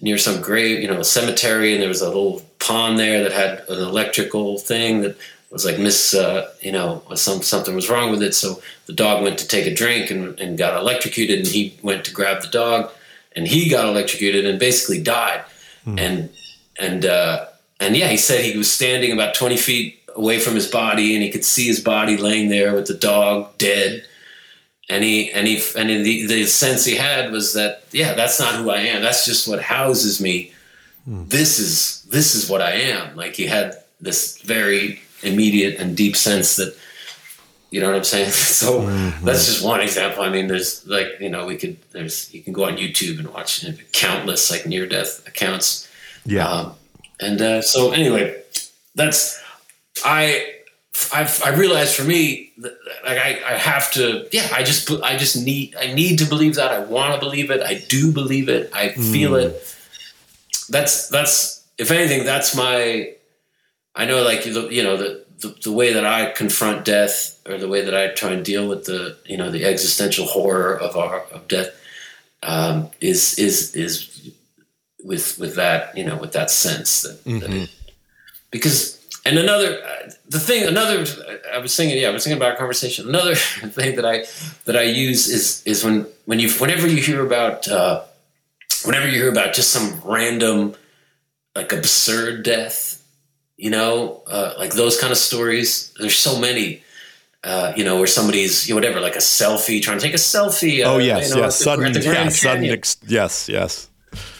near 0.00 0.18
some 0.18 0.40
grave, 0.40 0.80
you 0.80 0.88
know, 0.88 1.00
a 1.00 1.04
cemetery, 1.04 1.72
and 1.72 1.82
there 1.82 1.88
was 1.88 2.02
a 2.02 2.08
little 2.08 2.42
pond 2.58 2.98
there 2.98 3.22
that 3.22 3.32
had 3.32 3.68
an 3.68 3.82
electrical 3.82 4.58
thing 4.58 5.02
that 5.02 5.16
was 5.50 5.64
like 5.64 5.78
miss, 5.78 6.14
uh, 6.14 6.50
you 6.60 6.72
know, 6.72 7.02
some 7.14 7.42
something 7.42 7.74
was 7.74 7.88
wrong 7.88 8.10
with 8.10 8.22
it. 8.22 8.34
So 8.34 8.60
the 8.86 8.92
dog 8.92 9.22
went 9.22 9.38
to 9.38 9.48
take 9.48 9.66
a 9.66 9.74
drink 9.74 10.10
and, 10.10 10.38
and 10.38 10.58
got 10.58 10.78
electrocuted, 10.78 11.38
and 11.38 11.48
he 11.48 11.78
went 11.82 12.04
to 12.06 12.12
grab 12.12 12.42
the 12.42 12.48
dog, 12.48 12.90
and 13.34 13.46
he 13.46 13.68
got 13.68 13.86
electrocuted 13.86 14.44
and 14.46 14.58
basically 14.58 15.02
died. 15.02 15.44
And 15.98 16.30
and 16.78 17.04
uh, 17.04 17.46
and 17.80 17.96
yeah, 17.96 18.08
he 18.08 18.16
said 18.16 18.44
he 18.44 18.56
was 18.56 18.70
standing 18.70 19.12
about 19.12 19.34
20 19.34 19.56
feet 19.56 20.02
away 20.14 20.40
from 20.40 20.54
his 20.54 20.66
body 20.66 21.14
and 21.14 21.22
he 21.22 21.30
could 21.30 21.44
see 21.44 21.66
his 21.66 21.80
body 21.80 22.16
laying 22.16 22.48
there 22.48 22.74
with 22.74 22.86
the 22.86 22.94
dog 22.94 23.56
dead. 23.58 24.04
And 24.88 25.02
he, 25.02 25.32
and 25.32 25.46
the, 25.46 26.26
the 26.26 26.46
sense 26.46 26.84
he 26.84 26.94
had 26.94 27.32
was 27.32 27.54
that, 27.54 27.84
yeah, 27.90 28.14
that's 28.14 28.38
not 28.38 28.54
who 28.54 28.70
I 28.70 28.78
am. 28.78 29.02
That's 29.02 29.24
just 29.24 29.48
what 29.48 29.60
houses 29.60 30.20
me. 30.20 30.52
Mm. 31.08 31.28
This 31.28 31.58
is, 31.58 32.02
this 32.04 32.34
is 32.34 32.48
what 32.48 32.62
I 32.62 32.72
am. 32.72 33.16
Like 33.16 33.34
he 33.34 33.46
had 33.46 33.82
this 34.00 34.40
very 34.42 35.00
immediate 35.22 35.80
and 35.80 35.96
deep 35.96 36.16
sense 36.16 36.56
that, 36.56 36.76
you 37.70 37.80
know 37.80 37.88
what 37.88 37.96
I'm 37.96 38.04
saying? 38.04 38.30
So 38.30 38.82
mm-hmm. 38.82 39.24
that's 39.24 39.46
just 39.46 39.64
one 39.64 39.80
example. 39.80 40.22
I 40.22 40.30
mean, 40.30 40.46
there's 40.46 40.86
like, 40.86 41.08
you 41.20 41.30
know, 41.30 41.46
we 41.46 41.56
could, 41.56 41.78
there's, 41.90 42.32
you 42.32 42.42
can 42.42 42.52
go 42.52 42.64
on 42.64 42.76
YouTube 42.76 43.18
and 43.18 43.28
watch 43.34 43.66
countless 43.92 44.50
like 44.50 44.66
near 44.66 44.86
death 44.86 45.26
accounts. 45.26 45.88
Yeah. 46.24 46.48
Um, 46.48 46.74
and 47.20 47.40
uh, 47.40 47.62
so 47.62 47.92
anyway, 47.92 48.42
that's 48.94 49.40
I 50.04 50.55
I've 51.12 51.42
I 51.42 51.50
realized 51.50 51.94
for 51.94 52.04
me 52.04 52.52
like 52.58 53.18
I, 53.18 53.40
I 53.46 53.54
have 53.58 53.90
to 53.92 54.28
yeah 54.32 54.48
I 54.52 54.62
just 54.62 54.90
I 55.02 55.16
just 55.16 55.36
need 55.44 55.74
I 55.78 55.92
need 55.92 56.18
to 56.18 56.24
believe 56.24 56.54
that 56.56 56.72
I 56.72 56.80
want 56.80 57.14
to 57.14 57.20
believe 57.20 57.50
it 57.50 57.62
I 57.62 57.82
do 57.88 58.12
believe 58.12 58.48
it 58.48 58.70
I 58.72 58.90
feel 58.90 59.32
mm. 59.32 59.44
it. 59.44 59.76
That's 60.68 61.08
that's 61.08 61.64
if 61.78 61.90
anything 61.90 62.24
that's 62.24 62.56
my 62.56 63.14
I 63.94 64.04
know 64.04 64.22
like 64.22 64.46
you 64.46 64.82
know 64.82 64.96
the, 64.96 65.24
the 65.40 65.48
the 65.64 65.72
way 65.72 65.92
that 65.92 66.04
I 66.04 66.30
confront 66.30 66.84
death 66.84 67.40
or 67.48 67.58
the 67.58 67.68
way 67.68 67.82
that 67.82 67.94
I 67.94 68.08
try 68.08 68.30
and 68.30 68.44
deal 68.44 68.68
with 68.68 68.84
the 68.84 69.16
you 69.24 69.36
know 69.36 69.50
the 69.50 69.64
existential 69.64 70.26
horror 70.26 70.78
of 70.78 70.96
our 70.96 71.22
of 71.32 71.48
death 71.48 71.70
um, 72.42 72.90
is 73.00 73.38
is 73.38 73.74
is 73.74 74.30
with 75.04 75.38
with 75.38 75.56
that 75.56 75.96
you 75.96 76.04
know 76.04 76.16
with 76.16 76.32
that 76.32 76.50
sense 76.50 77.02
that, 77.02 77.24
mm-hmm. 77.24 77.38
that 77.40 77.50
it, 77.50 77.70
because 78.50 78.95
and 79.26 79.38
another 79.38 79.82
uh, 79.82 80.10
the 80.28 80.38
thing 80.38 80.64
another 80.64 81.04
I 81.52 81.58
was 81.58 81.76
thinking 81.76 81.98
yeah 82.00 82.08
I 82.08 82.10
was 82.12 82.24
thinking 82.24 82.38
about 82.38 82.54
a 82.54 82.56
conversation 82.56 83.08
another 83.08 83.34
thing 83.78 83.96
that 83.96 84.04
I 84.04 84.24
that 84.64 84.76
I 84.76 84.82
use 84.82 85.28
is 85.28 85.62
is 85.66 85.84
when 85.84 86.06
when 86.24 86.38
you 86.40 86.50
whenever 86.50 86.86
you 86.86 87.02
hear 87.02 87.24
about 87.24 87.68
uh, 87.68 88.02
whenever 88.84 89.06
you 89.08 89.18
hear 89.22 89.30
about 89.30 89.54
just 89.54 89.70
some 89.70 90.00
random 90.04 90.74
like 91.54 91.72
absurd 91.72 92.44
death 92.44 93.04
you 93.56 93.70
know 93.70 94.22
uh, 94.26 94.54
like 94.58 94.74
those 94.74 94.98
kind 95.00 95.10
of 95.12 95.18
stories 95.18 95.92
there's 95.98 96.16
so 96.16 96.38
many 96.38 96.82
uh, 97.44 97.72
you 97.76 97.84
know, 97.84 97.96
where 97.98 98.08
somebody's 98.08 98.68
you 98.68 98.74
know, 98.74 98.78
whatever, 98.80 99.00
like 99.00 99.14
a 99.14 99.20
selfie, 99.20 99.80
trying 99.80 99.98
to 99.98 100.04
take 100.04 100.14
a 100.14 100.18
selfie. 100.18 100.84
Uh, 100.84 100.94
oh 100.94 100.98
yes, 100.98 101.28
you 101.28 101.36
know, 101.36 101.42
yes, 101.42 101.60
sudden, 101.60 101.94
yeah, 101.94 102.28
sudden, 102.28 102.64
ex- 102.64 102.96
yes, 103.06 103.48
yes 103.48 103.88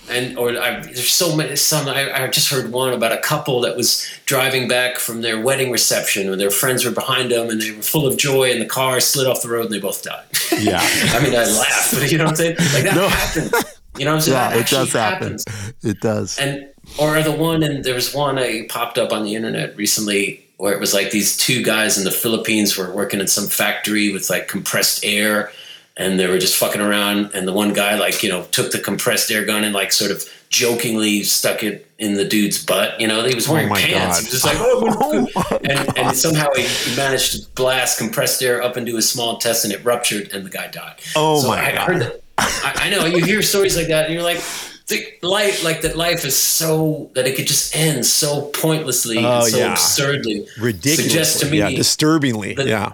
and 0.08 0.38
or 0.38 0.50
I, 0.50 0.80
there's 0.80 1.12
so 1.12 1.34
many. 1.34 1.56
Some 1.56 1.88
I, 1.88 2.24
I, 2.24 2.26
just 2.28 2.50
heard 2.50 2.72
one 2.72 2.92
about 2.92 3.12
a 3.12 3.18
couple 3.18 3.60
that 3.62 3.76
was 3.76 4.08
driving 4.24 4.68
back 4.68 4.98
from 4.98 5.20
their 5.20 5.40
wedding 5.40 5.70
reception, 5.70 6.30
and 6.30 6.40
their 6.40 6.50
friends 6.50 6.84
were 6.84 6.90
behind 6.90 7.30
them, 7.30 7.50
and 7.50 7.60
they 7.60 7.72
were 7.72 7.82
full 7.82 8.06
of 8.06 8.16
joy, 8.16 8.50
and 8.52 8.60
the 8.60 8.66
car 8.66 9.00
slid 9.00 9.26
off 9.26 9.42
the 9.42 9.48
road, 9.48 9.66
and 9.66 9.74
they 9.74 9.80
both 9.80 10.02
died. 10.02 10.24
Yeah, 10.58 10.78
I 10.82 11.22
mean, 11.22 11.34
I 11.34 11.44
laughed, 11.44 11.94
but 11.94 12.10
you 12.10 12.18
know 12.18 12.24
what 12.24 12.30
I'm 12.30 12.36
saying? 12.36 12.56
Like 12.56 12.84
that 12.84 12.94
no. 12.94 13.08
happens. 13.08 13.52
You 13.98 14.04
know 14.04 14.12
what 14.12 14.16
I'm 14.16 14.20
saying? 14.22 14.52
Yeah, 14.52 14.60
it 14.60 14.66
does 14.66 14.92
happen. 14.92 15.36
It 15.82 16.00
does. 16.00 16.38
And 16.38 16.68
or 16.98 17.20
the 17.22 17.32
one, 17.32 17.62
and 17.62 17.84
there 17.84 17.94
was 17.94 18.14
one 18.14 18.38
I 18.38 18.66
popped 18.68 18.98
up 18.98 19.12
on 19.12 19.24
the 19.24 19.34
internet 19.34 19.76
recently 19.76 20.42
where 20.58 20.72
it 20.72 20.80
was 20.80 20.94
like 20.94 21.10
these 21.10 21.36
two 21.36 21.62
guys 21.62 21.98
in 21.98 22.04
the 22.04 22.10
Philippines 22.10 22.76
were 22.76 22.90
working 22.90 23.20
in 23.20 23.26
some 23.26 23.46
factory 23.46 24.12
with 24.12 24.30
like 24.30 24.48
compressed 24.48 25.04
air 25.04 25.50
and 25.96 26.20
they 26.20 26.26
were 26.26 26.38
just 26.38 26.56
fucking 26.56 26.80
around 26.80 27.30
and 27.34 27.48
the 27.48 27.52
one 27.52 27.72
guy 27.72 27.94
like 27.96 28.22
you 28.22 28.28
know 28.28 28.44
took 28.44 28.72
the 28.72 28.78
compressed 28.78 29.30
air 29.30 29.44
gun 29.44 29.64
and 29.64 29.74
like 29.74 29.92
sort 29.92 30.10
of 30.10 30.24
jokingly 30.48 31.22
stuck 31.22 31.62
it 31.62 31.90
in 31.98 32.14
the 32.14 32.24
dude's 32.24 32.64
butt 32.64 32.98
you 33.00 33.08
know? 33.08 33.24
He 33.24 33.34
was 33.34 33.48
oh 33.48 33.54
wearing 33.54 33.70
oh 33.70 33.74
pants. 33.74 34.20
God. 34.20 34.26
he 34.26 34.30
was 34.30 34.30
just 34.30 34.44
like 34.44 34.56
oh, 34.60 35.28
oh 35.36 35.58
and, 35.64 35.98
and 35.98 36.16
somehow 36.16 36.48
he, 36.54 36.62
he, 36.62 36.96
managed 36.96 37.32
to 37.32 37.50
blast 37.52 37.98
compressed 37.98 38.42
air 38.42 38.62
up 38.62 38.76
into 38.76 38.94
his 38.96 39.08
small 39.08 39.34
intestine 39.34 39.72
it 39.72 39.84
ruptured 39.84 40.32
and 40.32 40.44
the 40.44 40.50
guy 40.50 40.68
died. 40.68 40.96
Oh 41.14 41.40
so 41.40 41.48
my 41.48 41.72
I 41.72 41.74
God. 41.74 42.00
That, 42.02 42.22
I, 42.38 42.72
I, 42.76 42.90
know 42.90 43.06
you 43.06 43.24
hear 43.24 43.40
stories 43.40 43.76
like 43.76 43.88
that 43.88 44.06
and 44.06 44.14
you're 44.14 44.22
like 44.22 44.42
the 44.88 45.04
life 45.22 45.64
like 45.64 45.80
that 45.80 45.96
life 45.96 46.24
is 46.24 46.36
so 46.36 47.10
that 47.14 47.26
it 47.26 47.34
could 47.34 47.46
just 47.46 47.74
end 47.74 48.04
so 48.04 48.42
pointlessly 48.42 49.18
oh, 49.18 49.40
and 49.40 49.50
so 49.50 49.58
yeah. 49.58 49.72
absurdly. 49.72 50.46
Ridiculous 50.60 51.02
suggests 51.02 51.40
to 51.40 51.50
me 51.50 51.58
yeah 51.58 51.70
disturbingly. 51.70 52.54
yeah 52.58 52.92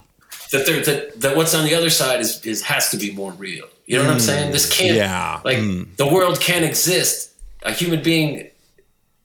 that 0.52 0.66
there 0.66 0.82
that, 0.84 1.20
that 1.20 1.36
what's 1.36 1.54
on 1.54 1.64
the 1.64 1.74
other 1.74 1.90
side 1.90 2.20
is, 2.20 2.44
is 2.46 2.62
has 2.62 2.90
to 2.90 2.96
be 2.96 3.12
more 3.12 3.32
real. 3.32 3.66
You 3.86 3.96
know 3.96 4.04
mm, 4.04 4.06
what 4.06 4.12
I'm 4.12 4.18
mm, 4.18 4.26
saying? 4.26 4.52
This 4.52 4.70
can't 4.70 4.96
yeah. 4.96 5.40
like 5.44 5.58
mm. 5.58 5.96
the 5.96 6.06
world 6.06 6.40
can't 6.40 6.64
exist. 6.64 7.30
A 7.64 7.72
human 7.72 8.02
being 8.02 8.50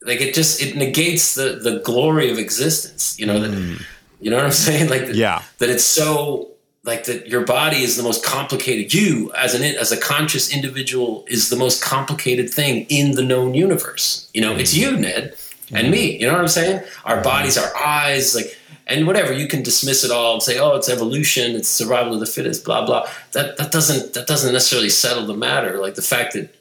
like 0.01 0.21
it 0.21 0.33
just 0.33 0.61
it 0.61 0.75
negates 0.75 1.35
the 1.35 1.59
the 1.61 1.79
glory 1.79 2.31
of 2.31 2.39
existence. 2.39 3.19
You 3.19 3.27
know 3.27 3.39
that 3.39 3.51
mm. 3.51 3.81
you 4.19 4.31
know 4.31 4.37
what 4.37 4.45
I'm 4.45 4.51
saying? 4.51 4.89
Like 4.89 5.13
yeah. 5.13 5.43
that 5.59 5.69
it's 5.69 5.83
so 5.83 6.51
like 6.83 7.03
that 7.03 7.27
your 7.27 7.45
body 7.45 7.83
is 7.83 7.97
the 7.97 8.03
most 8.03 8.23
complicated 8.23 8.93
you 8.93 9.31
as 9.37 9.53
an 9.53 9.63
as 9.63 9.91
a 9.91 9.97
conscious 9.97 10.53
individual 10.53 11.25
is 11.27 11.49
the 11.49 11.57
most 11.57 11.83
complicated 11.83 12.49
thing 12.49 12.85
in 12.89 13.11
the 13.11 13.23
known 13.23 13.53
universe. 13.53 14.29
You 14.33 14.41
know, 14.41 14.55
it's 14.55 14.73
mm. 14.73 14.79
you, 14.79 14.97
Ned, 14.97 15.35
and 15.73 15.91
me. 15.91 16.17
You 16.17 16.27
know 16.27 16.33
what 16.33 16.41
I'm 16.41 16.47
saying? 16.47 16.83
Our 17.03 17.21
bodies, 17.21 17.57
our 17.57 17.75
eyes, 17.75 18.33
like 18.33 18.57
and 18.87 19.05
whatever 19.05 19.33
you 19.33 19.47
can 19.47 19.61
dismiss 19.61 20.03
it 20.03 20.11
all 20.11 20.33
and 20.33 20.43
say 20.43 20.57
oh 20.57 20.75
it's 20.75 20.89
evolution 20.89 21.55
it's 21.55 21.67
survival 21.67 22.13
of 22.13 22.19
the 22.19 22.25
fittest 22.25 22.65
blah 22.65 22.85
blah 22.85 23.07
that 23.33 23.57
that 23.57 23.71
doesn't 23.71 24.13
that 24.13 24.27
doesn't 24.27 24.53
necessarily 24.53 24.89
settle 24.89 25.25
the 25.25 25.35
matter 25.35 25.77
like 25.77 25.95
the 25.95 26.01
fact 26.01 26.33
that 26.33 26.53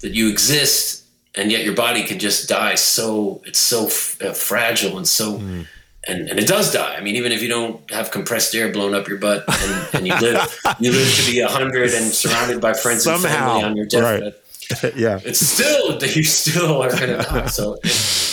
that 0.00 0.12
you 0.12 0.28
exist 0.28 1.04
and 1.34 1.50
yet 1.50 1.64
your 1.64 1.74
body 1.74 2.02
can 2.02 2.18
just 2.18 2.48
die 2.48 2.74
so 2.74 3.40
it's 3.44 3.58
so 3.58 3.86
f- 3.86 4.20
uh, 4.22 4.32
fragile 4.32 4.96
and 4.96 5.06
so 5.06 5.38
mm. 5.38 5.66
and, 6.06 6.28
and 6.28 6.38
it 6.38 6.46
does 6.46 6.72
die 6.72 6.96
i 6.96 7.00
mean 7.00 7.16
even 7.16 7.32
if 7.32 7.42
you 7.42 7.48
don't 7.48 7.90
have 7.90 8.10
compressed 8.10 8.54
air 8.54 8.70
blown 8.72 8.94
up 8.94 9.08
your 9.08 9.18
butt 9.18 9.44
and, 9.48 9.88
and 9.94 10.06
you 10.06 10.18
live 10.20 10.60
you 10.80 10.92
live 10.92 11.14
to 11.14 11.30
be 11.30 11.42
100 11.42 11.94
and 11.94 12.04
surrounded 12.06 12.60
by 12.60 12.74
friends 12.74 13.04
Somehow. 13.04 13.26
and 13.26 13.34
family 13.34 13.62
on 13.62 13.76
your 13.76 13.86
deathbed 13.86 14.34
right. 14.82 14.96
yeah 14.96 15.20
it's 15.24 15.40
still 15.40 16.02
you 16.02 16.24
still 16.24 16.82
are 16.82 16.90
going 16.90 17.16
to 17.16 17.22
die 17.22 17.46
so 17.46 17.78
it, 17.84 18.27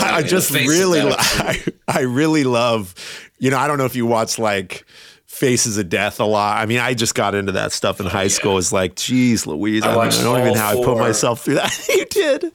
I, 0.00 0.16
I 0.16 0.22
just 0.24 0.50
really, 0.50 1.00
I, 1.04 1.62
I 1.86 2.00
really 2.00 2.44
love, 2.44 2.94
you 3.38 3.50
know, 3.50 3.58
I 3.58 3.66
don't 3.66 3.78
know 3.78 3.84
if 3.86 3.96
you 3.96 4.06
watch 4.06 4.38
like 4.38 4.84
Faces 5.26 5.78
of 5.78 5.88
Death 5.88 6.20
a 6.20 6.24
lot. 6.24 6.58
I 6.60 6.66
mean, 6.66 6.80
I 6.80 6.94
just 6.94 7.14
got 7.14 7.34
into 7.34 7.52
that 7.52 7.72
stuff 7.72 8.00
in 8.00 8.06
oh, 8.06 8.10
high 8.10 8.24
yeah. 8.24 8.28
school. 8.28 8.58
It's 8.58 8.72
like, 8.72 8.96
geez, 8.96 9.46
Louise, 9.46 9.84
I, 9.84 9.94
I, 9.94 10.06
I 10.06 10.10
don't 10.10 10.40
even 10.40 10.54
know 10.54 10.60
how 10.60 10.80
I 10.80 10.84
put 10.84 10.98
myself 10.98 11.44
through 11.44 11.54
that. 11.54 11.88
you 11.88 12.04
did. 12.06 12.52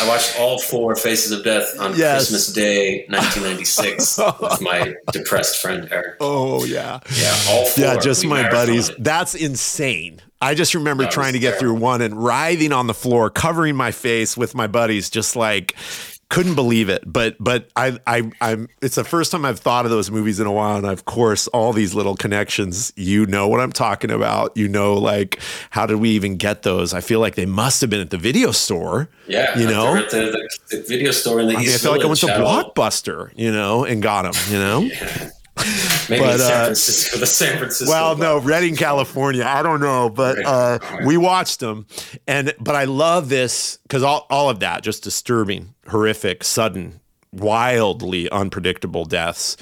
I 0.00 0.08
watched 0.08 0.38
all 0.40 0.58
four 0.58 0.96
Faces 0.96 1.32
of 1.32 1.44
Death 1.44 1.78
on 1.78 1.96
yes. 1.96 2.30
Christmas 2.30 2.52
Day, 2.52 3.04
1996, 3.08 4.18
with 4.40 4.60
my 4.60 4.94
depressed 5.12 5.60
friend 5.60 5.88
Eric. 5.90 6.16
Oh 6.20 6.64
yeah, 6.64 7.00
yeah, 7.14 7.36
all 7.48 7.66
four. 7.66 7.84
Yeah, 7.84 7.96
just 7.98 8.24
my 8.24 8.48
buddies. 8.50 8.90
That's 8.98 9.34
insane. 9.34 10.22
I 10.40 10.54
just 10.54 10.74
remember 10.74 11.06
trying 11.06 11.34
to 11.34 11.38
get 11.38 11.58
terrible. 11.58 11.76
through 11.76 11.82
one 11.82 12.02
and 12.02 12.22
writhing 12.22 12.72
on 12.72 12.86
the 12.86 12.94
floor, 12.94 13.30
covering 13.30 13.76
my 13.76 13.92
face 13.92 14.36
with 14.36 14.54
my 14.54 14.66
buddies, 14.66 15.10
just 15.10 15.36
like 15.36 15.74
couldn't 16.34 16.56
believe 16.56 16.88
it. 16.88 17.04
But 17.06 17.36
but 17.38 17.68
I 17.76 17.98
I 18.06 18.30
I'm 18.40 18.68
it's 18.82 18.96
the 18.96 19.04
first 19.04 19.30
time 19.30 19.44
I've 19.44 19.60
thought 19.60 19.84
of 19.84 19.90
those 19.90 20.10
movies 20.10 20.40
in 20.40 20.46
a 20.46 20.52
while, 20.52 20.76
and 20.76 20.86
of 20.86 21.04
course 21.04 21.46
all 21.48 21.72
these 21.72 21.94
little 21.94 22.16
connections. 22.16 22.92
You 22.96 23.24
know 23.26 23.46
what 23.46 23.60
I'm 23.60 23.72
talking 23.72 24.10
about. 24.10 24.56
You 24.56 24.68
know 24.68 24.94
like 24.94 25.38
how 25.70 25.86
did 25.86 25.96
we 25.96 26.10
even 26.10 26.36
get 26.36 26.62
those? 26.62 26.92
I 26.92 27.00
feel 27.00 27.20
like 27.20 27.36
they 27.36 27.46
must 27.46 27.80
have 27.80 27.88
been 27.88 28.00
at 28.00 28.10
the 28.10 28.18
video 28.18 28.50
store. 28.50 29.08
Yeah, 29.28 29.56
you 29.58 29.66
know, 29.66 29.94
at 29.94 30.10
the, 30.10 30.48
the, 30.70 30.76
the, 30.76 30.82
video 30.82 31.12
store 31.12 31.40
in 31.40 31.48
the 31.48 31.56
I 31.56 31.60
East. 31.60 31.66
Mean, 31.66 31.74
I 31.74 31.78
feel 31.78 31.92
like 31.92 32.02
I 32.02 32.06
went 32.06 32.20
to 32.20 32.32
uh, 32.34 32.38
Blockbuster, 32.74 33.30
you 33.36 33.52
know, 33.52 33.84
and 33.84 34.02
got 34.02 34.30
them. 34.30 34.52
You 34.52 34.58
know. 34.58 34.80
yeah. 34.80 35.30
Maybe 36.10 36.20
but, 36.20 36.38
San 36.38 36.60
uh, 36.60 36.64
Francisco, 36.64 37.18
the 37.18 37.26
San 37.26 37.58
Francisco. 37.58 37.90
Well, 37.90 38.16
no, 38.16 38.38
Redding, 38.38 38.74
California. 38.74 39.44
I 39.44 39.62
don't 39.62 39.80
know, 39.80 40.10
but 40.10 40.44
uh, 40.44 40.78
we 41.06 41.16
watched 41.16 41.60
them, 41.60 41.86
and 42.26 42.52
but 42.58 42.74
I 42.74 42.84
love 42.84 43.28
this 43.28 43.78
because 43.84 44.02
all 44.02 44.26
all 44.30 44.50
of 44.50 44.60
that 44.60 44.82
just 44.82 45.04
disturbing, 45.04 45.74
horrific, 45.88 46.42
sudden, 46.42 47.00
wildly 47.32 48.28
unpredictable 48.30 49.04
deaths. 49.04 49.56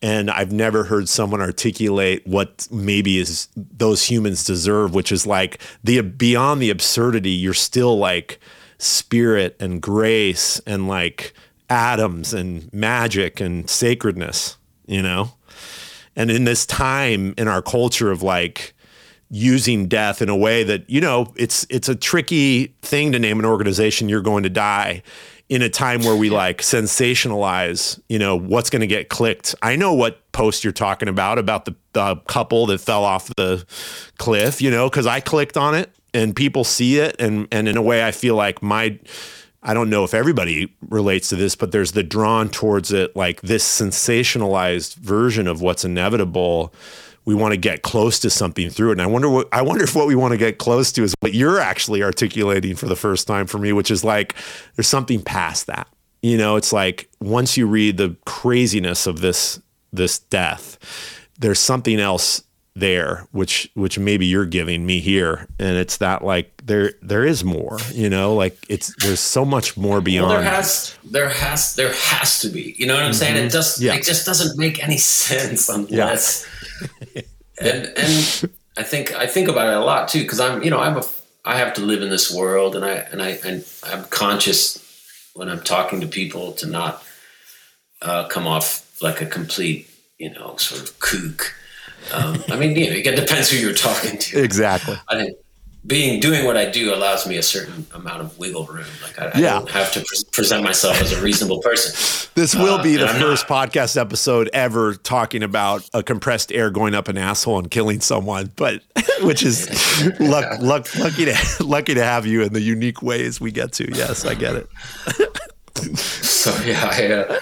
And 0.00 0.30
I've 0.30 0.52
never 0.52 0.84
heard 0.84 1.08
someone 1.08 1.40
articulate 1.40 2.26
what 2.26 2.66
maybe 2.70 3.18
is 3.18 3.48
those 3.56 4.04
humans 4.04 4.44
deserve, 4.44 4.94
which 4.94 5.10
is 5.10 5.26
like 5.26 5.60
the 5.82 6.00
beyond 6.02 6.62
the 6.62 6.70
absurdity. 6.70 7.30
You're 7.30 7.52
still 7.52 7.98
like 7.98 8.38
spirit 8.78 9.56
and 9.58 9.80
grace 9.80 10.60
and 10.66 10.86
like 10.88 11.34
atoms 11.68 12.32
and 12.32 12.72
magic 12.72 13.40
and 13.40 13.68
sacredness 13.68 14.56
you 14.86 15.02
know? 15.02 15.32
And 16.14 16.30
in 16.30 16.44
this 16.44 16.66
time 16.66 17.34
in 17.38 17.48
our 17.48 17.62
culture 17.62 18.10
of 18.10 18.22
like 18.22 18.74
using 19.30 19.88
death 19.88 20.20
in 20.20 20.28
a 20.28 20.36
way 20.36 20.62
that, 20.62 20.88
you 20.88 21.00
know, 21.00 21.32
it's 21.36 21.66
it's 21.70 21.88
a 21.88 21.94
tricky 21.94 22.74
thing 22.82 23.12
to 23.12 23.18
name 23.18 23.38
an 23.38 23.46
organization 23.46 24.08
you're 24.08 24.20
going 24.20 24.42
to 24.42 24.50
die 24.50 25.02
in 25.48 25.62
a 25.62 25.68
time 25.68 26.02
where 26.02 26.16
we 26.16 26.28
like 26.30 26.58
sensationalize, 26.58 28.00
you 28.08 28.18
know, 28.18 28.36
what's 28.36 28.70
going 28.70 28.80
to 28.80 28.86
get 28.86 29.08
clicked. 29.08 29.54
I 29.62 29.76
know 29.76 29.94
what 29.94 30.30
post 30.32 30.64
you're 30.64 30.72
talking 30.72 31.08
about 31.08 31.38
about 31.38 31.64
the, 31.64 31.74
couple 32.26 32.64
that 32.66 32.78
fell 32.78 33.04
off 33.04 33.28
the 33.36 33.66
cliff, 34.16 34.62
you 34.62 34.70
know, 34.70 34.88
cuz 34.88 35.06
I 35.06 35.20
clicked 35.20 35.58
on 35.58 35.74
it 35.74 35.90
and 36.14 36.34
people 36.34 36.64
see 36.64 36.98
it 36.98 37.16
and 37.18 37.48
and 37.52 37.68
in 37.68 37.76
a 37.76 37.82
way 37.82 38.06
I 38.06 38.12
feel 38.12 38.34
like 38.34 38.62
my 38.62 38.98
I 39.62 39.74
don't 39.74 39.90
know 39.90 40.02
if 40.02 40.12
everybody 40.12 40.74
relates 40.88 41.28
to 41.28 41.36
this, 41.36 41.54
but 41.54 41.70
there's 41.70 41.92
the 41.92 42.02
drawn 42.02 42.48
towards 42.48 42.92
it, 42.92 43.14
like 43.14 43.40
this 43.42 43.64
sensationalized 43.64 44.96
version 44.96 45.46
of 45.46 45.60
what's 45.60 45.84
inevitable. 45.84 46.74
We 47.24 47.36
want 47.36 47.52
to 47.52 47.56
get 47.56 47.82
close 47.82 48.18
to 48.20 48.30
something 48.30 48.70
through 48.70 48.90
it. 48.90 48.92
And 48.92 49.02
I 49.02 49.06
wonder 49.06 49.30
what 49.30 49.48
I 49.52 49.62
wonder 49.62 49.84
if 49.84 49.94
what 49.94 50.08
we 50.08 50.16
want 50.16 50.32
to 50.32 50.38
get 50.38 50.58
close 50.58 50.90
to 50.92 51.04
is 51.04 51.14
what 51.20 51.34
you're 51.34 51.60
actually 51.60 52.02
articulating 52.02 52.74
for 52.74 52.86
the 52.86 52.96
first 52.96 53.28
time 53.28 53.46
for 53.46 53.58
me, 53.58 53.72
which 53.72 53.92
is 53.92 54.02
like 54.02 54.34
there's 54.74 54.88
something 54.88 55.22
past 55.22 55.68
that. 55.68 55.86
You 56.22 56.36
know, 56.36 56.56
it's 56.56 56.72
like 56.72 57.08
once 57.20 57.56
you 57.56 57.66
read 57.68 57.96
the 57.96 58.16
craziness 58.26 59.06
of 59.06 59.20
this 59.20 59.60
this 59.92 60.18
death, 60.18 60.78
there's 61.38 61.60
something 61.60 62.00
else 62.00 62.42
there 62.74 63.26
which 63.32 63.70
which 63.74 63.98
maybe 63.98 64.24
you're 64.24 64.46
giving 64.46 64.86
me 64.86 64.98
here 64.98 65.46
and 65.58 65.76
it's 65.76 65.98
that 65.98 66.24
like 66.24 66.50
there 66.64 66.92
there 67.02 67.22
is 67.22 67.44
more 67.44 67.76
you 67.92 68.08
know 68.08 68.34
like 68.34 68.56
it's 68.66 68.94
there's 69.04 69.20
so 69.20 69.44
much 69.44 69.76
more 69.76 70.00
beyond 70.00 70.30
well, 70.30 70.40
there 70.40 70.50
has 70.50 70.96
there 71.04 71.28
has 71.28 71.74
there 71.74 71.92
has 71.92 72.38
to 72.38 72.48
be 72.48 72.74
you 72.78 72.86
know 72.86 72.94
what 72.94 73.02
i'm 73.02 73.10
mm-hmm. 73.10 73.18
saying 73.18 73.36
it 73.36 73.40
mm-hmm. 73.40 73.48
just 73.48 73.78
yeah. 73.78 73.94
it 73.94 74.02
just 74.02 74.24
doesn't 74.24 74.58
make 74.58 74.82
any 74.82 74.96
sense 74.96 75.68
unless 75.68 76.46
yeah. 77.14 77.22
and 77.60 77.92
and 77.98 78.50
i 78.78 78.82
think 78.82 79.14
i 79.16 79.26
think 79.26 79.48
about 79.48 79.68
it 79.68 79.76
a 79.76 79.84
lot 79.84 80.08
too 80.08 80.22
because 80.22 80.40
i'm 80.40 80.62
you 80.62 80.70
know 80.70 80.80
i'm 80.80 80.96
a 80.96 81.04
i 81.44 81.58
have 81.58 81.74
to 81.74 81.82
live 81.82 82.00
in 82.00 82.08
this 82.08 82.34
world 82.34 82.74
and 82.74 82.86
i 82.86 82.92
and 82.92 83.20
i 83.20 83.38
and 83.44 83.66
i'm 83.84 84.04
conscious 84.04 84.78
when 85.34 85.50
i'm 85.50 85.60
talking 85.60 86.00
to 86.00 86.06
people 86.06 86.52
to 86.52 86.66
not 86.66 87.04
uh, 88.00 88.26
come 88.28 88.46
off 88.46 89.00
like 89.02 89.20
a 89.20 89.26
complete 89.26 89.88
you 90.18 90.32
know 90.32 90.56
sort 90.56 90.80
of 90.80 90.98
kook 91.00 91.54
um, 92.12 92.42
I 92.48 92.56
mean, 92.56 92.76
you 92.76 92.90
know, 92.90 92.96
it 92.96 93.16
depends 93.16 93.50
who 93.50 93.58
you're 93.58 93.74
talking 93.74 94.18
to. 94.18 94.42
Exactly. 94.42 94.96
I 95.08 95.24
think 95.24 95.36
being 95.84 96.20
doing 96.20 96.44
what 96.44 96.56
I 96.56 96.70
do 96.70 96.94
allows 96.94 97.26
me 97.26 97.36
a 97.38 97.42
certain 97.42 97.86
amount 97.92 98.20
of 98.20 98.38
wiggle 98.38 98.66
room. 98.66 98.86
Like 99.02 99.18
I, 99.18 99.38
yeah. 99.38 99.56
I 99.56 99.58
don't 99.58 99.70
have 99.70 99.92
to 99.94 100.00
pre- 100.00 100.24
present 100.30 100.62
myself 100.62 101.00
as 101.00 101.12
a 101.12 101.20
reasonable 101.20 101.60
person. 101.60 102.28
this 102.34 102.54
will 102.54 102.80
be 102.80 102.96
uh, 102.96 103.00
the 103.00 103.18
first 103.18 103.50
not. 103.50 103.68
podcast 103.68 104.00
episode 104.00 104.48
ever 104.52 104.94
talking 104.94 105.42
about 105.42 105.88
a 105.92 106.02
compressed 106.02 106.52
air 106.52 106.70
going 106.70 106.94
up 106.94 107.08
an 107.08 107.18
asshole 107.18 107.58
and 107.58 107.70
killing 107.70 108.00
someone, 108.00 108.52
but 108.54 108.82
which 109.22 109.42
is 109.42 109.68
luck, 110.20 110.44
luck, 110.60 110.94
lucky 110.96 111.24
to 111.24 111.36
lucky 111.64 111.94
to 111.94 112.04
have 112.04 112.26
you 112.26 112.42
in 112.42 112.52
the 112.52 112.62
unique 112.62 113.02
ways 113.02 113.40
we 113.40 113.50
get 113.50 113.72
to. 113.72 113.90
Yes, 113.92 114.24
I 114.24 114.34
get 114.34 114.54
it. 114.54 114.68
so 115.96 116.54
yeah, 116.64 116.88
I, 116.92 117.06
uh, 117.12 117.40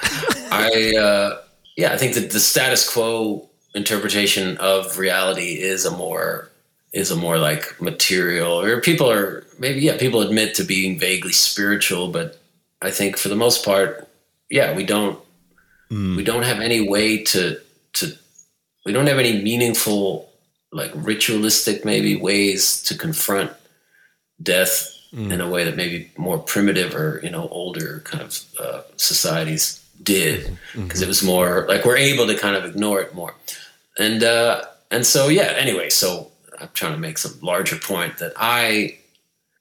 I 0.51 0.97
uh, 0.97 1.43
yeah, 1.77 1.93
I 1.93 1.99
think 1.99 2.15
that 2.15 2.31
the 2.31 2.41
status 2.41 2.91
quo 2.91 3.50
interpretation 3.75 4.57
of 4.59 4.99
reality 4.99 5.61
is 5.61 5.85
a 5.85 5.91
more 5.91 6.51
is 6.93 7.11
a 7.11 7.17
more 7.17 7.39
like 7.39 7.81
material 7.81 8.61
or 8.61 8.81
people 8.81 9.11
are 9.11 9.45
maybe 9.59 9.81
yeah 9.81 9.97
people 9.97 10.23
admit 10.23 10.55
to 10.55 10.65
being 10.65 10.99
vaguely 10.99 11.33
spiritual 11.33 12.09
but 12.09 12.41
i 12.83 12.91
think 12.91 13.17
for 13.17 13.29
the 13.29 13.37
most 13.37 13.65
part 13.65 14.09
yeah 14.49 14.75
we 14.75 14.85
don't 14.85 15.19
mm. 15.91 16.17
we 16.17 16.25
don't 16.25 16.43
have 16.43 16.61
any 16.61 16.89
way 16.89 17.23
to 17.23 17.61
to 17.93 18.13
we 18.85 18.93
don't 18.93 19.07
have 19.07 19.19
any 19.19 19.41
meaningful 19.41 20.29
like 20.73 20.91
ritualistic 20.95 21.85
maybe 21.85 22.17
ways 22.17 22.83
to 22.83 22.97
confront 22.97 23.53
death 24.43 24.93
mm. 25.13 25.31
in 25.31 25.41
a 25.41 25.49
way 25.49 25.63
that 25.63 25.77
maybe 25.77 26.11
more 26.17 26.39
primitive 26.39 26.95
or 26.95 27.21
you 27.23 27.31
know 27.31 27.47
older 27.51 28.01
kind 28.05 28.23
of 28.23 28.41
uh, 28.59 28.83
societies 28.97 29.80
did 30.03 30.57
because 30.73 31.01
mm-hmm. 31.01 31.03
it 31.03 31.09
was 31.09 31.23
more 31.23 31.67
like 31.69 31.85
we're 31.85 31.97
able 31.97 32.27
to 32.27 32.37
kind 32.37 32.57
of 32.57 32.65
ignore 32.65 33.01
it 33.01 33.15
more 33.15 33.35
and 33.99 34.23
uh, 34.23 34.63
and 34.91 35.07
so 35.07 35.29
yeah. 35.29 35.55
Anyway, 35.57 35.91
so 35.91 36.31
I'm 36.61 36.71
trying 36.75 36.93
to 36.93 36.99
make 36.99 37.19
some 37.19 37.39
larger 37.43 37.77
point 37.77 38.19
that 38.19 38.33
I, 38.37 38.99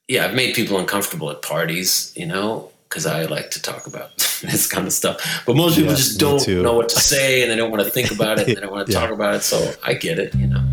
yeah, 0.08 0.24
I've 0.24 0.34
made 0.34 0.54
people 0.54 0.78
uncomfortable 0.78 1.30
at 1.30 1.42
parties, 1.42 2.12
you 2.16 2.26
know, 2.26 2.70
because 2.88 3.06
I 3.06 3.24
like 3.24 3.50
to 3.52 3.62
talk 3.62 3.86
about 3.86 4.16
this 4.42 4.66
kind 4.66 4.86
of 4.86 4.92
stuff. 4.92 5.42
But 5.46 5.56
most 5.56 5.76
people 5.76 5.90
yeah, 5.90 5.96
just 5.96 6.18
don't 6.18 6.46
know 6.48 6.74
what 6.74 6.88
to 6.90 7.00
say 7.00 7.42
and 7.42 7.50
they 7.50 7.56
don't 7.56 7.70
want 7.70 7.82
to 7.84 7.90
think 7.90 8.10
about 8.10 8.38
it. 8.38 8.48
And 8.48 8.56
they 8.56 8.60
don't 8.60 8.72
want 8.72 8.86
to 8.86 8.92
yeah. 8.94 9.00
talk 9.00 9.10
about 9.10 9.34
it. 9.34 9.42
So 9.42 9.72
I 9.84 9.94
get 9.94 10.18
it, 10.18 10.34
you 10.34 10.46
know. 10.46 10.64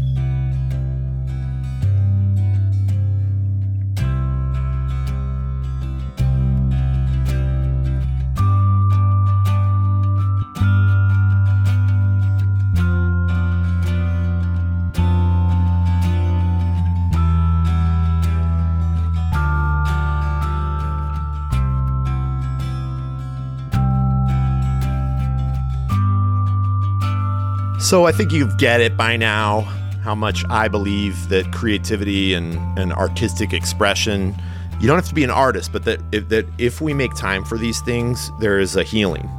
So 27.87 28.05
I 28.05 28.11
think 28.11 28.33
you 28.33 28.53
get 28.57 28.81
it 28.81 28.97
by 28.97 29.15
now 29.15 29.61
how 30.03 30.13
much 30.13 30.43
I 30.49 30.67
believe 30.67 31.29
that 31.29 31.53
creativity 31.53 32.33
and, 32.33 32.57
and 32.77 32.91
artistic 32.91 33.53
expression, 33.53 34.35
you 34.81 34.87
don't 34.87 34.97
have 34.97 35.07
to 35.07 35.15
be 35.15 35.23
an 35.23 35.29
artist, 35.29 35.71
but 35.71 35.85
that 35.85 36.01
if, 36.11 36.27
that 36.27 36.45
if 36.57 36.81
we 36.81 36.93
make 36.93 37.15
time 37.15 37.45
for 37.45 37.57
these 37.57 37.79
things, 37.79 38.29
there 38.41 38.59
is 38.59 38.75
a 38.75 38.83
healing. 38.83 39.29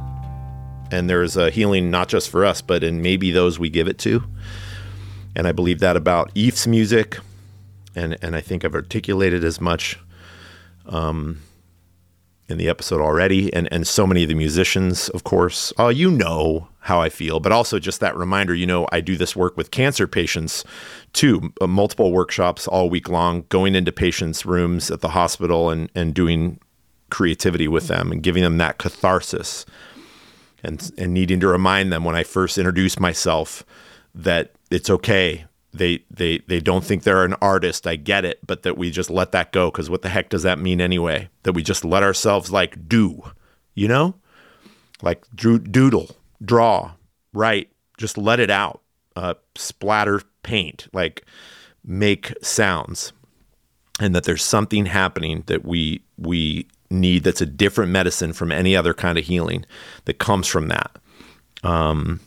And 0.89 1.07
there 1.07 1.21
is 1.21 1.37
a 1.37 1.51
healing 1.51 1.91
not 1.91 2.07
just 2.07 2.31
for 2.31 2.43
us, 2.43 2.59
but 2.59 2.83
in 2.83 3.03
maybe 3.03 3.29
those 3.29 3.59
we 3.59 3.69
give 3.69 3.87
it 3.87 3.99
to. 3.99 4.23
And 5.35 5.47
I 5.47 5.51
believe 5.51 5.77
that 5.81 5.95
about 5.95 6.31
Eef's 6.33 6.65
music. 6.65 7.19
And, 7.93 8.17
and 8.19 8.35
I 8.35 8.41
think 8.41 8.65
I've 8.65 8.73
articulated 8.73 9.43
as 9.43 9.61
much 9.61 9.99
um, 10.87 11.39
in 12.49 12.57
the 12.57 12.67
episode 12.67 12.99
already, 12.99 13.53
and 13.53 13.71
and 13.71 13.87
so 13.87 14.05
many 14.07 14.23
of 14.23 14.29
the 14.29 14.35
musicians, 14.35 15.09
of 15.09 15.23
course. 15.23 15.71
Uh, 15.79 15.87
you 15.87 16.09
know 16.09 16.67
how 16.81 16.99
I 16.99 17.09
feel, 17.09 17.39
but 17.39 17.51
also 17.51 17.77
just 17.79 17.99
that 17.99 18.15
reminder. 18.17 18.55
You 18.55 18.65
know, 18.65 18.87
I 18.91 19.01
do 19.01 19.15
this 19.15 19.35
work 19.35 19.55
with 19.55 19.71
cancer 19.71 20.07
patients 20.07 20.63
too, 21.13 21.53
uh, 21.61 21.67
multiple 21.67 22.11
workshops 22.11 22.67
all 22.67 22.89
week 22.89 23.07
long, 23.07 23.45
going 23.49 23.75
into 23.75 23.91
patients' 23.91 24.45
rooms 24.45 24.89
at 24.89 25.01
the 25.01 25.09
hospital 25.09 25.69
and 25.69 25.89
and 25.93 26.13
doing 26.13 26.59
creativity 27.09 27.67
with 27.67 27.87
them 27.87 28.11
and 28.11 28.23
giving 28.23 28.43
them 28.43 28.57
that 28.57 28.79
catharsis, 28.79 29.65
and 30.63 30.91
and 30.97 31.13
needing 31.13 31.39
to 31.39 31.47
remind 31.47 31.93
them 31.93 32.03
when 32.03 32.15
I 32.15 32.23
first 32.23 32.57
introduce 32.57 32.99
myself 32.99 33.63
that 34.15 34.53
it's 34.71 34.89
okay 34.89 35.45
they 35.73 36.03
they 36.09 36.39
they 36.47 36.59
don't 36.59 36.83
think 36.83 37.03
they're 37.03 37.25
an 37.25 37.35
artist. 37.35 37.85
I 37.85 37.95
get 37.95 38.25
it 38.25 38.39
but 38.45 38.63
that 38.63 38.77
we 38.77 38.89
just 38.91 39.09
let 39.09 39.31
that 39.31 39.51
go 39.51 39.69
because 39.69 39.89
what 39.89 40.01
the 40.01 40.09
heck 40.09 40.29
does 40.29 40.43
that 40.43 40.59
mean 40.59 40.81
anyway? 40.81 41.29
That 41.43 41.53
we 41.53 41.63
just 41.63 41.85
let 41.85 42.03
ourselves 42.03 42.51
like 42.51 42.87
do 42.87 43.23
you 43.75 43.87
know? 43.87 44.15
Like 45.01 45.23
doodle 45.35 46.15
draw 46.43 46.91
write 47.33 47.69
just 47.97 48.17
let 48.17 48.39
it 48.39 48.49
out 48.49 48.81
uh, 49.15 49.33
splatter 49.55 50.21
paint 50.43 50.87
like 50.93 51.25
make 51.83 52.33
sounds. 52.41 53.13
And 54.01 54.15
that 54.15 54.23
there's 54.23 54.43
something 54.43 54.85
happening 54.85 55.43
that 55.47 55.65
we 55.65 56.01
we 56.17 56.67
need 56.89 57.23
that's 57.23 57.41
a 57.41 57.45
different 57.45 57.91
medicine 57.91 58.33
from 58.33 58.51
any 58.51 58.75
other 58.75 58.93
kind 58.93 59.17
of 59.17 59.25
healing 59.25 59.65
that 60.05 60.17
comes 60.17 60.47
from 60.47 60.69
that. 60.69 60.97
Um, 61.63 62.21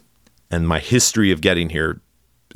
and 0.51 0.69
my 0.69 0.79
history 0.79 1.33
of 1.33 1.41
getting 1.41 1.71
here 1.71 2.01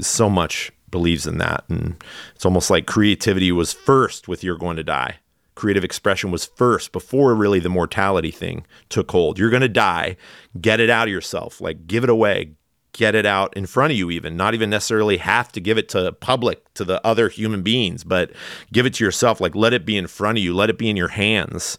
so 0.00 0.28
much 0.28 0.70
believes 0.96 1.26
in 1.26 1.36
that. 1.36 1.62
And 1.68 2.02
it's 2.34 2.46
almost 2.46 2.70
like 2.70 2.86
creativity 2.86 3.52
was 3.52 3.74
first 3.74 4.28
with 4.28 4.42
You're 4.42 4.56
Going 4.56 4.78
to 4.78 4.82
Die. 4.82 5.16
Creative 5.54 5.84
expression 5.84 6.30
was 6.30 6.46
first 6.46 6.90
before 6.90 7.34
really 7.34 7.60
the 7.60 7.68
mortality 7.68 8.30
thing 8.30 8.64
took 8.88 9.10
hold. 9.10 9.38
You're 9.38 9.50
going 9.50 9.60
to 9.60 9.68
die. 9.68 10.16
Get 10.58 10.80
it 10.80 10.88
out 10.88 11.06
of 11.06 11.12
yourself. 11.12 11.60
Like 11.60 11.86
give 11.86 12.02
it 12.02 12.08
away. 12.08 12.52
Get 12.92 13.14
it 13.14 13.26
out 13.26 13.54
in 13.54 13.66
front 13.66 13.92
of 13.92 13.98
you, 13.98 14.10
even. 14.10 14.38
Not 14.38 14.54
even 14.54 14.70
necessarily 14.70 15.18
have 15.18 15.52
to 15.52 15.60
give 15.60 15.76
it 15.76 15.90
to 15.90 16.12
public, 16.12 16.72
to 16.74 16.84
the 16.84 17.06
other 17.06 17.28
human 17.28 17.62
beings, 17.62 18.02
but 18.02 18.32
give 18.72 18.86
it 18.86 18.94
to 18.94 19.04
yourself. 19.04 19.38
Like 19.38 19.54
let 19.54 19.74
it 19.74 19.84
be 19.84 19.98
in 19.98 20.06
front 20.06 20.38
of 20.38 20.44
you. 20.44 20.54
Let 20.54 20.70
it 20.70 20.78
be 20.78 20.88
in 20.88 20.96
your 20.96 21.08
hands. 21.08 21.76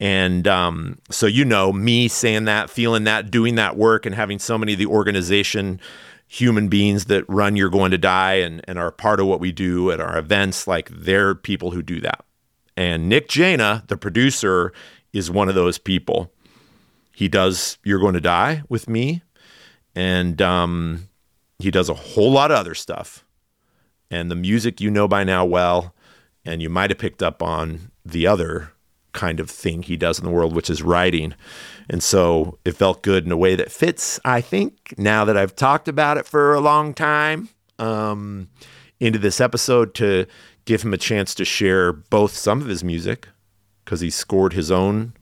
And 0.00 0.48
um, 0.48 0.98
so, 1.08 1.26
you 1.26 1.44
know, 1.44 1.72
me 1.72 2.08
saying 2.08 2.46
that, 2.46 2.68
feeling 2.68 3.04
that, 3.04 3.30
doing 3.30 3.54
that 3.54 3.76
work, 3.76 4.06
and 4.06 4.14
having 4.14 4.40
so 4.40 4.58
many 4.58 4.72
of 4.72 4.78
the 4.80 4.86
organization 4.86 5.80
human 6.26 6.68
beings 6.68 7.06
that 7.06 7.24
run 7.28 7.56
You're 7.56 7.70
Going 7.70 7.90
to 7.92 7.98
Die 7.98 8.34
and, 8.34 8.60
and 8.66 8.78
are 8.78 8.90
part 8.90 9.20
of 9.20 9.26
what 9.26 9.40
we 9.40 9.52
do 9.52 9.90
at 9.90 10.00
our 10.00 10.18
events. 10.18 10.66
Like 10.66 10.90
they're 10.90 11.34
people 11.34 11.70
who 11.70 11.82
do 11.82 12.00
that. 12.00 12.24
And 12.76 13.08
Nick 13.08 13.28
Jaina, 13.28 13.84
the 13.88 13.96
producer, 13.96 14.72
is 15.12 15.30
one 15.30 15.48
of 15.48 15.54
those 15.54 15.78
people. 15.78 16.32
He 17.14 17.28
does 17.28 17.78
You're 17.84 18.00
Going 18.00 18.14
to 18.14 18.20
Die 18.20 18.62
with 18.68 18.88
me. 18.88 19.22
And 19.94 20.42
um, 20.42 21.08
he 21.58 21.70
does 21.70 21.88
a 21.88 21.94
whole 21.94 22.30
lot 22.30 22.50
of 22.50 22.58
other 22.58 22.74
stuff. 22.74 23.24
And 24.10 24.30
the 24.30 24.36
music 24.36 24.80
you 24.80 24.90
know 24.90 25.08
by 25.08 25.24
now 25.24 25.44
well. 25.44 25.94
And 26.44 26.60
you 26.60 26.68
might 26.68 26.90
have 26.90 26.98
picked 26.98 27.22
up 27.22 27.42
on 27.42 27.90
the 28.04 28.26
other 28.26 28.72
kind 29.16 29.40
of 29.40 29.50
thing 29.50 29.82
he 29.82 29.96
does 29.96 30.18
in 30.20 30.24
the 30.24 30.30
world, 30.30 30.54
which 30.54 30.70
is 30.70 30.82
writing. 30.82 31.34
And 31.88 32.02
so 32.02 32.58
it 32.64 32.76
felt 32.76 33.02
good 33.02 33.24
in 33.24 33.32
a 33.32 33.36
way 33.36 33.56
that 33.56 33.72
fits, 33.72 34.20
I 34.24 34.40
think, 34.40 34.94
now 34.98 35.24
that 35.24 35.36
I've 35.36 35.56
talked 35.56 35.88
about 35.88 36.18
it 36.18 36.26
for 36.26 36.54
a 36.54 36.60
long 36.60 36.94
time, 36.94 37.48
um, 37.78 38.48
into 39.00 39.18
this 39.18 39.40
episode 39.40 39.94
to 39.94 40.26
give 40.66 40.82
him 40.82 40.94
a 40.94 40.98
chance 40.98 41.34
to 41.36 41.44
share 41.44 41.92
both 41.92 42.32
some 42.32 42.60
of 42.60 42.68
his 42.68 42.84
music, 42.84 43.28
because 43.84 44.00
he 44.00 44.10
scored 44.10 44.52
his 44.52 44.70
own 44.70 45.14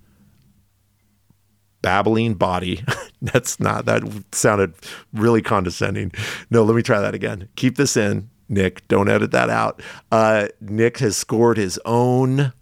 babbling 1.82 2.34
body. 2.34 2.82
That's 3.22 3.60
not, 3.60 3.84
that 3.84 4.02
sounded 4.32 4.74
really 5.12 5.42
condescending. 5.42 6.12
No, 6.50 6.64
let 6.64 6.74
me 6.74 6.82
try 6.82 7.00
that 7.00 7.14
again. 7.14 7.48
Keep 7.56 7.76
this 7.76 7.96
in, 7.96 8.30
Nick. 8.48 8.86
Don't 8.88 9.08
edit 9.08 9.30
that 9.32 9.50
out. 9.50 9.82
Uh, 10.10 10.48
Nick 10.60 10.98
has 10.98 11.16
scored 11.16 11.58
his 11.58 11.78
own 11.84 12.52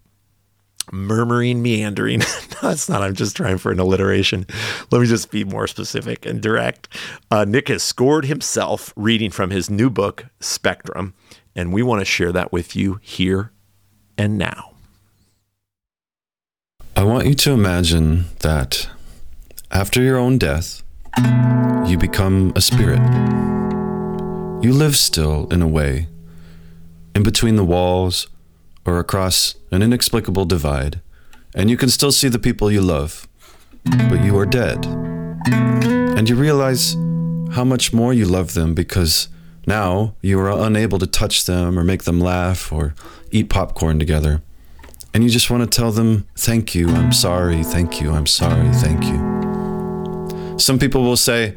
murmuring, 0.91 1.61
meandering. 1.61 2.19
That's 2.61 2.89
not, 2.89 3.01
I'm 3.01 3.15
just 3.15 3.35
trying 3.35 3.57
for 3.57 3.71
an 3.71 3.79
alliteration. 3.79 4.45
Let 4.91 5.01
me 5.01 5.07
just 5.07 5.31
be 5.31 5.43
more 5.43 5.67
specific 5.67 6.25
and 6.25 6.41
direct. 6.41 6.87
Uh, 7.31 7.45
Nick 7.45 7.67
has 7.67 7.83
scored 7.83 8.25
himself 8.25 8.93
reading 8.95 9.29
from 9.29 9.49
his 9.49 9.69
new 9.69 9.89
book, 9.89 10.25
Spectrum, 10.39 11.13
and 11.55 11.71
we 11.71 11.83
want 11.83 12.01
to 12.01 12.05
share 12.05 12.31
that 12.31 12.51
with 12.51 12.75
you 12.75 12.99
here 13.01 13.51
and 14.17 14.37
now. 14.37 14.71
I 16.95 17.03
want 17.03 17.25
you 17.25 17.33
to 17.33 17.51
imagine 17.51 18.25
that 18.39 18.89
after 19.71 20.01
your 20.01 20.17
own 20.17 20.37
death, 20.37 20.83
you 21.87 21.97
become 21.97 22.53
a 22.55 22.61
spirit. 22.61 23.01
You 24.63 24.71
live 24.71 24.95
still, 24.95 25.51
in 25.51 25.61
a 25.61 25.67
way, 25.67 26.07
in 27.15 27.23
between 27.23 27.55
the 27.55 27.63
walls 27.65 28.27
or 28.85 28.99
across 28.99 29.55
an 29.71 29.81
inexplicable 29.81 30.45
divide, 30.45 31.01
and 31.55 31.69
you 31.69 31.77
can 31.77 31.89
still 31.89 32.11
see 32.11 32.27
the 32.27 32.39
people 32.39 32.71
you 32.71 32.81
love, 32.81 33.27
but 33.83 34.23
you 34.23 34.37
are 34.37 34.45
dead. 34.45 34.85
And 35.45 36.29
you 36.29 36.35
realize 36.35 36.93
how 37.53 37.63
much 37.63 37.93
more 37.93 38.13
you 38.13 38.25
love 38.25 38.53
them 38.53 38.73
because 38.73 39.27
now 39.67 40.15
you 40.21 40.39
are 40.39 40.49
unable 40.49 40.99
to 40.99 41.07
touch 41.07 41.45
them 41.45 41.77
or 41.77 41.83
make 41.83 42.03
them 42.03 42.19
laugh 42.19 42.71
or 42.71 42.95
eat 43.31 43.49
popcorn 43.49 43.99
together. 43.99 44.41
And 45.13 45.23
you 45.23 45.29
just 45.29 45.49
want 45.49 45.63
to 45.63 45.75
tell 45.75 45.91
them, 45.91 46.27
thank 46.35 46.73
you, 46.73 46.89
I'm 46.89 47.11
sorry, 47.11 47.63
thank 47.63 48.01
you, 48.01 48.11
I'm 48.11 48.25
sorry, 48.25 48.69
thank 48.73 49.03
you. 49.05 50.57
Some 50.57 50.79
people 50.79 51.03
will 51.03 51.17
say, 51.17 51.55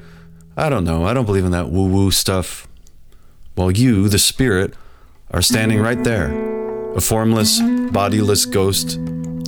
I 0.57 0.69
don't 0.69 0.85
know, 0.85 1.05
I 1.05 1.15
don't 1.15 1.27
believe 1.27 1.45
in 1.45 1.53
that 1.53 1.71
woo 1.71 1.89
woo 1.89 2.11
stuff. 2.11 2.69
Well, 3.57 3.71
you, 3.71 4.09
the 4.09 4.19
spirit, 4.19 4.75
are 5.31 5.43
standing 5.43 5.81
right 5.81 6.03
there, 6.05 6.29
a 6.97 7.01
formless, 7.01 7.61
bodiless 7.91 8.47
ghost, 8.47 8.99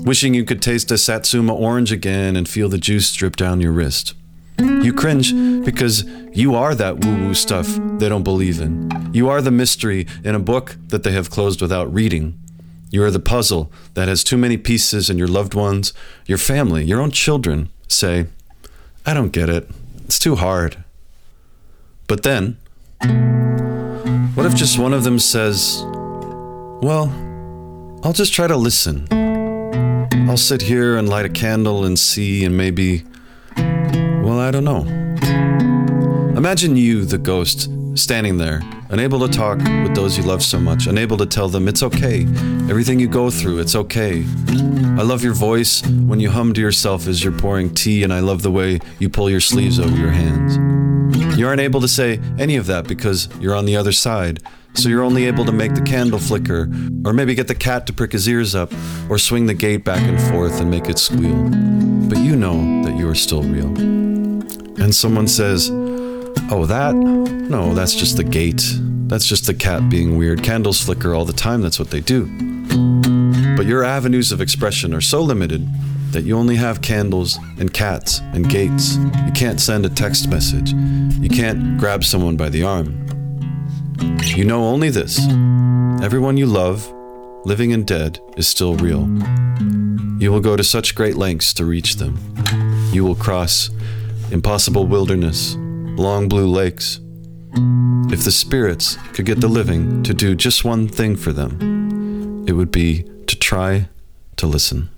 wishing 0.04 0.34
you 0.34 0.44
could 0.44 0.60
taste 0.60 0.90
a 0.90 0.98
Satsuma 0.98 1.54
orange 1.54 1.90
again 1.90 2.36
and 2.36 2.46
feel 2.46 2.68
the 2.68 2.76
juice 2.76 3.12
drip 3.14 3.36
down 3.36 3.60
your 3.60 3.72
wrist. 3.72 4.14
You 4.58 4.92
cringe 4.92 5.32
because 5.64 6.04
you 6.32 6.54
are 6.54 6.74
that 6.74 7.04
woo 7.04 7.26
woo 7.26 7.34
stuff 7.34 7.66
they 7.98 8.08
don't 8.08 8.22
believe 8.22 8.60
in. 8.60 8.90
You 9.14 9.28
are 9.28 9.40
the 9.40 9.50
mystery 9.50 10.06
in 10.24 10.34
a 10.34 10.40
book 10.40 10.76
that 10.88 11.04
they 11.04 11.12
have 11.12 11.30
closed 11.30 11.62
without 11.62 11.92
reading. 11.92 12.38
You 12.90 13.02
are 13.04 13.10
the 13.10 13.20
puzzle 13.20 13.72
that 13.94 14.08
has 14.08 14.24
too 14.24 14.36
many 14.36 14.56
pieces, 14.56 15.08
and 15.08 15.18
your 15.18 15.28
loved 15.28 15.54
ones, 15.54 15.92
your 16.26 16.38
family, 16.38 16.84
your 16.84 17.00
own 17.00 17.10
children 17.10 17.70
say, 17.86 18.26
I 19.06 19.14
don't 19.14 19.32
get 19.32 19.48
it. 19.48 19.68
It's 20.04 20.18
too 20.18 20.36
hard. 20.36 20.84
But 22.06 22.22
then, 22.22 22.56
what 24.34 24.46
if 24.46 24.54
just 24.54 24.78
one 24.78 24.94
of 24.94 25.04
them 25.04 25.18
says, 25.18 25.82
Well, 26.80 27.27
I'll 28.04 28.12
just 28.12 28.32
try 28.32 28.46
to 28.46 28.56
listen. 28.56 29.08
I'll 30.30 30.36
sit 30.36 30.62
here 30.62 30.96
and 30.96 31.08
light 31.08 31.26
a 31.26 31.28
candle 31.28 31.84
and 31.84 31.98
see, 31.98 32.44
and 32.44 32.56
maybe, 32.56 33.04
well, 33.56 34.38
I 34.38 34.52
don't 34.52 34.64
know. 34.64 34.82
Imagine 36.36 36.76
you, 36.76 37.04
the 37.04 37.18
ghost, 37.18 37.68
standing 37.94 38.38
there, 38.38 38.62
unable 38.90 39.18
to 39.26 39.28
talk 39.28 39.58
with 39.58 39.96
those 39.96 40.16
you 40.16 40.22
love 40.22 40.44
so 40.44 40.60
much, 40.60 40.86
unable 40.86 41.16
to 41.16 41.26
tell 41.26 41.48
them 41.48 41.66
it's 41.66 41.82
okay. 41.82 42.22
Everything 42.70 43.00
you 43.00 43.08
go 43.08 43.30
through, 43.30 43.58
it's 43.58 43.74
okay. 43.74 44.24
I 44.96 45.02
love 45.02 45.24
your 45.24 45.34
voice 45.34 45.84
when 45.84 46.20
you 46.20 46.30
hum 46.30 46.52
to 46.52 46.60
yourself 46.60 47.08
as 47.08 47.24
you're 47.24 47.36
pouring 47.36 47.74
tea, 47.74 48.04
and 48.04 48.12
I 48.12 48.20
love 48.20 48.42
the 48.42 48.52
way 48.52 48.78
you 49.00 49.08
pull 49.08 49.28
your 49.28 49.40
sleeves 49.40 49.80
over 49.80 49.96
your 49.96 50.12
hands. 50.12 50.56
You 51.36 51.48
aren't 51.48 51.60
able 51.60 51.80
to 51.80 51.88
say 51.88 52.20
any 52.38 52.54
of 52.56 52.66
that 52.66 52.86
because 52.86 53.28
you're 53.40 53.56
on 53.56 53.64
the 53.64 53.76
other 53.76 53.92
side, 53.92 54.40
so 54.78 54.88
you're 54.88 55.02
only 55.02 55.26
able 55.26 55.44
to 55.44 55.52
make 55.52 55.74
the 55.74 55.82
candle 55.82 56.18
flicker, 56.18 56.70
or 57.04 57.12
maybe 57.12 57.34
get 57.34 57.48
the 57.48 57.54
cat 57.54 57.86
to 57.88 57.92
prick 57.92 58.12
his 58.12 58.28
ears 58.28 58.54
up, 58.54 58.72
or 59.10 59.18
swing 59.18 59.46
the 59.46 59.54
gate 59.54 59.84
back 59.84 60.00
and 60.00 60.20
forth 60.30 60.60
and 60.60 60.70
make 60.70 60.88
it 60.88 60.98
squeal. 60.98 61.48
But 62.08 62.18
you 62.18 62.36
know 62.36 62.84
that 62.84 62.96
you 62.96 63.08
are 63.08 63.14
still 63.14 63.42
real. 63.42 63.76
And 64.80 64.94
someone 64.94 65.26
says, 65.26 65.70
Oh, 66.50 66.64
that? 66.66 66.94
No, 66.94 67.74
that's 67.74 67.94
just 67.94 68.16
the 68.16 68.24
gate. 68.24 68.62
That's 69.08 69.26
just 69.26 69.46
the 69.46 69.54
cat 69.54 69.90
being 69.90 70.16
weird. 70.16 70.42
Candles 70.42 70.82
flicker 70.82 71.14
all 71.14 71.24
the 71.24 71.32
time, 71.32 71.60
that's 71.60 71.78
what 71.78 71.90
they 71.90 72.00
do. 72.00 72.26
But 73.56 73.66
your 73.66 73.82
avenues 73.82 74.30
of 74.32 74.40
expression 74.40 74.94
are 74.94 75.00
so 75.00 75.20
limited 75.20 75.66
that 76.12 76.24
you 76.24 76.38
only 76.38 76.56
have 76.56 76.80
candles 76.80 77.38
and 77.58 77.72
cats 77.72 78.20
and 78.32 78.48
gates. 78.48 78.96
You 78.96 79.32
can't 79.34 79.60
send 79.60 79.84
a 79.84 79.90
text 79.90 80.28
message. 80.28 80.72
You 80.72 81.28
can't 81.28 81.78
grab 81.78 82.04
someone 82.04 82.36
by 82.36 82.48
the 82.48 82.62
arm. 82.62 83.07
You 84.00 84.44
know 84.44 84.64
only 84.64 84.90
this 84.90 85.18
everyone 86.02 86.36
you 86.36 86.46
love, 86.46 86.92
living 87.44 87.72
and 87.72 87.86
dead, 87.86 88.20
is 88.36 88.46
still 88.46 88.76
real. 88.76 89.08
You 90.20 90.30
will 90.32 90.40
go 90.40 90.56
to 90.56 90.62
such 90.64 90.94
great 90.94 91.16
lengths 91.16 91.52
to 91.54 91.64
reach 91.64 91.96
them. 91.96 92.18
You 92.92 93.04
will 93.04 93.14
cross 93.16 93.70
impossible 94.30 94.86
wilderness, 94.86 95.56
long 95.56 96.28
blue 96.28 96.46
lakes. 96.46 97.00
If 98.12 98.24
the 98.24 98.30
spirits 98.30 98.96
could 99.14 99.26
get 99.26 99.40
the 99.40 99.48
living 99.48 100.02
to 100.04 100.14
do 100.14 100.34
just 100.34 100.64
one 100.64 100.86
thing 100.88 101.16
for 101.16 101.32
them, 101.32 102.44
it 102.46 102.52
would 102.52 102.70
be 102.70 103.02
to 103.26 103.36
try 103.38 103.88
to 104.36 104.46
listen. 104.46 104.90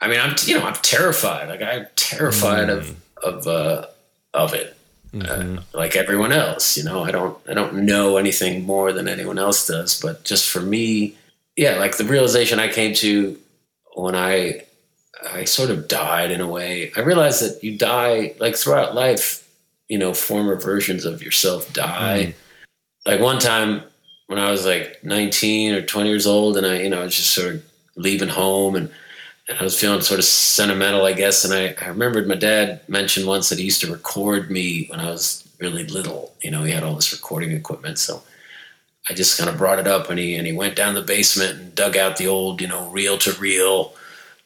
I 0.00 0.08
mean, 0.08 0.20
I'm 0.20 0.34
you 0.44 0.58
know 0.58 0.64
I'm 0.66 0.74
terrified. 0.74 1.48
Like 1.48 1.62
I'm 1.62 1.86
terrified 1.96 2.68
Mm. 2.68 2.78
of 2.78 2.96
of 3.26 3.46
uh, 3.46 3.86
of 4.32 4.54
it. 4.54 4.76
Mm-hmm. 5.12 5.58
Uh, 5.58 5.62
like 5.72 5.96
everyone 5.96 6.32
else, 6.32 6.76
you 6.76 6.84
know, 6.84 7.02
I 7.04 7.10
don't 7.10 7.38
I 7.48 7.54
don't 7.54 7.84
know 7.84 8.16
anything 8.16 8.64
more 8.64 8.92
than 8.92 9.08
anyone 9.08 9.38
else 9.38 9.66
does. 9.66 10.00
But 10.00 10.24
just 10.24 10.48
for 10.48 10.60
me, 10.60 11.16
yeah, 11.56 11.76
like 11.76 11.96
the 11.96 12.04
realization 12.04 12.58
I 12.58 12.68
came 12.68 12.94
to 12.96 13.38
when 13.94 14.14
I 14.14 14.62
I 15.32 15.44
sort 15.44 15.70
of 15.70 15.88
died 15.88 16.30
in 16.30 16.40
a 16.40 16.48
way. 16.48 16.92
I 16.96 17.00
realized 17.00 17.42
that 17.42 17.62
you 17.62 17.76
die 17.76 18.34
like 18.38 18.56
throughout 18.56 18.94
life. 18.94 19.42
You 19.88 19.98
know, 19.98 20.14
former 20.14 20.56
versions 20.56 21.04
of 21.04 21.22
yourself 21.22 21.72
die. 21.72 22.34
Like 23.06 23.20
one 23.20 23.38
time 23.38 23.82
when 24.26 24.40
I 24.40 24.50
was 24.50 24.66
like 24.66 24.98
19 25.04 25.74
or 25.74 25.82
20 25.82 26.08
years 26.08 26.26
old, 26.26 26.56
and 26.56 26.66
I 26.66 26.80
you 26.80 26.90
know 26.90 27.00
I 27.00 27.04
was 27.04 27.16
just 27.16 27.30
sort 27.30 27.54
of 27.54 27.62
leaving 27.96 28.28
home 28.28 28.74
and 28.76 28.90
and 29.48 29.58
I 29.58 29.62
was 29.62 29.78
feeling 29.78 30.00
sort 30.00 30.18
of 30.18 30.24
sentimental, 30.24 31.04
I 31.04 31.12
guess. 31.12 31.44
And 31.44 31.54
I, 31.54 31.74
I 31.84 31.88
remembered 31.88 32.26
my 32.26 32.34
dad 32.34 32.80
mentioned 32.88 33.26
once 33.26 33.48
that 33.48 33.58
he 33.58 33.64
used 33.64 33.80
to 33.82 33.92
record 33.92 34.50
me 34.50 34.86
when 34.88 34.98
I 34.98 35.10
was 35.10 35.48
really 35.60 35.84
little. 35.84 36.34
You 36.42 36.50
know, 36.50 36.64
he 36.64 36.72
had 36.72 36.82
all 36.82 36.94
this 36.94 37.12
recording 37.12 37.52
equipment. 37.52 37.98
So 37.98 38.22
I 39.08 39.14
just 39.14 39.38
kind 39.38 39.48
of 39.48 39.56
brought 39.56 39.78
it 39.78 39.86
up 39.86 40.10
and 40.10 40.18
he, 40.18 40.34
and 40.34 40.46
he 40.46 40.52
went 40.52 40.74
down 40.74 40.94
the 40.94 41.02
basement 41.02 41.58
and 41.58 41.74
dug 41.74 41.96
out 41.96 42.16
the 42.16 42.26
old, 42.26 42.60
you 42.60 42.66
know, 42.66 42.88
reel 42.90 43.18
to 43.18 43.32
reel, 43.40 43.94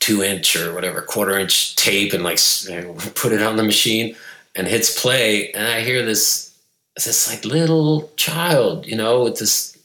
two 0.01 0.23
inch 0.23 0.55
or 0.55 0.75
whatever, 0.75 1.01
quarter 1.01 1.39
inch 1.39 1.77
tape 1.77 2.13
and 2.13 2.23
like 2.23 2.39
you 2.65 2.81
know, 2.83 2.95
put 3.15 3.33
it 3.33 3.43
on 3.43 3.57
the 3.57 3.63
machine 3.63 4.15
and 4.55 4.67
hits 4.67 5.01
play. 5.01 5.51
And 5.53 5.67
I 5.67 5.81
hear 5.81 6.05
this, 6.05 6.55
this 6.95 7.31
like 7.31 7.47
little 7.47 8.11
child, 8.17 8.87
you 8.87 8.97
know, 8.97 9.25
with 9.25 9.39
this 9.39 9.79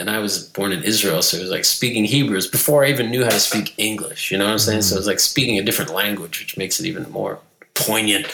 and 0.00 0.10
I 0.10 0.18
was 0.18 0.48
born 0.48 0.72
in 0.72 0.82
Israel, 0.82 1.20
so 1.20 1.36
it 1.36 1.42
was 1.42 1.50
like 1.50 1.64
speaking 1.66 2.04
Hebrew 2.04 2.32
It 2.32 2.36
was 2.36 2.46
before 2.46 2.84
I 2.84 2.88
even 2.88 3.10
knew 3.10 3.22
how 3.22 3.30
to 3.30 3.38
speak 3.38 3.74
English. 3.76 4.30
You 4.30 4.38
know 4.38 4.46
what 4.46 4.52
I'm 4.52 4.58
saying? 4.58 4.82
So 4.82 4.96
it 4.96 4.98
was 4.98 5.06
like 5.06 5.20
speaking 5.20 5.58
a 5.58 5.62
different 5.62 5.92
language, 5.92 6.40
which 6.40 6.56
makes 6.56 6.80
it 6.80 6.86
even 6.86 7.08
more 7.10 7.38
poignant. 7.74 8.26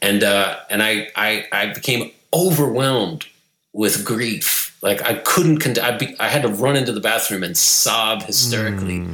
And 0.00 0.22
uh, 0.22 0.60
and 0.70 0.82
I, 0.82 1.08
I 1.16 1.46
I 1.52 1.66
became 1.66 2.10
overwhelmed 2.32 3.26
with 3.72 4.04
grief. 4.04 4.76
Like 4.80 5.02
I 5.02 5.14
couldn't. 5.14 5.58
Con- 5.58 5.78
I, 5.78 5.96
be- 5.96 6.16
I 6.20 6.28
had 6.28 6.42
to 6.42 6.48
run 6.48 6.76
into 6.76 6.92
the 6.92 7.00
bathroom 7.00 7.42
and 7.42 7.56
sob 7.56 8.22
hysterically, 8.22 9.06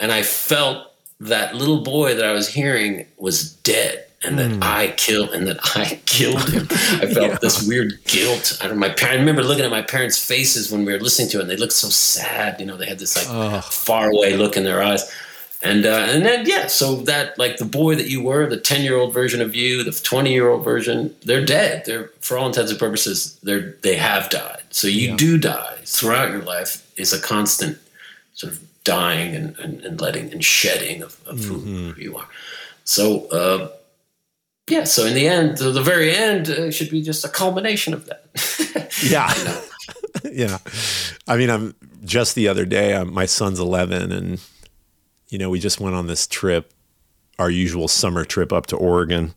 and 0.00 0.12
I 0.12 0.22
felt 0.22 0.92
that 1.20 1.54
little 1.54 1.82
boy 1.82 2.14
that 2.14 2.24
I 2.24 2.32
was 2.32 2.48
hearing 2.48 3.06
was 3.18 3.52
dead. 3.52 4.05
And 4.26 4.38
that 4.38 4.62
I 4.62 4.92
killed, 4.96 5.30
and 5.30 5.46
that 5.46 5.58
I 5.76 6.00
killed 6.06 6.50
him. 6.50 6.66
I 6.70 7.06
felt 7.14 7.40
this 7.40 7.66
weird 7.66 8.02
guilt. 8.04 8.58
I 8.60 8.68
don't. 8.68 8.78
My 8.78 8.88
parents. 8.88 9.16
I 9.16 9.20
remember 9.20 9.42
looking 9.42 9.64
at 9.64 9.70
my 9.70 9.82
parents' 9.82 10.18
faces 10.18 10.70
when 10.70 10.84
we 10.84 10.92
were 10.92 11.00
listening 11.00 11.28
to 11.30 11.38
it, 11.38 11.42
and 11.42 11.50
they 11.50 11.56
looked 11.56 11.72
so 11.72 11.88
sad. 11.88 12.60
You 12.60 12.66
know, 12.66 12.76
they 12.76 12.86
had 12.86 12.98
this 12.98 13.16
like 13.16 13.62
far 13.64 14.10
away 14.10 14.36
look 14.36 14.56
in 14.56 14.64
their 14.64 14.82
eyes. 14.82 15.10
And 15.62 15.86
uh, 15.86 16.06
and 16.10 16.24
then 16.24 16.44
yeah, 16.46 16.66
so 16.66 16.96
that 17.02 17.38
like 17.38 17.56
the 17.56 17.64
boy 17.64 17.94
that 17.94 18.08
you 18.08 18.22
were, 18.22 18.46
the 18.48 18.58
ten 18.58 18.82
year 18.82 18.96
old 18.96 19.14
version 19.14 19.40
of 19.40 19.54
you, 19.54 19.82
the 19.82 19.92
twenty 19.92 20.32
year 20.32 20.48
old 20.50 20.62
version, 20.62 21.14
they're 21.24 21.44
dead. 21.44 21.84
They're 21.86 22.10
for 22.20 22.36
all 22.36 22.46
intents 22.46 22.70
and 22.70 22.78
purposes, 22.78 23.38
they're 23.42 23.72
they 23.82 23.96
have 23.96 24.28
died. 24.28 24.62
So 24.70 24.86
you 24.86 25.16
do 25.16 25.38
die 25.38 25.78
throughout 25.84 26.30
your 26.30 26.42
life 26.42 26.86
is 26.96 27.12
a 27.12 27.20
constant 27.20 27.78
sort 28.34 28.52
of 28.52 28.60
dying 28.84 29.34
and, 29.34 29.58
and, 29.58 29.80
and 29.80 30.00
letting 30.00 30.30
and 30.30 30.44
shedding 30.44 31.02
of, 31.02 31.16
of 31.26 31.42
who, 31.42 31.58
who 31.58 32.00
you 32.00 32.16
are. 32.16 32.28
So 32.84 33.26
uh, 33.28 33.70
yeah, 34.68 34.84
so 34.84 35.06
in 35.06 35.14
the 35.14 35.28
end, 35.28 35.58
the, 35.58 35.82
very 35.82 36.14
end 36.14 36.48
uh, 36.48 36.70
should 36.70 36.90
be 36.90 37.02
just 37.02 37.24
a 37.24 37.28
culmination 37.28 37.94
of 37.94 38.06
that. 38.06 38.22
Yeah. 39.02 39.32
yeah. 40.32 40.58
I 41.28 41.36
mean, 41.36 41.50
I'm 41.50 41.74
just 42.04 42.34
the 42.34 42.48
other 42.48 42.64
day, 42.64 42.94
um, 42.94 43.12
my 43.12 43.26
son's 43.26 43.60
11 43.60 44.10
and 44.10 44.40
you 45.28 45.38
know, 45.38 45.50
we 45.50 45.58
just 45.58 45.80
went 45.80 45.94
on 45.94 46.06
this 46.06 46.26
trip, 46.26 46.72
our 47.38 47.50
usual 47.50 47.88
summer 47.88 48.24
trip 48.24 48.52
up 48.52 48.66
to 48.66 48.76
Oregon, 48.76 49.34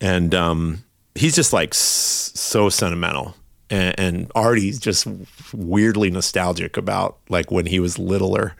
and 0.00 0.34
um, 0.34 0.84
he's 1.14 1.34
just 1.34 1.52
like 1.52 1.72
so 1.74 2.68
sentimental. 2.68 3.36
And, 3.70 3.98
and 3.98 4.32
Artie's 4.34 4.78
just 4.78 5.06
weirdly 5.52 6.10
nostalgic 6.10 6.76
about 6.76 7.18
like 7.28 7.50
when 7.50 7.66
he 7.66 7.80
was 7.80 7.98
littler, 7.98 8.54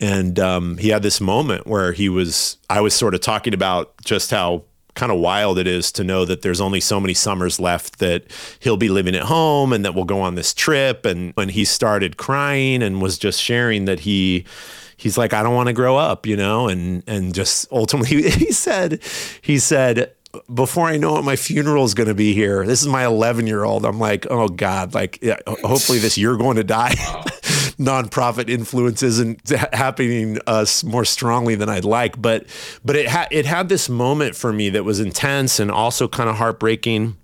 and 0.00 0.38
um, 0.38 0.78
he 0.78 0.88
had 0.88 1.02
this 1.02 1.20
moment 1.20 1.66
where 1.66 1.92
he 1.92 2.08
was. 2.08 2.56
I 2.70 2.80
was 2.80 2.94
sort 2.94 3.14
of 3.14 3.20
talking 3.20 3.52
about 3.52 3.92
just 4.04 4.30
how 4.30 4.64
kind 4.94 5.12
of 5.12 5.18
wild 5.18 5.58
it 5.58 5.66
is 5.66 5.92
to 5.92 6.04
know 6.04 6.24
that 6.24 6.42
there's 6.42 6.60
only 6.60 6.80
so 6.80 7.00
many 7.00 7.14
summers 7.14 7.60
left 7.60 7.98
that 7.98 8.24
he'll 8.60 8.76
be 8.76 8.88
living 8.88 9.14
at 9.14 9.22
home 9.22 9.72
and 9.72 9.84
that 9.84 9.94
we'll 9.94 10.04
go 10.04 10.20
on 10.20 10.34
this 10.34 10.52
trip. 10.54 11.04
And 11.04 11.32
when 11.34 11.50
he 11.50 11.64
started 11.64 12.16
crying 12.16 12.82
and 12.82 13.00
was 13.00 13.18
just 13.18 13.40
sharing 13.40 13.84
that 13.84 14.00
he 14.00 14.44
he's 14.96 15.16
like, 15.16 15.32
I 15.32 15.42
don't 15.42 15.54
want 15.54 15.68
to 15.68 15.72
grow 15.72 15.96
up, 15.96 16.26
you 16.26 16.36
know, 16.36 16.68
and 16.68 17.02
and 17.06 17.34
just 17.34 17.70
ultimately 17.72 18.22
he 18.30 18.52
said 18.52 19.02
he 19.40 19.58
said 19.58 20.12
before 20.52 20.86
I 20.86 20.96
know 20.96 21.16
it, 21.16 21.22
my 21.22 21.36
funeral 21.36 21.84
is 21.84 21.94
going 21.94 22.08
to 22.08 22.14
be 22.14 22.34
here. 22.34 22.64
This 22.64 22.82
is 22.82 22.88
my 22.88 23.04
11 23.04 23.46
year 23.46 23.64
old. 23.64 23.84
I'm 23.84 23.98
like, 23.98 24.26
oh 24.30 24.48
God, 24.48 24.94
like, 24.94 25.18
yeah, 25.22 25.38
hopefully 25.46 25.98
this 25.98 26.16
you're 26.16 26.36
going 26.36 26.56
to 26.56 26.64
die. 26.64 26.94
Nonprofit 27.80 28.50
influence 28.50 29.02
isn't 29.02 29.48
happening 29.72 30.38
us 30.46 30.84
more 30.84 31.04
strongly 31.04 31.54
than 31.54 31.70
I'd 31.70 31.86
like, 31.86 32.20
but 32.20 32.46
but 32.84 32.94
it 32.94 33.08
had 33.08 33.28
it 33.30 33.46
had 33.46 33.70
this 33.70 33.88
moment 33.88 34.36
for 34.36 34.52
me 34.52 34.68
that 34.68 34.84
was 34.84 35.00
intense 35.00 35.58
and 35.58 35.70
also 35.70 36.06
kind 36.06 36.28
of 36.28 36.36
heartbreaking. 36.36 37.16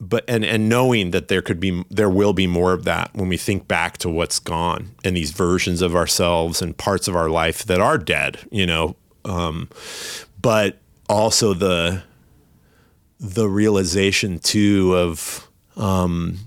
But 0.00 0.24
and 0.26 0.44
and 0.44 0.68
knowing 0.68 1.12
that 1.12 1.28
there 1.28 1.40
could 1.40 1.60
be 1.60 1.84
there 1.88 2.10
will 2.10 2.32
be 2.32 2.48
more 2.48 2.72
of 2.72 2.84
that 2.84 3.10
when 3.14 3.28
we 3.28 3.36
think 3.36 3.68
back 3.68 3.96
to 3.98 4.10
what's 4.10 4.40
gone 4.40 4.90
and 5.04 5.16
these 5.16 5.30
versions 5.30 5.80
of 5.80 5.94
ourselves 5.94 6.60
and 6.60 6.76
parts 6.76 7.06
of 7.06 7.14
our 7.14 7.30
life 7.30 7.64
that 7.64 7.80
are 7.80 7.96
dead, 7.96 8.40
you 8.50 8.66
know. 8.66 8.96
Um, 9.24 9.68
but 10.42 10.78
also 11.08 11.54
the 11.54 12.02
the 13.20 13.48
realization 13.48 14.38
too 14.40 14.96
of 14.96 15.48
um, 15.76 16.38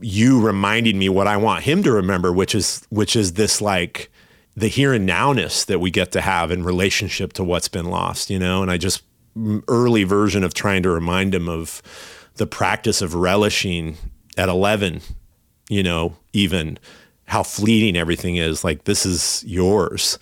you 0.00 0.40
reminding 0.40 0.98
me 0.98 1.08
what 1.08 1.26
I 1.26 1.36
want 1.36 1.64
him 1.64 1.82
to 1.82 1.92
remember, 1.92 2.32
which 2.32 2.54
is 2.54 2.86
which 2.90 3.16
is 3.16 3.34
this 3.34 3.60
like 3.60 4.10
the 4.56 4.68
here 4.68 4.92
and 4.92 5.08
nowness 5.08 5.66
that 5.66 5.80
we 5.80 5.90
get 5.90 6.12
to 6.12 6.20
have 6.20 6.50
in 6.50 6.64
relationship 6.64 7.32
to 7.34 7.44
what's 7.44 7.68
been 7.68 7.86
lost, 7.86 8.30
you 8.30 8.38
know. 8.38 8.62
And 8.62 8.70
I 8.70 8.78
just 8.78 9.02
early 9.68 10.04
version 10.04 10.44
of 10.44 10.54
trying 10.54 10.82
to 10.82 10.90
remind 10.90 11.34
him 11.34 11.48
of 11.48 11.82
the 12.36 12.46
practice 12.46 13.02
of 13.02 13.14
relishing 13.14 13.96
at 14.36 14.48
11, 14.48 15.00
you 15.68 15.82
know, 15.82 16.16
even 16.32 16.78
how 17.26 17.42
fleeting 17.42 17.96
everything 17.96 18.36
is. 18.36 18.64
Like 18.64 18.84
this 18.84 19.04
is 19.04 19.44
yours 19.46 20.18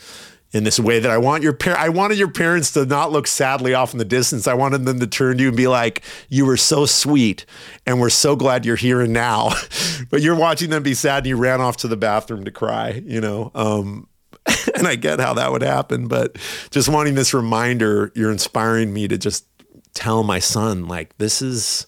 in 0.54 0.62
this 0.62 0.78
way 0.78 1.00
that 1.00 1.10
I 1.10 1.18
want 1.18 1.42
your 1.42 1.52
par- 1.52 1.76
I 1.76 1.88
wanted 1.88 2.16
your 2.16 2.30
parents 2.30 2.70
to 2.72 2.86
not 2.86 3.10
look 3.10 3.26
sadly 3.26 3.74
off 3.74 3.92
in 3.92 3.98
the 3.98 4.04
distance. 4.04 4.46
I 4.46 4.54
wanted 4.54 4.84
them 4.84 5.00
to 5.00 5.06
turn 5.06 5.36
to 5.36 5.42
you 5.42 5.48
and 5.48 5.56
be 5.56 5.66
like, 5.66 6.02
"You 6.28 6.46
were 6.46 6.56
so 6.56 6.86
sweet, 6.86 7.44
and 7.84 8.00
we're 8.00 8.08
so 8.08 8.36
glad 8.36 8.64
you're 8.64 8.76
here 8.76 9.00
and 9.00 9.12
now." 9.12 9.50
but 10.10 10.22
you're 10.22 10.36
watching 10.36 10.70
them 10.70 10.84
be 10.84 10.94
sad, 10.94 11.18
and 11.18 11.26
you 11.26 11.36
ran 11.36 11.60
off 11.60 11.76
to 11.78 11.88
the 11.88 11.96
bathroom 11.96 12.44
to 12.44 12.52
cry. 12.52 13.02
You 13.04 13.20
know, 13.20 13.50
um, 13.54 14.06
and 14.76 14.86
I 14.86 14.94
get 14.94 15.18
how 15.18 15.34
that 15.34 15.50
would 15.50 15.62
happen, 15.62 16.06
but 16.06 16.36
just 16.70 16.88
wanting 16.88 17.16
this 17.16 17.34
reminder, 17.34 18.12
you're 18.14 18.32
inspiring 18.32 18.94
me 18.94 19.08
to 19.08 19.18
just 19.18 19.46
tell 19.92 20.22
my 20.22 20.38
son, 20.38 20.86
like, 20.86 21.16
this 21.18 21.42
is 21.42 21.86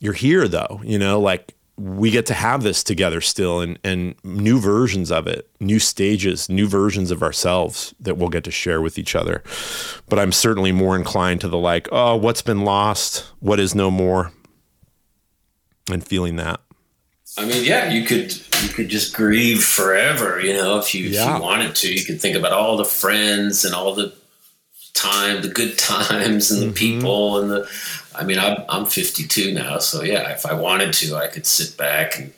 you're 0.00 0.12
here 0.12 0.48
though. 0.48 0.80
You 0.84 0.98
know, 0.98 1.20
like 1.20 1.54
we 1.78 2.10
get 2.10 2.24
to 2.26 2.34
have 2.34 2.62
this 2.62 2.82
together 2.82 3.20
still 3.20 3.60
and, 3.60 3.78
and 3.84 4.14
new 4.24 4.58
versions 4.58 5.10
of 5.10 5.26
it, 5.26 5.48
new 5.60 5.78
stages, 5.78 6.48
new 6.48 6.66
versions 6.66 7.10
of 7.10 7.22
ourselves 7.22 7.94
that 8.00 8.16
we'll 8.16 8.30
get 8.30 8.44
to 8.44 8.50
share 8.50 8.80
with 8.80 8.98
each 8.98 9.14
other. 9.14 9.42
But 10.08 10.18
I'm 10.18 10.32
certainly 10.32 10.72
more 10.72 10.96
inclined 10.96 11.42
to 11.42 11.48
the 11.48 11.58
like, 11.58 11.88
oh, 11.92 12.16
what's 12.16 12.42
been 12.42 12.64
lost? 12.64 13.26
What 13.40 13.60
is 13.60 13.74
no 13.74 13.90
more? 13.90 14.32
And 15.90 16.04
feeling 16.04 16.36
that. 16.36 16.60
I 17.38 17.44
mean, 17.44 17.64
yeah, 17.64 17.90
you 17.90 18.04
could 18.04 18.34
you 18.62 18.68
could 18.70 18.88
just 18.88 19.14
grieve 19.14 19.62
forever, 19.62 20.40
you 20.40 20.54
know, 20.54 20.78
if 20.78 20.94
you, 20.94 21.04
yeah. 21.04 21.28
if 21.28 21.36
you 21.36 21.42
wanted 21.42 21.74
to. 21.76 21.92
You 21.92 22.04
could 22.04 22.20
think 22.20 22.34
about 22.36 22.52
all 22.52 22.76
the 22.76 22.84
friends 22.84 23.64
and 23.64 23.74
all 23.74 23.94
the 23.94 24.14
time, 24.96 25.42
the 25.42 25.48
good 25.48 25.78
times 25.78 26.50
and 26.50 26.60
the 26.60 26.66
mm-hmm. 26.66 26.74
people 26.74 27.38
and 27.40 27.50
the 27.50 27.68
I 28.16 28.24
mean, 28.24 28.38
I'm, 28.38 28.64
I'm 28.68 28.86
52 28.86 29.52
now, 29.52 29.78
so 29.78 30.02
yeah, 30.02 30.30
if 30.30 30.46
I 30.46 30.54
wanted 30.54 30.92
to, 30.94 31.16
I 31.16 31.26
could 31.26 31.46
sit 31.46 31.76
back 31.76 32.18
and, 32.18 32.32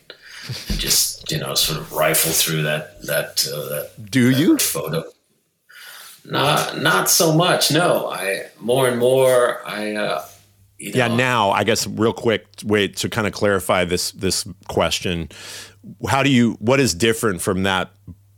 and 0.69 0.79
just 0.79 1.31
you 1.31 1.39
know 1.39 1.55
sort 1.55 1.79
of 1.79 1.93
rifle 1.93 2.33
through 2.33 2.63
that 2.63 3.01
that 3.03 3.47
uh, 3.53 3.69
that. 3.69 4.11
Do 4.11 4.33
that 4.33 4.41
you 4.41 4.59
photo? 4.59 5.05
Not 6.25 6.79
not 6.79 7.09
so 7.09 7.33
much. 7.33 7.71
No, 7.71 8.09
I 8.11 8.47
more 8.61 8.89
and 8.89 8.99
more 8.99 9.63
I. 9.67 9.95
Uh, 9.95 10.25
you 10.79 10.93
know, 10.93 10.99
yeah, 10.99 11.09
now 11.09 11.51
I 11.51 11.65
guess 11.65 11.89
real 11.89 12.13
quick, 12.13 12.47
wait 12.65 12.97
to 12.99 13.09
kind 13.09 13.27
of 13.27 13.33
clarify 13.33 13.85
this 13.85 14.13
this 14.13 14.47
question. 14.69 15.29
How 16.09 16.23
do 16.23 16.31
you? 16.31 16.53
What 16.61 16.81
is 16.81 16.95
different 16.95 17.41
from 17.41 17.63
that 17.65 17.91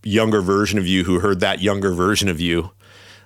younger 0.02 0.40
version 0.40 0.78
of 0.78 0.86
you 0.86 1.04
who 1.04 1.20
heard 1.20 1.40
that 1.40 1.60
younger 1.60 1.92
version 1.92 2.28
of 2.28 2.40
you? 2.40 2.70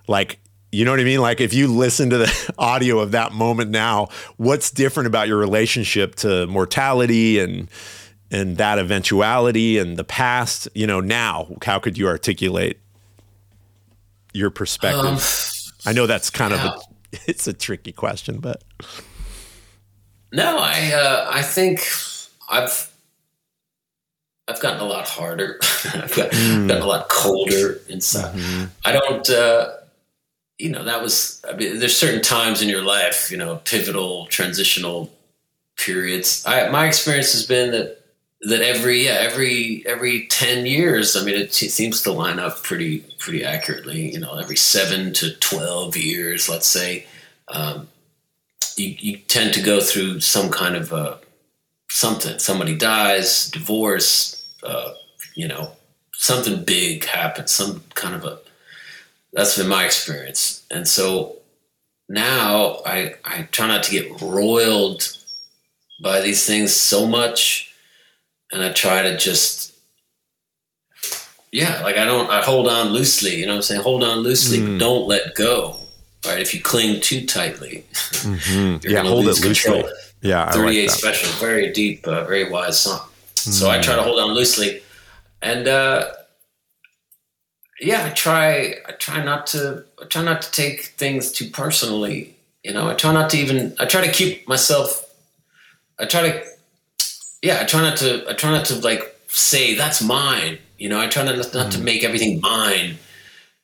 Like 0.09 0.41
you 0.75 0.85
know 0.85 0.91
what 0.91 1.01
I 1.01 1.05
mean? 1.05 1.21
Like 1.21 1.41
if 1.41 1.55
you 1.55 1.69
listen 1.69 2.11
to 2.11 2.19
the 2.19 2.55
audio 2.59 2.99
of 2.99 3.13
that 3.13 3.33
moment 3.33 3.71
now, 3.71 4.09
what's 4.37 4.71
different 4.71 5.07
about 5.07 5.29
your 5.29 5.39
relationship 5.39 6.17
to 6.17 6.47
mortality 6.47 7.39
and 7.39 7.69
and 8.31 8.57
that 8.57 8.79
eventuality 8.79 9.79
and 9.79 9.97
the 9.97 10.03
past, 10.03 10.67
you 10.75 10.87
know, 10.87 10.99
now, 10.99 11.55
how 11.65 11.79
could 11.79 11.97
you 11.97 12.09
articulate 12.09 12.81
your 14.33 14.51
perspective? 14.51 15.05
Um, 15.05 15.19
I 15.87 15.93
know 15.93 16.07
that's 16.07 16.31
kind 16.31 16.53
yeah. 16.53 16.67
of 16.67 16.83
a 17.13 17.21
it's 17.31 17.47
a 17.47 17.53
tricky 17.53 17.93
question, 17.93 18.39
but 18.39 18.65
no, 20.33 20.59
I 20.59 20.93
uh, 20.93 21.31
I 21.33 21.43
think 21.43 21.87
I've 22.51 22.91
I've 24.49 24.61
gotten 24.61 24.81
a 24.81 24.85
lot 24.85 25.07
harder. 25.07 25.61
I've 25.85 26.15
got, 26.15 26.33
mm. 26.33 26.67
gotten 26.67 26.83
a 26.83 26.87
lot 26.87 27.09
colder 27.09 27.81
inside. 27.89 28.35
Mm-hmm. 28.35 28.65
I 28.85 28.93
don't. 28.93 29.31
Uh, 29.31 29.75
you 30.65 30.71
know, 30.71 30.83
that 30.83 31.03
was, 31.03 31.45
I 31.47 31.55
mean, 31.55 31.79
there's 31.79 31.95
certain 31.95 32.23
times 32.23 32.63
in 32.63 32.71
your 32.71 32.83
life, 32.83 33.31
you 33.31 33.37
know, 33.37 33.57
pivotal, 33.67 34.25
transitional 34.29 35.13
periods. 35.77 36.43
I, 36.47 36.71
my 36.71 36.87
experience 36.87 37.33
has 37.33 37.45
been 37.45 37.71
that, 37.73 38.01
that 38.49 38.63
every, 38.63 39.05
yeah, 39.05 39.19
every, 39.21 39.85
every 39.87 40.27
10 40.29 40.65
years, 40.65 41.17
I 41.17 41.23
mean, 41.23 41.35
it, 41.35 41.53
seems 41.53 42.01
to 42.03 42.13
line 42.13 42.39
up 42.39 42.63
pretty, 42.63 43.01
pretty 43.19 43.45
accurately, 43.45 44.11
you 44.11 44.19
know, 44.19 44.39
every 44.39 44.57
seven 44.57 45.13
to 45.13 45.35
12 45.35 45.99
years, 45.99 46.49
let's 46.49 46.67
say, 46.67 47.07
um, 47.49 47.87
you, 48.79 48.97
you 48.99 49.17
tend 49.19 49.53
to 49.53 49.63
go 49.63 49.83
through 49.83 50.21
some 50.21 50.49
kind 50.49 50.77
of, 50.77 50.95
uh, 50.95 51.19
something, 51.91 52.39
somebody 52.39 52.75
dies, 52.75 53.51
divorce, 53.51 54.49
uh, 54.63 54.95
you 55.35 55.47
know, 55.47 55.73
something 56.15 56.65
big 56.65 57.05
happens, 57.05 57.51
some 57.51 57.83
kind 57.93 58.15
of 58.15 58.25
a 58.25 58.39
that's 59.35 59.59
been 59.59 59.69
my 59.69 59.85
experience. 59.85 60.65
And 60.71 60.87
so 60.87 61.37
now 62.09 62.79
I, 62.87 63.17
I 63.25 63.43
try 63.51 63.67
not 63.67 63.83
to 63.85 63.91
get 63.91 64.21
roiled 64.23 65.03
by 66.03 66.21
these 66.21 66.47
things 66.47 66.75
so 66.75 67.07
much. 67.07 67.73
And 68.53 68.63
I 68.63 68.73
try 68.73 69.03
to 69.03 69.17
just, 69.17 69.75
yeah, 71.51 71.83
like 71.83 71.97
I 71.97 72.05
don't, 72.05 72.31
I 72.31 72.43
hold 72.43 72.69
on 72.69 72.89
loosely, 72.89 73.35
you 73.37 73.47
know 73.47 73.53
what 73.53 73.57
I'm 73.57 73.63
saying? 73.63 73.81
Hold 73.83 74.05
on 74.05 74.19
loosely, 74.19 74.59
mm. 74.59 74.73
but 74.73 74.79
don't 74.79 75.09
let 75.09 75.35
go. 75.35 75.77
Right. 76.25 76.39
If 76.39 76.55
you 76.55 76.63
cling 76.63 77.01
too 77.01 77.27
tightly, 77.27 77.85
mm-hmm. 77.93 78.89
yeah, 78.89 79.03
hold 79.03 79.27
it 79.29 79.43
control. 79.43 79.83
loosely. 79.83 79.93
Yeah. 80.23 80.51
38 80.53 80.81
like 80.83 80.91
special, 80.91 81.31
very 81.33 81.73
deep, 81.73 82.07
uh, 82.07 82.25
very 82.25 82.49
wise 82.49 82.81
song. 82.81 83.01
Mm. 83.35 83.53
So 83.53 83.69
I 83.69 83.81
try 83.81 83.97
to 83.97 84.03
hold 84.03 84.21
on 84.21 84.31
loosely. 84.31 84.83
And, 85.43 85.67
uh, 85.67 86.13
yeah, 87.81 88.07
I 88.07 88.11
try. 88.11 88.77
I 88.87 88.93
try 88.93 89.25
not 89.25 89.47
to. 89.49 89.85
I 90.01 90.07
try 90.07 90.23
not 90.23 90.43
to 90.43 90.51
take 90.51 90.87
things 90.97 91.33
too 91.33 91.49
personally. 91.51 92.37
You 92.63 92.73
know, 92.73 92.89
I 92.89 92.95
try 92.95 93.13
not 93.13 93.31
to 93.31 93.39
even. 93.39 93.75
I 93.79 93.87
try 93.87 94.05
to 94.07 94.13
keep 94.13 94.47
myself. 94.49 95.05
I 95.99 96.07
try 96.07 96.23
to. 96.23 96.45
Yeah, 97.43 97.61
I 97.61 97.65
try 97.65 97.83
not 97.83 97.97
to. 97.99 98.25
I 98.29 98.35
try 98.35 98.51
not 98.51 98.65
to 98.67 98.77
like 98.77 99.19
say 99.29 99.75
that's 99.75 100.03
mine. 100.03 100.59
You 100.79 100.89
know, 100.89 101.01
I 101.01 101.09
try 101.09 101.25
not 101.25 101.37
not 101.37 101.49
mm. 101.49 101.71
to 101.73 101.81
make 101.81 102.05
everything 102.05 102.41
mine, 102.41 102.99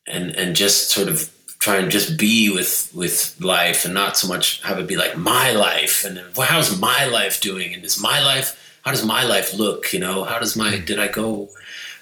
and 0.06 0.34
and 0.36 0.56
just 0.56 0.90
sort 0.90 1.08
of 1.08 1.30
try 1.60 1.76
and 1.76 1.90
just 1.90 2.18
be 2.18 2.50
with 2.50 2.90
with 2.94 3.36
life 3.40 3.84
and 3.84 3.94
not 3.94 4.16
so 4.16 4.26
much 4.26 4.62
have 4.62 4.78
it 4.78 4.88
be 4.88 4.96
like 4.96 5.16
my 5.16 5.52
life 5.52 6.04
and 6.06 6.20
well, 6.34 6.46
how's 6.46 6.80
my 6.80 7.04
life 7.04 7.40
doing 7.40 7.74
and 7.74 7.84
is 7.84 8.00
my 8.00 8.18
life 8.20 8.78
how 8.82 8.90
does 8.90 9.04
my 9.04 9.22
life 9.24 9.52
look 9.52 9.92
you 9.92 9.98
know 9.98 10.24
how 10.24 10.38
does 10.38 10.56
my 10.56 10.72
mm. 10.72 10.86
did 10.86 10.98
i 10.98 11.06
go 11.06 11.50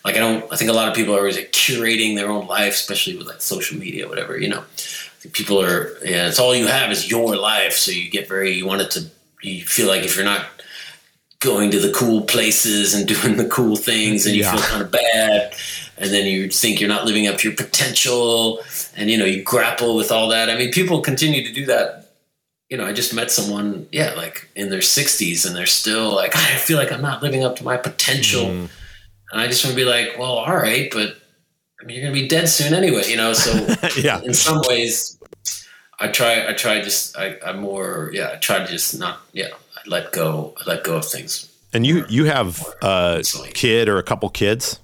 like 0.05 0.17
I 0.17 0.19
don't 0.21 0.51
I 0.53 0.57
think 0.57 0.71
a 0.71 0.75
lot 0.75 0.89
of 0.89 0.95
people 0.95 1.15
are 1.15 1.19
always 1.19 1.37
like 1.37 1.53
curating 1.53 2.15
their 2.17 2.31
own 2.31 2.47
life, 2.47 2.75
especially 2.75 3.17
with 3.17 3.27
like 3.27 3.41
social 3.43 3.79
media, 3.79 4.09
whatever, 4.09 4.39
you 4.39 4.49
know. 4.49 4.65
people 5.33 5.61
are 5.61 5.93
yeah, 6.05 6.29
it's 6.29 6.39
all 6.39 6.55
you 6.55 6.67
have 6.67 6.91
is 6.91 7.11
your 7.11 7.37
life. 7.37 7.73
So 7.75 7.91
you 7.91 8.11
get 8.11 8.29
very 8.29 8.53
you 8.53 8.67
want 8.67 8.83
it 8.83 8.91
to 8.93 9.05
you 9.43 9.65
feel 9.65 9.87
like 9.89 10.03
if 10.05 10.17
you're 10.17 10.25
not 10.25 10.47
going 11.41 11.71
to 11.71 11.79
the 11.79 11.93
cool 11.93 12.23
places 12.23 12.95
and 12.95 13.07
doing 13.15 13.37
the 13.37 13.49
cool 13.49 13.77
things 13.77 14.27
and 14.27 14.35
you 14.35 14.43
Yeah. 14.43 14.53
feel 14.53 14.63
kind 14.63 14.83
of 14.83 14.91
bad 14.91 15.55
and 15.97 16.11
then 16.13 16.27
you 16.27 16.49
think 16.49 16.81
you're 16.81 16.89
not 16.89 17.05
living 17.05 17.27
up 17.29 17.39
to 17.39 17.49
your 17.49 17.57
potential 17.57 18.61
and 18.97 19.09
you 19.11 19.17
know 19.17 19.25
you 19.25 19.43
grapple 19.43 19.95
with 19.97 20.11
all 20.11 20.29
that 20.31 20.51
i 20.51 20.57
mean 20.57 20.73
people 20.73 21.01
continue 21.01 21.45
to 21.47 21.53
do 21.53 21.65
that 21.67 22.11
you 22.69 22.77
know 22.77 22.85
i 22.85 22.93
just 22.93 23.15
met 23.15 23.31
someone 23.31 23.87
yeah 23.93 24.15
like 24.15 24.49
in 24.57 24.69
their 24.71 24.81
60s 24.81 25.47
and 25.47 25.55
they're 25.55 25.67
still 25.67 26.13
like 26.15 26.35
i 26.53 26.57
feel 26.57 26.77
like 26.77 26.91
i'm 26.93 27.03
not 27.03 27.23
living 27.23 27.45
up 27.45 27.55
to 27.57 27.65
my 27.65 27.77
potential 27.77 28.47
Mm. 28.47 28.69
And 29.33 29.41
i 29.41 29.47
just 29.47 29.65
want 29.65 29.77
to 29.77 29.85
be 29.85 29.89
like 29.89 30.19
well 30.19 30.33
all 30.39 30.57
right 30.57 30.91
but 30.93 31.17
i 31.81 31.85
mean 31.85 31.97
you're 31.97 32.05
gonna 32.05 32.21
be 32.21 32.29
dead 32.29 32.49
soon 32.49 32.75
anyway 32.75 33.03
you 33.09 33.17
know 33.17 33.33
so 33.33 33.53
yeah. 34.01 34.21
in 34.23 34.35
some 34.35 34.61
ways 34.69 35.19
i 36.01 36.09
try 36.09 36.49
i 36.49 36.53
try 36.53 36.81
just 36.81 37.17
I, 37.17 37.37
i'm 37.45 37.61
more 37.61 38.11
yeah 38.13 38.33
i 38.35 38.37
try 38.37 38.59
to 38.59 38.67
just 38.67 38.99
not 38.99 39.21
yeah 39.33 39.49
I 39.77 39.81
let 39.87 40.13
go 40.13 40.55
I 40.61 40.71
let 40.71 40.85
go 40.85 40.97
of 40.97 41.05
things 41.05 41.49
And 41.73 41.87
you 41.87 42.05
you 42.09 42.25
have 42.25 42.65
a 42.83 43.23
kid 43.55 43.89
or 43.89 43.99
a 43.99 44.03
couple 44.03 44.29
kids? 44.31 44.81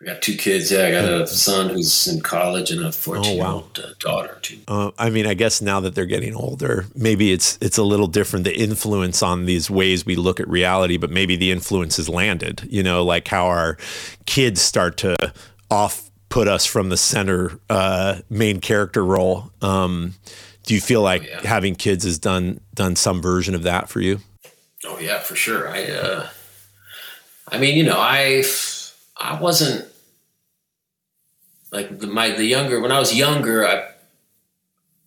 I 0.00 0.04
got 0.04 0.22
two 0.22 0.36
kids. 0.36 0.70
Yeah, 0.70 0.86
I 0.86 0.90
got 0.92 1.04
a 1.04 1.26
son 1.26 1.70
who's 1.70 2.06
in 2.06 2.20
college 2.20 2.70
and 2.70 2.84
a 2.84 2.92
14 2.92 3.36
year 3.36 3.46
old 3.46 3.80
uh, 3.82 3.94
daughter, 3.98 4.38
too. 4.42 4.58
Uh, 4.68 4.92
I 4.96 5.10
mean, 5.10 5.26
I 5.26 5.34
guess 5.34 5.60
now 5.60 5.80
that 5.80 5.96
they're 5.96 6.06
getting 6.06 6.36
older, 6.36 6.86
maybe 6.94 7.32
it's 7.32 7.58
it's 7.60 7.78
a 7.78 7.82
little 7.82 8.06
different. 8.06 8.44
The 8.44 8.56
influence 8.56 9.22
on 9.24 9.46
these 9.46 9.68
ways 9.68 10.06
we 10.06 10.14
look 10.14 10.38
at 10.38 10.48
reality, 10.48 10.98
but 10.98 11.10
maybe 11.10 11.34
the 11.34 11.50
influence 11.50 11.96
has 11.96 12.08
landed. 12.08 12.62
You 12.70 12.84
know, 12.84 13.04
like 13.04 13.26
how 13.26 13.46
our 13.46 13.76
kids 14.24 14.60
start 14.60 14.98
to 14.98 15.16
off 15.68 16.08
put 16.28 16.46
us 16.46 16.64
from 16.64 16.90
the 16.90 16.96
center 16.96 17.58
uh, 17.68 18.20
main 18.30 18.60
character 18.60 19.04
role. 19.04 19.50
Um, 19.62 20.14
do 20.64 20.74
you 20.74 20.80
feel 20.80 21.02
like 21.02 21.24
yeah. 21.24 21.40
having 21.44 21.74
kids 21.74 22.04
has 22.04 22.18
done 22.18 22.60
done 22.74 22.94
some 22.94 23.20
version 23.20 23.54
of 23.54 23.64
that 23.64 23.88
for 23.88 24.00
you? 24.00 24.20
Oh, 24.84 24.98
yeah, 25.00 25.18
for 25.18 25.34
sure. 25.34 25.68
I, 25.68 25.84
uh, 25.86 26.28
I 27.48 27.58
mean, 27.58 27.76
you 27.76 27.82
know, 27.82 27.98
I, 27.98 28.44
I 29.18 29.40
wasn't 29.40 29.86
like 31.72 31.98
the, 31.98 32.06
my, 32.06 32.30
the 32.30 32.44
younger, 32.44 32.80
when 32.80 32.92
I 32.92 32.98
was 32.98 33.14
younger, 33.14 33.66
I, 33.66 33.88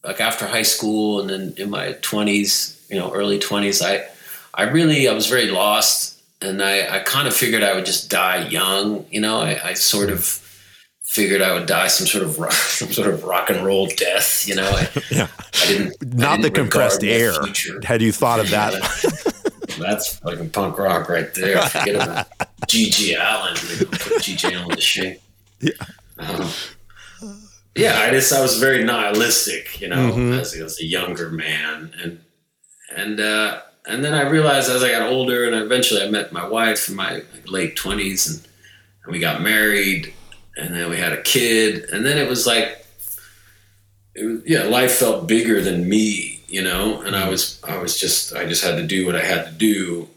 like 0.03 0.19
after 0.19 0.47
high 0.47 0.63
school 0.63 1.21
and 1.21 1.29
then 1.29 1.53
in 1.57 1.69
my 1.69 1.93
20s, 1.93 2.89
you 2.89 2.97
know, 2.97 3.13
early 3.13 3.39
20s, 3.39 3.83
I, 3.85 4.05
I 4.53 4.63
really, 4.69 5.07
I 5.07 5.13
was 5.13 5.27
very 5.27 5.47
lost 5.47 6.19
and 6.41 6.61
I, 6.61 6.97
I 6.97 6.99
kind 6.99 7.27
of 7.27 7.35
figured 7.35 7.63
I 7.63 7.73
would 7.73 7.85
just 7.85 8.09
die 8.09 8.47
young. 8.47 9.05
You 9.11 9.21
know, 9.21 9.39
I, 9.39 9.59
I 9.63 9.73
sort 9.73 10.09
of 10.09 10.41
figured 11.03 11.41
I 11.41 11.53
would 11.53 11.67
die 11.67 11.87
some 11.87 12.07
sort 12.07 12.23
of 12.23 12.39
rock, 12.39 12.51
some 12.51 12.91
sort 12.91 13.07
of 13.09 13.23
rock 13.23 13.49
and 13.49 13.63
roll 13.65 13.87
death. 13.87 14.47
You 14.47 14.55
know, 14.55 14.69
I, 14.69 14.89
Yeah, 15.11 15.27
I 15.61 15.67
didn't 15.67 16.13
not 16.15 16.37
the 16.37 16.49
didn't 16.49 16.55
compressed 16.55 17.03
air. 17.03 17.33
Had 17.83 18.01
you 18.01 18.11
thought 18.11 18.39
of 18.39 18.49
that? 18.49 18.73
That's 19.79 20.17
fucking 20.17 20.49
punk 20.49 20.77
rock 20.77 21.09
right 21.09 21.33
there. 21.33 21.61
Forget 21.61 21.95
about 21.95 22.27
G.G. 22.71 23.15
Allin. 23.15 23.55
Put 23.91 24.21
G.G. 24.23 24.53
Allin 24.53 24.75
to 24.75 24.81
shame. 24.81 25.17
Yeah. 25.59 25.71
Um, 26.17 26.49
yeah, 27.75 27.99
I 27.99 28.11
just 28.11 28.31
I 28.33 28.41
was 28.41 28.57
very 28.57 28.83
nihilistic, 28.83 29.79
you 29.81 29.87
know, 29.87 30.11
Mhm. 30.11 30.39
as, 30.39 30.53
as 30.53 30.79
a 30.79 30.85
younger 30.85 31.29
man, 31.29 31.93
and 32.03 32.19
and 32.95 33.19
uh, 33.19 33.61
and 33.85 34.03
then 34.03 34.13
I 34.13 34.27
realized 34.29 34.69
as 34.69 34.83
I 34.83 34.91
got 34.91 35.09
older, 35.09 35.45
and 35.45 35.55
eventually 35.55 36.01
I 36.01 36.09
met 36.09 36.31
my 36.33 36.45
wife 36.47 36.89
in 36.89 36.95
my 36.95 37.23
late 37.47 37.75
twenties, 37.75 38.27
and, 38.27 38.47
and 39.03 39.11
we 39.13 39.19
got 39.19 39.41
married, 39.41 40.13
and 40.57 40.73
then 40.75 40.89
we 40.89 40.97
had 40.97 41.13
a 41.13 41.21
kid, 41.21 41.85
and 41.93 42.05
then 42.05 42.17
it 42.17 42.27
was 42.29 42.45
like, 42.45 42.85
it 44.15 44.25
was, 44.25 44.41
yeah, 44.45 44.63
life 44.63 44.91
felt 44.95 45.27
bigger 45.27 45.61
than 45.61 45.87
me, 45.87 46.43
you 46.49 46.61
know, 46.61 47.01
and 47.03 47.15
I 47.15 47.29
was 47.29 47.61
I 47.63 47.77
was 47.77 47.97
just 47.97 48.33
I 48.35 48.45
just 48.45 48.63
had 48.65 48.75
to 48.75 48.85
do 48.85 49.05
what 49.05 49.15
I 49.15 49.23
had 49.23 49.45
to 49.45 49.51
do, 49.53 50.09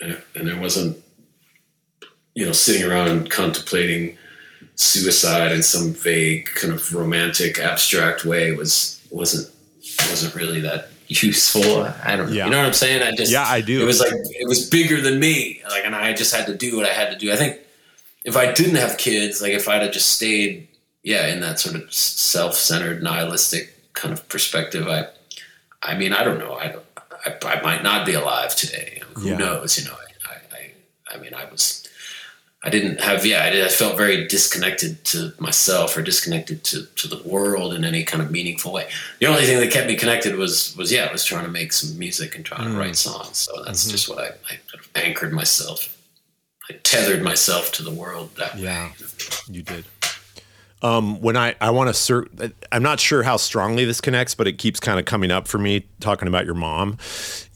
and, 0.00 0.20
and 0.34 0.48
there 0.48 0.60
wasn't, 0.60 0.96
you 2.38 2.46
know, 2.46 2.52
sitting 2.52 2.84
around 2.88 3.30
contemplating 3.30 4.16
suicide 4.76 5.50
in 5.50 5.62
some 5.62 5.92
vague 5.92 6.46
kind 6.54 6.72
of 6.72 6.94
romantic 6.94 7.58
abstract 7.58 8.24
way 8.24 8.52
was 8.52 9.04
wasn't 9.10 9.48
wasn't 10.10 10.34
really 10.34 10.60
that 10.60 10.90
useful. 11.08 11.82
I 12.04 12.14
don't 12.16 12.26
know. 12.28 12.32
Yeah. 12.32 12.44
You 12.44 12.50
know 12.52 12.58
what 12.58 12.66
I'm 12.66 12.72
saying? 12.72 13.02
I 13.02 13.10
just 13.16 13.32
Yeah, 13.32 13.44
I 13.46 13.60
do. 13.60 13.82
It 13.82 13.84
was 13.84 13.98
like 14.00 14.12
it 14.12 14.46
was 14.46 14.68
bigger 14.70 15.00
than 15.00 15.18
me. 15.18 15.62
Like 15.68 15.84
and 15.84 15.96
I 15.96 16.12
just 16.12 16.32
had 16.34 16.46
to 16.46 16.54
do 16.56 16.76
what 16.76 16.86
I 16.86 16.92
had 16.92 17.10
to 17.10 17.16
do. 17.18 17.32
I 17.32 17.36
think 17.36 17.58
if 18.24 18.36
I 18.36 18.52
didn't 18.52 18.76
have 18.76 18.98
kids, 18.98 19.42
like 19.42 19.52
if 19.52 19.68
I'd 19.68 19.82
have 19.82 19.92
just 19.92 20.10
stayed 20.12 20.68
yeah, 21.02 21.26
in 21.28 21.40
that 21.40 21.58
sort 21.58 21.74
of 21.76 21.92
self-centered 21.92 23.02
nihilistic 23.02 23.74
kind 23.94 24.12
of 24.12 24.28
perspective, 24.28 24.86
I 24.86 25.06
I 25.82 25.96
mean, 25.96 26.12
I 26.12 26.22
don't 26.22 26.38
know. 26.38 26.54
I 26.54 26.68
don't 26.68 26.84
I, 27.26 27.56
I 27.56 27.60
might 27.62 27.82
not 27.82 28.06
be 28.06 28.14
alive 28.14 28.54
today. 28.54 29.02
Who 29.14 29.30
Yeah. 29.30 29.38
knows, 29.38 29.76
you 29.78 29.86
know? 29.88 29.96
I, 30.28 30.34
I 30.34 30.36
I 30.54 31.14
I 31.14 31.18
mean, 31.18 31.34
I 31.34 31.46
was 31.50 31.87
I 32.64 32.70
didn't 32.70 33.00
have, 33.00 33.24
yeah, 33.24 33.44
I, 33.44 33.50
did, 33.50 33.64
I 33.64 33.68
felt 33.68 33.96
very 33.96 34.26
disconnected 34.26 35.04
to 35.06 35.32
myself 35.38 35.96
or 35.96 36.02
disconnected 36.02 36.64
to, 36.64 36.86
to 36.96 37.06
the 37.06 37.22
world 37.22 37.72
in 37.72 37.84
any 37.84 38.02
kind 38.02 38.20
of 38.20 38.32
meaningful 38.32 38.72
way. 38.72 38.88
The 39.20 39.26
only 39.26 39.44
thing 39.44 39.60
that 39.60 39.70
kept 39.70 39.86
me 39.86 39.94
connected 39.94 40.34
was, 40.34 40.76
was 40.76 40.90
yeah, 40.90 41.04
I 41.04 41.12
was 41.12 41.24
trying 41.24 41.44
to 41.44 41.50
make 41.50 41.72
some 41.72 41.96
music 41.96 42.34
and 42.34 42.44
trying 42.44 42.68
to 42.68 42.76
write 42.76 42.96
songs. 42.96 43.36
So 43.38 43.52
that's 43.64 43.88
just 43.88 44.08
what 44.08 44.18
I, 44.18 44.26
I 44.50 44.58
sort 44.70 44.84
of 44.84 44.90
anchored 44.96 45.32
myself. 45.32 45.96
I 46.68 46.74
tethered 46.82 47.22
myself 47.22 47.70
to 47.72 47.84
the 47.84 47.92
world 47.92 48.34
that 48.36 48.56
way. 48.56 48.62
Yeah, 48.62 48.92
you 49.48 49.62
did. 49.62 49.84
Um, 50.80 51.20
when 51.20 51.36
I, 51.36 51.56
I 51.60 51.70
want 51.70 51.88
to 51.88 51.92
cert, 51.92 52.52
I'm 52.70 52.82
not 52.82 53.00
sure 53.00 53.22
how 53.22 53.36
strongly 53.36 53.84
this 53.84 54.00
connects, 54.00 54.34
but 54.34 54.46
it 54.46 54.58
keeps 54.58 54.78
kind 54.78 55.00
of 55.00 55.06
coming 55.06 55.30
up 55.30 55.48
for 55.48 55.58
me 55.58 55.86
talking 55.98 56.28
about 56.28 56.44
your 56.44 56.54
mom. 56.54 56.98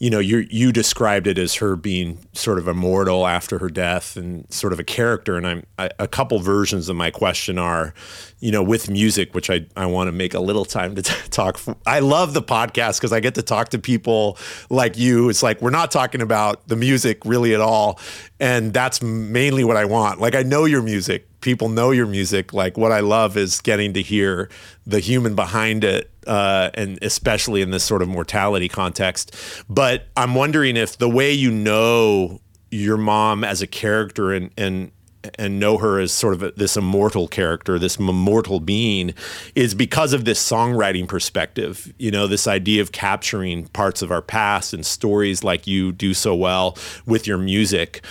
You 0.03 0.09
know, 0.09 0.19
you 0.19 0.45
you 0.49 0.73
described 0.73 1.27
it 1.27 1.37
as 1.37 1.55
her 1.55 1.77
being 1.77 2.19
sort 2.33 2.59
of 2.59 2.67
immortal 2.67 3.25
after 3.25 3.57
her 3.59 3.69
death 3.69 4.17
and 4.17 4.51
sort 4.51 4.73
of 4.73 4.79
a 4.81 4.83
character. 4.83 5.37
And 5.37 5.47
I'm 5.47 5.65
I, 5.79 5.91
a 5.97 6.09
couple 6.09 6.39
versions 6.39 6.89
of 6.89 6.97
my 6.97 7.09
question 7.09 7.57
are, 7.57 7.93
you 8.41 8.51
know, 8.51 8.61
with 8.61 8.89
music, 8.89 9.33
which 9.33 9.49
I 9.49 9.65
I 9.77 9.85
want 9.85 10.09
to 10.09 10.11
make 10.11 10.33
a 10.33 10.41
little 10.41 10.65
time 10.65 10.95
to 10.95 11.01
t- 11.01 11.29
talk. 11.29 11.57
I 11.85 11.99
love 11.99 12.33
the 12.33 12.41
podcast 12.41 12.99
because 12.99 13.13
I 13.13 13.21
get 13.21 13.35
to 13.35 13.41
talk 13.41 13.69
to 13.69 13.79
people 13.79 14.37
like 14.69 14.97
you. 14.97 15.29
It's 15.29 15.41
like 15.41 15.61
we're 15.61 15.69
not 15.69 15.89
talking 15.89 16.21
about 16.21 16.67
the 16.67 16.75
music 16.75 17.23
really 17.23 17.53
at 17.53 17.61
all, 17.61 17.97
and 18.41 18.73
that's 18.73 19.01
mainly 19.01 19.63
what 19.63 19.77
I 19.77 19.85
want. 19.85 20.19
Like 20.19 20.35
I 20.35 20.43
know 20.43 20.65
your 20.65 20.81
music 20.81 21.29
people 21.43 21.69
know 21.69 21.91
your 21.91 22.07
music. 22.07 22.53
Like 22.53 22.77
what 22.77 22.91
I 22.91 23.01
love 23.01 23.37
is 23.37 23.61
getting 23.61 23.93
to 23.93 24.01
hear 24.01 24.49
the 24.87 24.99
human 24.99 25.35
behind 25.35 25.83
it, 25.83 26.09
uh, 26.27 26.71
and 26.73 26.99
especially 27.01 27.61
in 27.61 27.71
this 27.71 27.83
sort 27.83 28.01
of 28.01 28.07
mortality 28.07 28.67
context. 28.67 29.35
But 29.69 30.05
I'm 30.15 30.35
wondering 30.35 30.77
if 30.77 30.97
the 30.97 31.09
way 31.09 31.31
you 31.31 31.51
know 31.51 32.39
your 32.71 32.97
mom 32.97 33.43
as 33.43 33.61
a 33.61 33.67
character 33.67 34.33
and 34.33 34.51
and 34.57 34.91
and 35.39 35.59
know 35.59 35.77
her 35.77 35.99
as 35.99 36.11
sort 36.11 36.33
of 36.33 36.43
a, 36.43 36.51
this 36.51 36.75
immortal 36.75 37.27
character, 37.27 37.79
this 37.79 37.97
immortal 37.97 38.59
being, 38.59 39.13
is 39.55 39.73
because 39.73 40.13
of 40.13 40.25
this 40.25 40.45
songwriting 40.45 41.07
perspective. 41.07 41.93
You 41.97 42.11
know, 42.11 42.27
this 42.27 42.47
idea 42.47 42.81
of 42.81 42.91
capturing 42.91 43.67
parts 43.67 44.01
of 44.01 44.11
our 44.11 44.21
past 44.21 44.73
and 44.73 44.85
stories 44.85 45.43
like 45.43 45.65
you 45.67 45.91
do 45.91 46.13
so 46.13 46.35
well 46.35 46.77
with 47.05 47.25
your 47.25 47.37
music. 47.37 48.03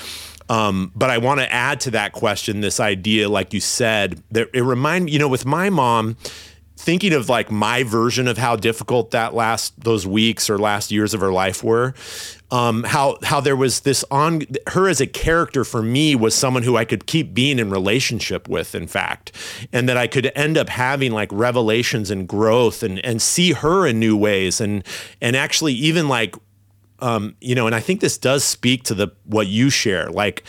Um, 0.48 0.92
but 0.94 1.10
I 1.10 1.18
want 1.18 1.40
to 1.40 1.50
add 1.52 1.80
to 1.80 1.90
that 1.92 2.12
question 2.12 2.60
this 2.60 2.80
idea, 2.80 3.28
like 3.28 3.54
you 3.54 3.60
said, 3.60 4.22
that 4.30 4.48
it 4.52 4.62
remind 4.62 5.10
you 5.10 5.18
know, 5.18 5.28
with 5.28 5.46
my 5.46 5.70
mom, 5.70 6.16
thinking 6.82 7.12
of 7.12 7.28
like 7.28 7.50
my 7.50 7.84
version 7.84 8.26
of 8.26 8.38
how 8.38 8.56
difficult 8.56 9.12
that 9.12 9.34
last 9.34 9.78
those 9.80 10.04
weeks 10.04 10.50
or 10.50 10.58
last 10.58 10.90
years 10.90 11.14
of 11.14 11.20
her 11.20 11.32
life 11.32 11.62
were. 11.62 11.94
Um, 12.50 12.82
how 12.82 13.18
how 13.22 13.40
there 13.40 13.56
was 13.56 13.80
this 13.80 14.04
on 14.10 14.42
her 14.66 14.88
as 14.88 15.00
a 15.00 15.06
character 15.06 15.64
for 15.64 15.80
me 15.80 16.14
was 16.14 16.34
someone 16.34 16.64
who 16.64 16.76
I 16.76 16.84
could 16.84 17.06
keep 17.06 17.32
being 17.32 17.58
in 17.58 17.70
relationship 17.70 18.48
with, 18.48 18.74
in 18.74 18.86
fact, 18.86 19.32
and 19.72 19.88
that 19.88 19.96
I 19.96 20.06
could 20.06 20.30
end 20.34 20.58
up 20.58 20.68
having 20.68 21.12
like 21.12 21.30
revelations 21.32 22.10
and 22.10 22.28
growth 22.28 22.82
and 22.82 22.98
and 23.04 23.22
see 23.22 23.52
her 23.52 23.86
in 23.86 23.98
new 24.00 24.16
ways 24.16 24.60
and 24.60 24.84
and 25.20 25.36
actually 25.36 25.72
even 25.74 26.08
like 26.08 26.34
um, 27.02 27.34
you 27.40 27.56
know, 27.56 27.66
and 27.66 27.74
I 27.74 27.80
think 27.80 28.00
this 28.00 28.16
does 28.16 28.44
speak 28.44 28.84
to 28.84 28.94
the 28.94 29.08
what 29.24 29.48
you 29.48 29.70
share. 29.70 30.08
Like, 30.08 30.44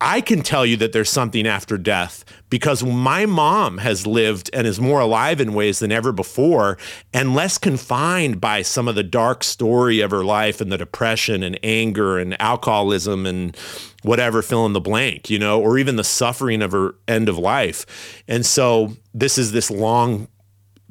I 0.00 0.20
can 0.20 0.42
tell 0.42 0.66
you 0.66 0.76
that 0.78 0.92
there's 0.92 1.08
something 1.08 1.46
after 1.46 1.78
death 1.78 2.24
because 2.50 2.84
my 2.84 3.24
mom 3.24 3.78
has 3.78 4.06
lived 4.06 4.50
and 4.52 4.66
is 4.66 4.78
more 4.78 5.00
alive 5.00 5.40
in 5.40 5.54
ways 5.54 5.78
than 5.78 5.90
ever 5.90 6.12
before 6.12 6.76
and 7.14 7.34
less 7.34 7.56
confined 7.56 8.40
by 8.40 8.60
some 8.62 8.88
of 8.88 8.94
the 8.94 9.02
dark 9.02 9.42
story 9.42 10.00
of 10.00 10.10
her 10.10 10.24
life 10.24 10.60
and 10.60 10.70
the 10.70 10.76
depression 10.76 11.42
and 11.42 11.58
anger 11.62 12.18
and 12.18 12.40
alcoholism 12.40 13.24
and 13.24 13.56
whatever 14.02 14.42
fill 14.42 14.66
in 14.66 14.74
the 14.74 14.80
blank, 14.80 15.30
you 15.30 15.38
know, 15.38 15.60
or 15.60 15.78
even 15.78 15.96
the 15.96 16.04
suffering 16.04 16.60
of 16.60 16.72
her 16.72 16.94
end 17.08 17.28
of 17.28 17.38
life. 17.38 18.22
And 18.28 18.44
so 18.44 18.94
this 19.14 19.38
is 19.38 19.52
this 19.52 19.70
long 19.70 20.28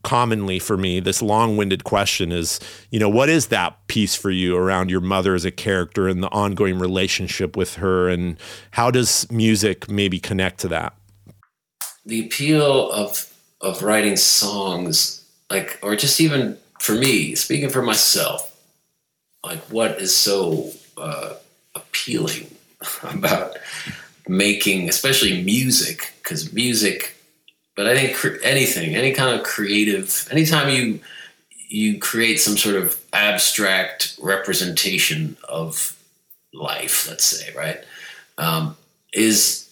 commonly 0.05 0.59
for 0.59 0.77
me 0.77 0.99
this 0.99 1.21
long-winded 1.21 1.83
question 1.83 2.31
is 2.31 2.59
you 2.91 2.99
know 2.99 3.09
what 3.09 3.27
is 3.27 3.47
that 3.47 3.75
piece 3.87 4.15
for 4.15 4.29
you 4.29 4.55
around 4.55 4.89
your 4.89 5.01
mother 5.01 5.33
as 5.33 5.43
a 5.43 5.51
character 5.51 6.07
and 6.07 6.21
the 6.21 6.29
ongoing 6.29 6.77
relationship 6.79 7.57
with 7.57 7.75
her 7.75 8.07
and 8.07 8.37
how 8.71 8.91
does 8.91 9.29
music 9.31 9.89
maybe 9.89 10.19
connect 10.19 10.59
to 10.59 10.67
that 10.67 10.93
The 12.05 12.25
appeal 12.25 12.91
of 12.91 13.35
of 13.65 13.81
writing 13.81 14.15
songs, 14.15 15.25
like, 15.49 15.79
or 15.81 15.95
just 15.95 16.21
even 16.21 16.57
for 16.79 16.93
me, 16.93 17.35
speaking 17.35 17.69
for 17.69 17.81
myself, 17.81 18.55
like 19.43 19.59
what 19.71 19.99
is 19.99 20.15
so 20.15 20.71
uh, 20.97 21.33
appealing 21.73 22.55
about 23.03 23.57
making, 24.27 24.87
especially 24.87 25.43
music, 25.43 26.13
because 26.21 26.53
music. 26.53 27.14
But 27.75 27.87
I 27.87 27.95
think 27.95 28.15
cre- 28.15 28.41
anything, 28.43 28.95
any 28.95 29.11
kind 29.11 29.37
of 29.37 29.45
creative, 29.45 30.27
anytime 30.31 30.69
you 30.69 30.99
you 31.67 31.99
create 31.99 32.39
some 32.39 32.57
sort 32.57 32.75
of 32.75 33.01
abstract 33.11 34.17
representation 34.21 35.35
of 35.49 35.97
life, 36.53 37.09
let's 37.09 37.25
say, 37.25 37.53
right, 37.53 37.83
um, 38.37 38.77
is 39.13 39.69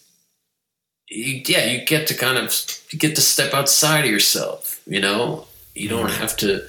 you, 1.08 1.42
yeah, 1.46 1.64
you 1.64 1.84
get 1.84 2.06
to 2.08 2.14
kind 2.14 2.38
of 2.38 2.52
you 2.90 2.98
get 2.98 3.14
to 3.16 3.22
step 3.22 3.54
outside 3.54 4.04
of 4.04 4.10
yourself. 4.10 4.80
You 4.86 5.00
know, 5.00 5.46
you 5.74 5.88
don't 5.88 6.10
have 6.10 6.36
to. 6.38 6.66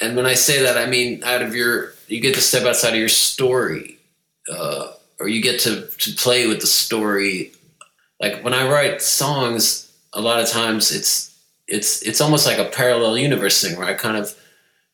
And 0.00 0.16
when 0.16 0.26
I 0.26 0.34
say 0.34 0.62
that, 0.62 0.78
I 0.78 0.86
mean 0.86 1.22
out 1.24 1.42
of 1.42 1.54
your, 1.54 1.92
you 2.08 2.20
get 2.20 2.34
to 2.34 2.40
step 2.40 2.64
outside 2.64 2.94
of 2.94 2.98
your 2.98 3.10
story, 3.10 3.98
uh, 4.50 4.92
or 5.18 5.28
you 5.28 5.42
get 5.42 5.60
to 5.60 5.86
to 5.86 6.12
play 6.12 6.46
with 6.46 6.60
the 6.60 6.66
story. 6.66 7.52
Like 8.20 8.42
when 8.42 8.54
I 8.54 8.70
write 8.70 9.02
songs, 9.02 9.89
a 10.12 10.20
lot 10.20 10.40
of 10.40 10.48
times 10.48 10.90
it's 10.90 11.38
it's 11.66 12.02
it's 12.02 12.20
almost 12.20 12.46
like 12.46 12.58
a 12.58 12.64
parallel 12.64 13.16
universe 13.16 13.62
thing 13.62 13.78
where 13.78 13.86
I 13.86 13.94
kind 13.94 14.16
of 14.16 14.34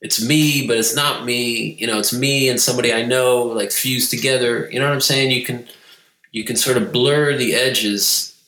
it's 0.00 0.22
me, 0.22 0.66
but 0.66 0.76
it's 0.76 0.94
not 0.94 1.24
me. 1.24 1.72
You 1.74 1.86
know, 1.86 1.98
it's 1.98 2.12
me 2.12 2.48
and 2.48 2.60
somebody 2.60 2.92
I 2.92 3.02
know, 3.02 3.42
like 3.42 3.72
fused 3.72 4.10
together. 4.10 4.70
You 4.70 4.78
know 4.78 4.86
what 4.86 4.94
I'm 4.94 5.00
saying? 5.00 5.30
You 5.30 5.44
can 5.44 5.66
you 6.32 6.44
can 6.44 6.56
sort 6.56 6.76
of 6.76 6.92
blur 6.92 7.36
the 7.36 7.54
edges. 7.54 8.38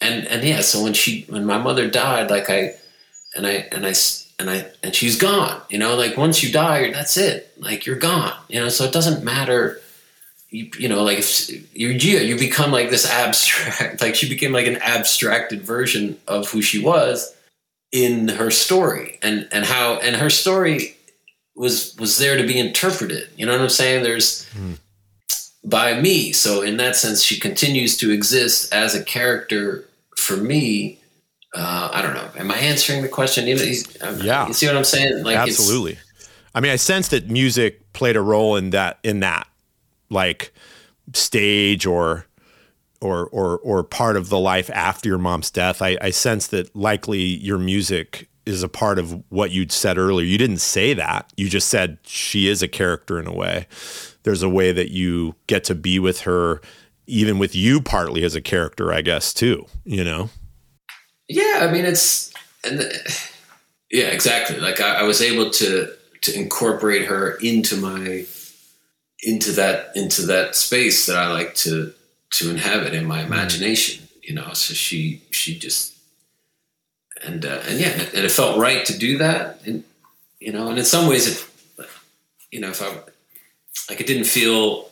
And 0.00 0.26
and 0.26 0.44
yeah, 0.44 0.60
so 0.60 0.82
when 0.82 0.92
she 0.92 1.24
when 1.28 1.46
my 1.46 1.58
mother 1.58 1.88
died, 1.88 2.30
like 2.30 2.50
I 2.50 2.74
and 3.34 3.46
I 3.46 3.68
and 3.72 3.86
I 3.86 3.94
and 4.38 4.50
I 4.50 4.66
and 4.82 4.94
she's 4.94 5.18
gone. 5.18 5.62
You 5.70 5.78
know, 5.78 5.96
like 5.96 6.16
once 6.16 6.42
you 6.42 6.52
die, 6.52 6.92
that's 6.92 7.16
it. 7.16 7.52
Like 7.58 7.86
you're 7.86 7.96
gone. 7.96 8.34
You 8.48 8.60
know, 8.60 8.68
so 8.68 8.84
it 8.84 8.92
doesn't 8.92 9.24
matter. 9.24 9.80
You, 10.50 10.70
you 10.78 10.88
know, 10.88 11.02
like 11.02 11.18
if 11.18 11.50
you 11.76 11.90
you 11.90 12.38
become 12.38 12.70
like 12.70 12.90
this 12.90 13.08
abstract. 13.08 14.00
Like 14.06 14.14
she 14.14 14.28
became 14.28 14.52
like 14.52 14.66
an 14.66 14.76
abstracted 14.76 15.62
version 15.62 16.18
of 16.28 16.48
who 16.48 16.62
she 16.62 16.82
was 16.82 17.34
in 17.92 18.28
her 18.28 18.50
story, 18.50 19.18
and 19.22 19.48
and 19.52 19.64
how 19.64 19.94
and 19.94 20.16
her 20.16 20.30
story 20.30 20.96
was 21.54 21.96
was 21.96 22.18
there 22.18 22.36
to 22.36 22.46
be 22.46 22.58
interpreted. 22.58 23.28
You 23.36 23.46
know 23.46 23.52
what 23.52 23.60
I'm 23.60 23.68
saying? 23.68 24.04
There's 24.04 24.48
mm. 24.54 24.78
by 25.64 26.00
me. 26.00 26.32
So 26.32 26.62
in 26.62 26.76
that 26.76 26.96
sense, 26.96 27.22
she 27.22 27.40
continues 27.40 27.96
to 27.98 28.10
exist 28.10 28.72
as 28.72 28.94
a 28.94 29.02
character 29.02 29.88
for 30.16 30.36
me 30.36 30.98
uh, 31.56 31.88
I 31.92 32.02
don't 32.02 32.14
know. 32.14 32.28
Am 32.36 32.50
I 32.50 32.56
answering 32.56 33.02
the 33.02 33.08
question? 33.08 33.46
yeah. 33.46 34.46
You 34.46 34.52
see 34.52 34.66
what 34.66 34.76
I'm 34.76 34.84
saying? 34.84 35.24
Like 35.24 35.36
absolutely. 35.36 35.98
I 36.54 36.60
mean, 36.60 36.70
I 36.70 36.76
sense 36.76 37.08
that 37.08 37.28
music 37.28 37.92
played 37.92 38.16
a 38.16 38.20
role 38.20 38.56
in 38.56 38.70
that 38.70 38.98
in 39.02 39.20
that 39.20 39.48
like 40.10 40.52
stage 41.12 41.86
or 41.86 42.26
or 43.00 43.26
or 43.26 43.58
or 43.58 43.84
part 43.84 44.16
of 44.16 44.28
the 44.28 44.38
life 44.38 44.70
after 44.70 45.08
your 45.08 45.18
mom's 45.18 45.50
death. 45.50 45.82
I, 45.82 45.96
I 46.00 46.10
sense 46.10 46.48
that 46.48 46.74
likely 46.74 47.20
your 47.20 47.58
music 47.58 48.28
is 48.46 48.62
a 48.62 48.68
part 48.68 48.98
of 48.98 49.22
what 49.28 49.50
you'd 49.50 49.72
said 49.72 49.98
earlier. 49.98 50.26
You 50.26 50.38
didn't 50.38 50.58
say 50.58 50.94
that. 50.94 51.32
You 51.36 51.48
just 51.48 51.68
said 51.68 51.98
she 52.04 52.48
is 52.48 52.62
a 52.62 52.68
character 52.68 53.18
in 53.18 53.26
a 53.26 53.34
way. 53.34 53.66
There's 54.22 54.42
a 54.42 54.48
way 54.48 54.72
that 54.72 54.90
you 54.90 55.34
get 55.48 55.64
to 55.64 55.74
be 55.74 55.98
with 55.98 56.20
her, 56.20 56.60
even 57.06 57.38
with 57.38 57.54
you 57.54 57.80
partly 57.80 58.24
as 58.24 58.34
a 58.34 58.40
character, 58.40 58.92
I 58.92 59.02
guess, 59.02 59.34
too, 59.34 59.66
you 59.84 60.04
know? 60.04 60.30
Yeah, 61.28 61.58
I 61.62 61.72
mean 61.72 61.84
it's 61.84 62.32
yeah, 63.90 64.06
exactly. 64.06 64.58
Like 64.58 64.80
I, 64.80 65.00
I 65.00 65.02
was 65.02 65.20
able 65.20 65.50
to 65.50 65.92
to 66.22 66.38
incorporate 66.38 67.04
her 67.06 67.36
into 67.42 67.76
my 67.76 68.26
into 69.22 69.52
that 69.52 69.96
into 69.96 70.22
that 70.26 70.54
space 70.54 71.06
that 71.06 71.16
I 71.16 71.32
like 71.32 71.54
to 71.56 71.92
to 72.30 72.50
inhabit 72.50 72.94
in 72.94 73.04
my 73.04 73.22
mm-hmm. 73.22 73.32
imagination. 73.32 74.08
You 74.22 74.34
know, 74.34 74.52
so 74.52 74.74
she 74.74 75.22
she 75.30 75.58
just 75.58 75.96
and 77.24 77.44
uh, 77.44 77.60
and 77.68 77.80
yeah, 77.80 77.90
and 77.90 78.24
it 78.24 78.30
felt 78.30 78.58
right 78.58 78.84
to 78.86 78.98
do 78.98 79.18
that. 79.18 79.60
And 79.66 79.84
you 80.40 80.52
know, 80.52 80.68
and 80.68 80.78
in 80.78 80.84
some 80.84 81.08
ways, 81.08 81.26
it 81.28 81.88
you 82.50 82.60
know, 82.60 82.68
if 82.68 82.82
I 82.82 82.88
like, 83.88 84.00
it 84.00 84.06
didn't 84.06 84.24
feel. 84.24 84.90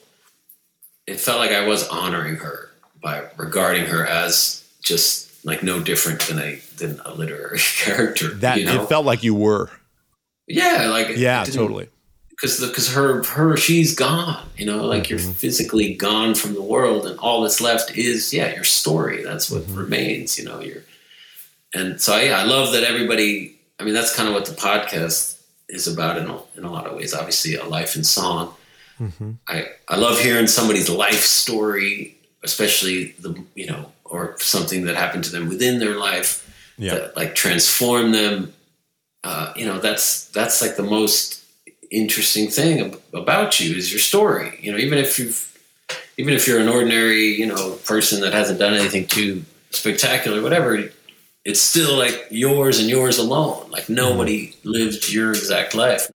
It 1.07 1.21
felt 1.21 1.39
like 1.39 1.51
I 1.51 1.67
was 1.67 1.87
honoring 1.89 2.37
her 2.37 2.71
by 3.03 3.25
regarding 3.37 3.85
her 3.87 4.07
as 4.07 4.67
just 4.83 5.45
like 5.45 5.63
no 5.63 5.81
different 5.83 6.21
than 6.23 6.39
a 6.39 6.61
than 6.77 7.01
a 7.05 7.13
literary 7.13 7.59
character. 7.79 8.33
That 8.35 8.59
you 8.59 8.67
know? 8.67 8.83
it 8.83 8.89
felt 8.89 9.05
like 9.05 9.23
you 9.23 9.35
were. 9.35 9.71
Yeah, 10.47 10.89
like 10.91 11.17
yeah, 11.17 11.45
totally. 11.45 11.89
Because 12.37 12.61
because 12.61 12.93
her 12.93 13.23
her 13.23 13.57
she's 13.57 13.95
gone. 13.95 14.47
You 14.57 14.67
know, 14.67 14.85
like 14.85 15.05
mm-hmm. 15.05 15.11
you're 15.11 15.35
physically 15.35 15.95
gone 15.95 16.35
from 16.35 16.55
the 16.55 16.63
world, 16.63 17.07
and 17.07 17.19
all 17.19 17.43
that's 17.43 17.61
left 17.61 17.97
is 17.97 18.33
yeah 18.33 18.55
your 18.55 18.65
story. 18.65 19.23
That's 19.23 19.51
what 19.51 19.63
mm-hmm. 19.63 19.79
remains. 19.79 20.39
You 20.39 20.45
know, 20.45 20.61
you're. 20.61 20.83
And 21.75 22.01
so 22.01 22.17
yeah, 22.17 22.39
I 22.39 22.45
love 22.45 22.73
that 22.73 22.85
everybody. 22.85 23.59
I 23.79 23.85
mean, 23.85 23.95
that's 23.95 24.15
kind 24.15 24.29
of 24.29 24.35
what 24.35 24.47
the 24.47 24.55
podcast 24.55 25.41
is 25.69 25.89
about 25.89 26.19
in 26.19 26.29
a, 26.29 26.39
in 26.57 26.65
a 26.65 26.71
lot 26.71 26.87
of 26.87 26.97
ways. 26.97 27.15
Obviously, 27.15 27.55
a 27.57 27.65
life 27.65 27.97
in 27.97 28.05
song. 28.05 28.55
Mm-hmm. 29.01 29.33
I 29.49 29.67
I 29.89 29.97
love 29.97 30.21
hearing 30.21 30.47
somebody's 30.47 30.89
life 30.89 31.23
story, 31.23 32.17
especially 32.43 33.13
the 33.21 33.43
you 33.55 33.67
know 33.67 33.93
or 34.05 34.39
something 34.39 34.85
that 34.85 34.97
happened 34.97 35.25
to 35.25 35.33
them 35.33 35.49
within 35.49 35.79
their 35.81 35.97
life 35.97 36.45
yeah. 36.79 36.95
that 36.95 37.17
like 37.17 37.35
transform 37.35 38.13
them. 38.13 38.53
Uh, 39.25 39.53
you 39.57 39.65
know, 39.65 39.79
that's 39.79 40.27
that's 40.29 40.61
like 40.61 40.77
the 40.77 40.83
most 40.83 41.44
interesting 41.95 42.49
thing 42.49 42.95
about 43.13 43.61
you 43.61 43.75
is 43.77 43.93
your 43.93 44.01
story. 44.01 44.59
You 44.61 44.73
know, 44.73 44.79
even 44.79 44.99
if 44.99 45.19
you've 45.19 45.51
even 46.17 46.35
if 46.35 46.47
you're 46.47 46.61
an 46.61 46.69
ordinary, 46.69 47.35
you 47.35 47.47
know, 47.47 47.73
person 47.85 48.21
that 48.21 48.33
hasn't 48.33 48.59
done 48.59 48.75
anything 48.75 49.07
too 49.07 49.45
spectacular, 49.71 50.41
whatever, 50.43 50.91
it's 51.45 51.61
still 51.61 51.97
like 51.97 52.27
yours 52.31 52.79
and 52.79 52.89
yours 52.89 53.19
alone. 53.19 53.71
Like 53.71 53.89
nobody 53.89 54.55
lived 54.65 55.13
your 55.13 55.31
exact 55.31 55.75
life. 55.75 56.09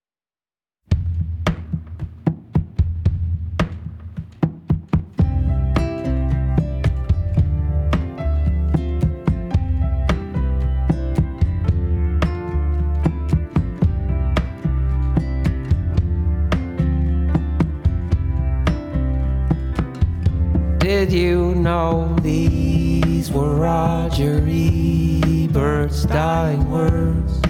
These 22.22 23.30
were 23.30 23.54
Roger 23.56 24.42
Ebert's 24.46 26.04
dying 26.04 26.70
words? 26.70 27.40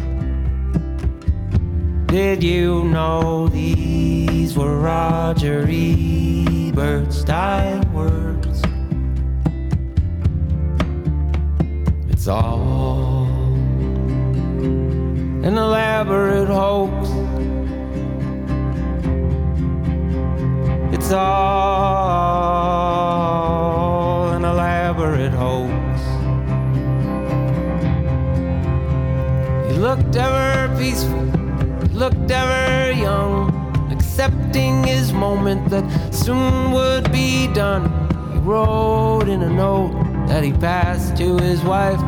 Did 2.06 2.42
you 2.42 2.84
know 2.84 3.48
these 3.48 4.56
were 4.56 4.80
Roger 4.80 5.66
Ebert's 5.68 7.22
dying 7.24 7.92
words? 7.92 8.62
It's 12.10 12.26
all 12.28 13.26
an 15.42 15.56
elaborate 15.56 16.48
hoax. 16.48 17.08
It's 20.92 21.12
all 21.12 22.29
looked 30.10 30.22
ever 30.22 30.76
peaceful, 30.76 31.22
looked 31.92 32.30
ever 32.32 32.90
young, 32.90 33.92
accepting 33.92 34.82
his 34.82 35.12
moment 35.12 35.70
that 35.70 35.84
soon 36.12 36.72
would 36.72 37.12
be 37.12 37.46
done. 37.52 37.84
He 38.32 38.38
wrote 38.40 39.28
in 39.28 39.42
a 39.42 39.48
note 39.48 39.92
that 40.26 40.42
he 40.42 40.52
passed 40.52 41.16
to 41.18 41.36
his 41.36 41.62
wife 41.62 42.00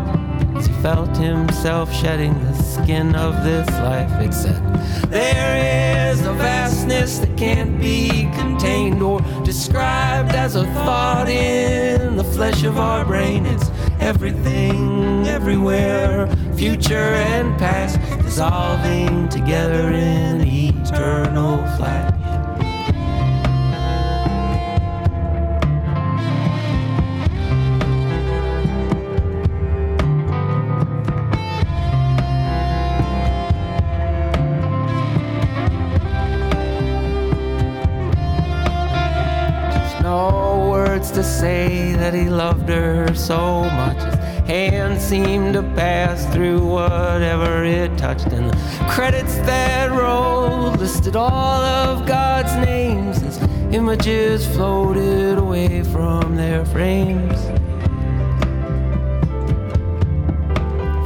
as 0.57 0.67
he 0.67 0.73
felt 0.83 1.17
himself 1.17 1.95
shedding 1.95 2.35
the 2.43 2.55
skin 2.55 3.15
of 3.15 3.45
this 3.45 3.69
life. 3.79 4.11
Except 4.21 4.65
there 5.09 6.11
is 6.11 6.27
a 6.27 6.33
vastness 6.33 7.21
that 7.21 7.37
can't 7.37 7.81
be 7.81 8.29
contained 8.35 9.01
or 9.01 9.21
described 9.45 10.35
as 10.35 10.57
a 10.57 10.65
thought 10.85 11.29
in 11.29 12.17
the 12.17 12.25
flesh 12.25 12.65
of 12.65 12.79
our 12.79 13.05
brain. 13.05 13.47
It's 13.47 13.71
everything, 14.03 15.27
everywhere, 15.27 16.27
future 16.57 17.15
and 17.33 17.57
past, 17.59 17.99
dissolving 18.23 19.29
together 19.29 19.93
in 19.93 20.41
eternal 20.47 21.59
flash. 21.77 22.22
Say 41.23 41.95
that 41.95 42.15
he 42.15 42.29
loved 42.29 42.69
her 42.69 43.15
so 43.15 43.65
much. 43.65 43.97
His 44.03 44.15
hand 44.47 45.01
seemed 45.01 45.55
to 45.55 45.63
pass 45.75 46.27
through 46.35 46.65
whatever 46.67 47.65
it 47.65 47.97
touched, 47.97 48.27
and 48.27 48.51
the 48.51 48.57
credits 48.89 49.37
that 49.39 49.91
rolled 49.91 50.79
listed 50.81 51.17
all 51.17 51.31
of 51.31 52.07
God's 52.07 52.55
names 52.67 53.23
as 53.23 53.43
images 53.73 54.47
floated 54.47 55.39
away 55.39 55.83
from 55.85 56.37
their 56.37 56.65
frames. 56.67 57.41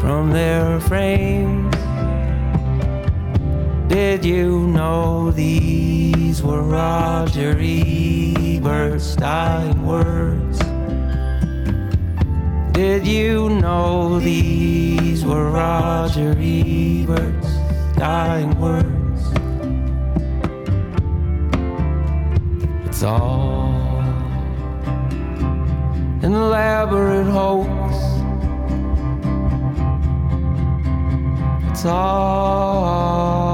From 0.00 0.30
their 0.32 0.80
frames. 0.80 1.74
Did 3.88 4.24
you 4.24 4.66
know 4.66 5.30
these 5.30 6.42
were 6.42 6.62
Roger 6.62 7.54
Dying 8.66 9.86
words? 9.86 10.58
Did 12.72 13.06
you 13.06 13.48
know 13.48 14.18
these 14.20 15.24
were 15.24 15.50
Roger 15.50 16.32
Ebert's 16.32 17.52
dying 17.96 18.58
words? 18.60 19.22
It's 22.86 23.02
all 23.02 23.74
an 26.22 26.32
elaborate 26.34 27.26
hoax. 27.26 27.96
It's 31.70 31.84
all 31.84 33.45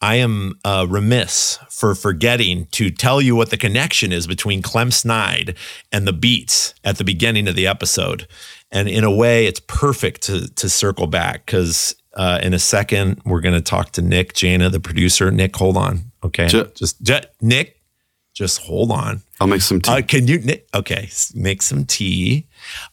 I 0.02 0.16
am 0.16 0.58
uh, 0.62 0.86
remiss 0.86 1.58
for 1.70 1.94
forgetting 1.94 2.66
to 2.72 2.90
tell 2.90 3.22
you 3.22 3.34
what 3.34 3.48
the 3.48 3.56
connection 3.56 4.12
is 4.12 4.26
between 4.26 4.60
Clem 4.60 4.90
Snide 4.90 5.56
and 5.90 6.06
the 6.06 6.12
beats 6.12 6.74
at 6.84 6.98
the 6.98 7.04
beginning 7.04 7.48
of 7.48 7.54
the 7.54 7.66
episode. 7.66 8.28
And 8.70 8.88
in 8.88 9.04
a 9.04 9.10
way, 9.10 9.46
it's 9.46 9.60
perfect 9.60 10.22
to, 10.22 10.52
to 10.54 10.68
circle 10.68 11.06
back 11.06 11.46
because 11.46 11.94
uh, 12.14 12.40
in 12.42 12.52
a 12.54 12.58
second, 12.58 13.20
we're 13.24 13.40
going 13.40 13.54
to 13.54 13.60
talk 13.60 13.92
to 13.92 14.02
Nick 14.02 14.32
Jaina, 14.34 14.70
the 14.70 14.80
producer. 14.80 15.30
Nick, 15.30 15.54
hold 15.56 15.76
on. 15.76 16.12
Okay. 16.24 16.48
J- 16.48 16.70
just, 16.74 17.02
just, 17.02 17.26
Nick, 17.40 17.80
just 18.34 18.62
hold 18.62 18.90
on. 18.90 19.22
I'll 19.40 19.46
make 19.46 19.60
some 19.62 19.80
tea. 19.80 19.92
Uh, 19.92 20.02
can 20.02 20.26
you, 20.26 20.38
Nick? 20.40 20.68
Okay. 20.74 21.08
Make 21.34 21.62
some 21.62 21.84
tea. 21.84 22.48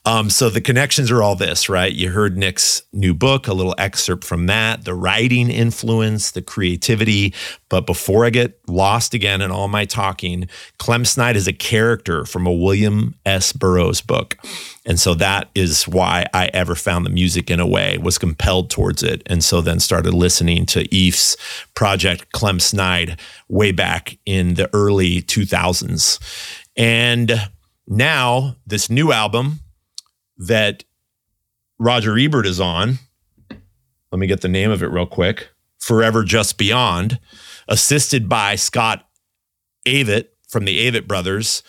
Um, 0.05 0.29
so 0.29 0.49
the 0.49 0.61
connections 0.61 1.11
are 1.11 1.23
all 1.23 1.35
this, 1.35 1.69
right? 1.69 1.91
You 1.91 2.09
heard 2.09 2.37
Nick's 2.37 2.83
new 2.91 3.13
book, 3.13 3.47
a 3.47 3.53
little 3.53 3.75
excerpt 3.77 4.23
from 4.23 4.47
that, 4.47 4.85
the 4.85 4.93
writing 4.93 5.49
influence, 5.49 6.31
the 6.31 6.41
creativity. 6.41 7.33
But 7.69 7.85
before 7.85 8.25
I 8.25 8.29
get 8.29 8.59
lost 8.67 9.13
again 9.13 9.41
in 9.41 9.51
all 9.51 9.67
my 9.67 9.85
talking, 9.85 10.47
Clem 10.77 11.05
Snide 11.05 11.35
is 11.35 11.47
a 11.47 11.53
character 11.53 12.25
from 12.25 12.45
a 12.45 12.51
William 12.51 13.15
S. 13.25 13.53
Burroughs 13.53 14.01
book. 14.01 14.37
And 14.85 14.99
so 14.99 15.13
that 15.15 15.49
is 15.55 15.87
why 15.87 16.25
I 16.33 16.47
ever 16.53 16.75
found 16.75 17.05
the 17.05 17.09
music 17.09 17.49
in 17.49 17.59
a 17.59 17.67
way, 17.67 17.97
was 17.97 18.17
compelled 18.17 18.69
towards 18.69 19.01
it. 19.01 19.23
And 19.27 19.43
so 19.43 19.61
then 19.61 19.79
started 19.79 20.13
listening 20.13 20.65
to 20.67 20.93
Eef's 20.93 21.37
project, 21.73 22.31
Clem 22.33 22.59
Snide, 22.59 23.19
way 23.47 23.71
back 23.71 24.17
in 24.25 24.55
the 24.55 24.69
early 24.73 25.21
2000s. 25.21 26.19
And 26.75 27.49
now 27.87 28.55
this 28.65 28.89
new 28.89 29.11
album 29.11 29.59
that 30.37 30.83
Roger 31.79 32.17
Ebert 32.17 32.45
is 32.45 32.59
on, 32.59 32.99
let 34.11 34.19
me 34.19 34.27
get 34.27 34.41
the 34.41 34.47
name 34.47 34.71
of 34.71 34.83
it 34.83 34.87
real 34.87 35.05
quick 35.05 35.49
Forever 35.79 36.23
Just 36.23 36.57
Beyond, 36.57 37.19
assisted 37.67 38.29
by 38.29 38.55
Scott 38.55 39.07
Avett 39.85 40.27
from 40.47 40.65
the 40.65 40.89
Avett 40.89 41.07
Brothers. 41.07 41.63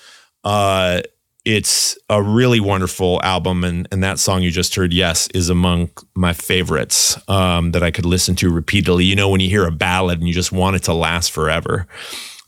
Uh, 0.44 1.02
it's 1.44 1.98
a 2.08 2.22
really 2.22 2.60
wonderful 2.60 3.20
album, 3.22 3.64
and, 3.64 3.88
and 3.90 4.02
that 4.02 4.18
song 4.18 4.42
you 4.42 4.50
just 4.50 4.74
heard, 4.76 4.92
yes, 4.92 5.28
is 5.28 5.50
among 5.50 5.90
my 6.14 6.32
favorites 6.32 7.18
um, 7.28 7.72
that 7.72 7.82
I 7.82 7.90
could 7.90 8.06
listen 8.06 8.34
to 8.36 8.50
repeatedly. 8.50 9.04
You 9.04 9.16
know, 9.16 9.28
when 9.28 9.40
you 9.40 9.48
hear 9.48 9.66
a 9.66 9.72
ballad 9.72 10.20
and 10.20 10.28
you 10.28 10.34
just 10.34 10.52
want 10.52 10.76
it 10.76 10.84
to 10.84 10.94
last 10.94 11.32
forever, 11.32 11.86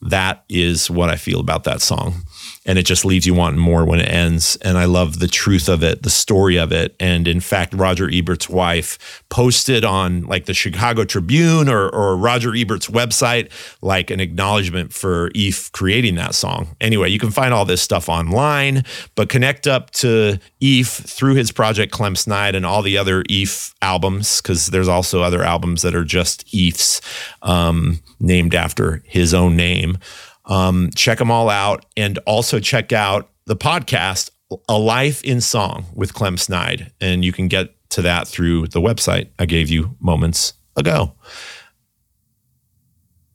that 0.00 0.44
is 0.48 0.90
what 0.90 1.10
I 1.10 1.16
feel 1.16 1.40
about 1.40 1.64
that 1.64 1.82
song 1.82 2.22
and 2.66 2.78
it 2.78 2.82
just 2.82 3.04
leaves 3.04 3.26
you 3.26 3.32
wanting 3.32 3.60
more 3.60 3.84
when 3.84 4.00
it 4.00 4.10
ends. 4.10 4.56
And 4.56 4.76
I 4.76 4.84
love 4.84 5.20
the 5.20 5.28
truth 5.28 5.68
of 5.68 5.82
it, 5.82 6.02
the 6.02 6.10
story 6.10 6.58
of 6.58 6.72
it. 6.72 6.94
And 6.98 7.28
in 7.28 7.40
fact, 7.40 7.72
Roger 7.72 8.10
Ebert's 8.10 8.48
wife 8.48 9.22
posted 9.28 9.84
on 9.84 10.22
like 10.22 10.46
the 10.46 10.54
Chicago 10.54 11.04
Tribune 11.04 11.68
or, 11.68 11.88
or 11.88 12.16
Roger 12.16 12.54
Ebert's 12.54 12.88
website, 12.88 13.50
like 13.80 14.10
an 14.10 14.20
acknowledgement 14.20 14.92
for 14.92 15.30
Eef 15.34 15.70
creating 15.72 16.16
that 16.16 16.34
song. 16.34 16.76
Anyway, 16.80 17.08
you 17.08 17.18
can 17.18 17.30
find 17.30 17.54
all 17.54 17.64
this 17.64 17.80
stuff 17.80 18.08
online, 18.08 18.84
but 19.14 19.28
connect 19.28 19.66
up 19.66 19.90
to 19.90 20.38
Eef 20.60 20.88
through 20.88 21.34
his 21.34 21.52
project 21.52 21.92
Clem 21.92 22.16
Snide 22.16 22.54
and 22.56 22.66
all 22.66 22.82
the 22.82 22.98
other 22.98 23.22
Eef 23.28 23.74
albums, 23.80 24.42
because 24.42 24.66
there's 24.66 24.88
also 24.88 25.22
other 25.22 25.44
albums 25.44 25.82
that 25.82 25.94
are 25.94 26.04
just 26.04 26.44
Eef's 26.52 27.00
um, 27.42 28.00
named 28.18 28.54
after 28.54 29.02
his 29.04 29.32
own 29.32 29.54
name. 29.54 29.98
Um, 30.46 30.90
check 30.94 31.18
them 31.18 31.30
all 31.30 31.50
out 31.50 31.84
and 31.96 32.18
also 32.26 32.60
check 32.60 32.92
out 32.92 33.30
the 33.46 33.56
podcast, 33.56 34.30
A 34.68 34.78
Life 34.78 35.22
in 35.24 35.40
Song 35.40 35.86
with 35.94 36.14
Clem 36.14 36.36
Snide. 36.36 36.92
And 37.00 37.24
you 37.24 37.32
can 37.32 37.48
get 37.48 37.74
to 37.90 38.02
that 38.02 38.28
through 38.28 38.68
the 38.68 38.80
website 38.80 39.28
I 39.38 39.46
gave 39.46 39.68
you 39.68 39.96
moments 40.00 40.54
ago. 40.76 41.14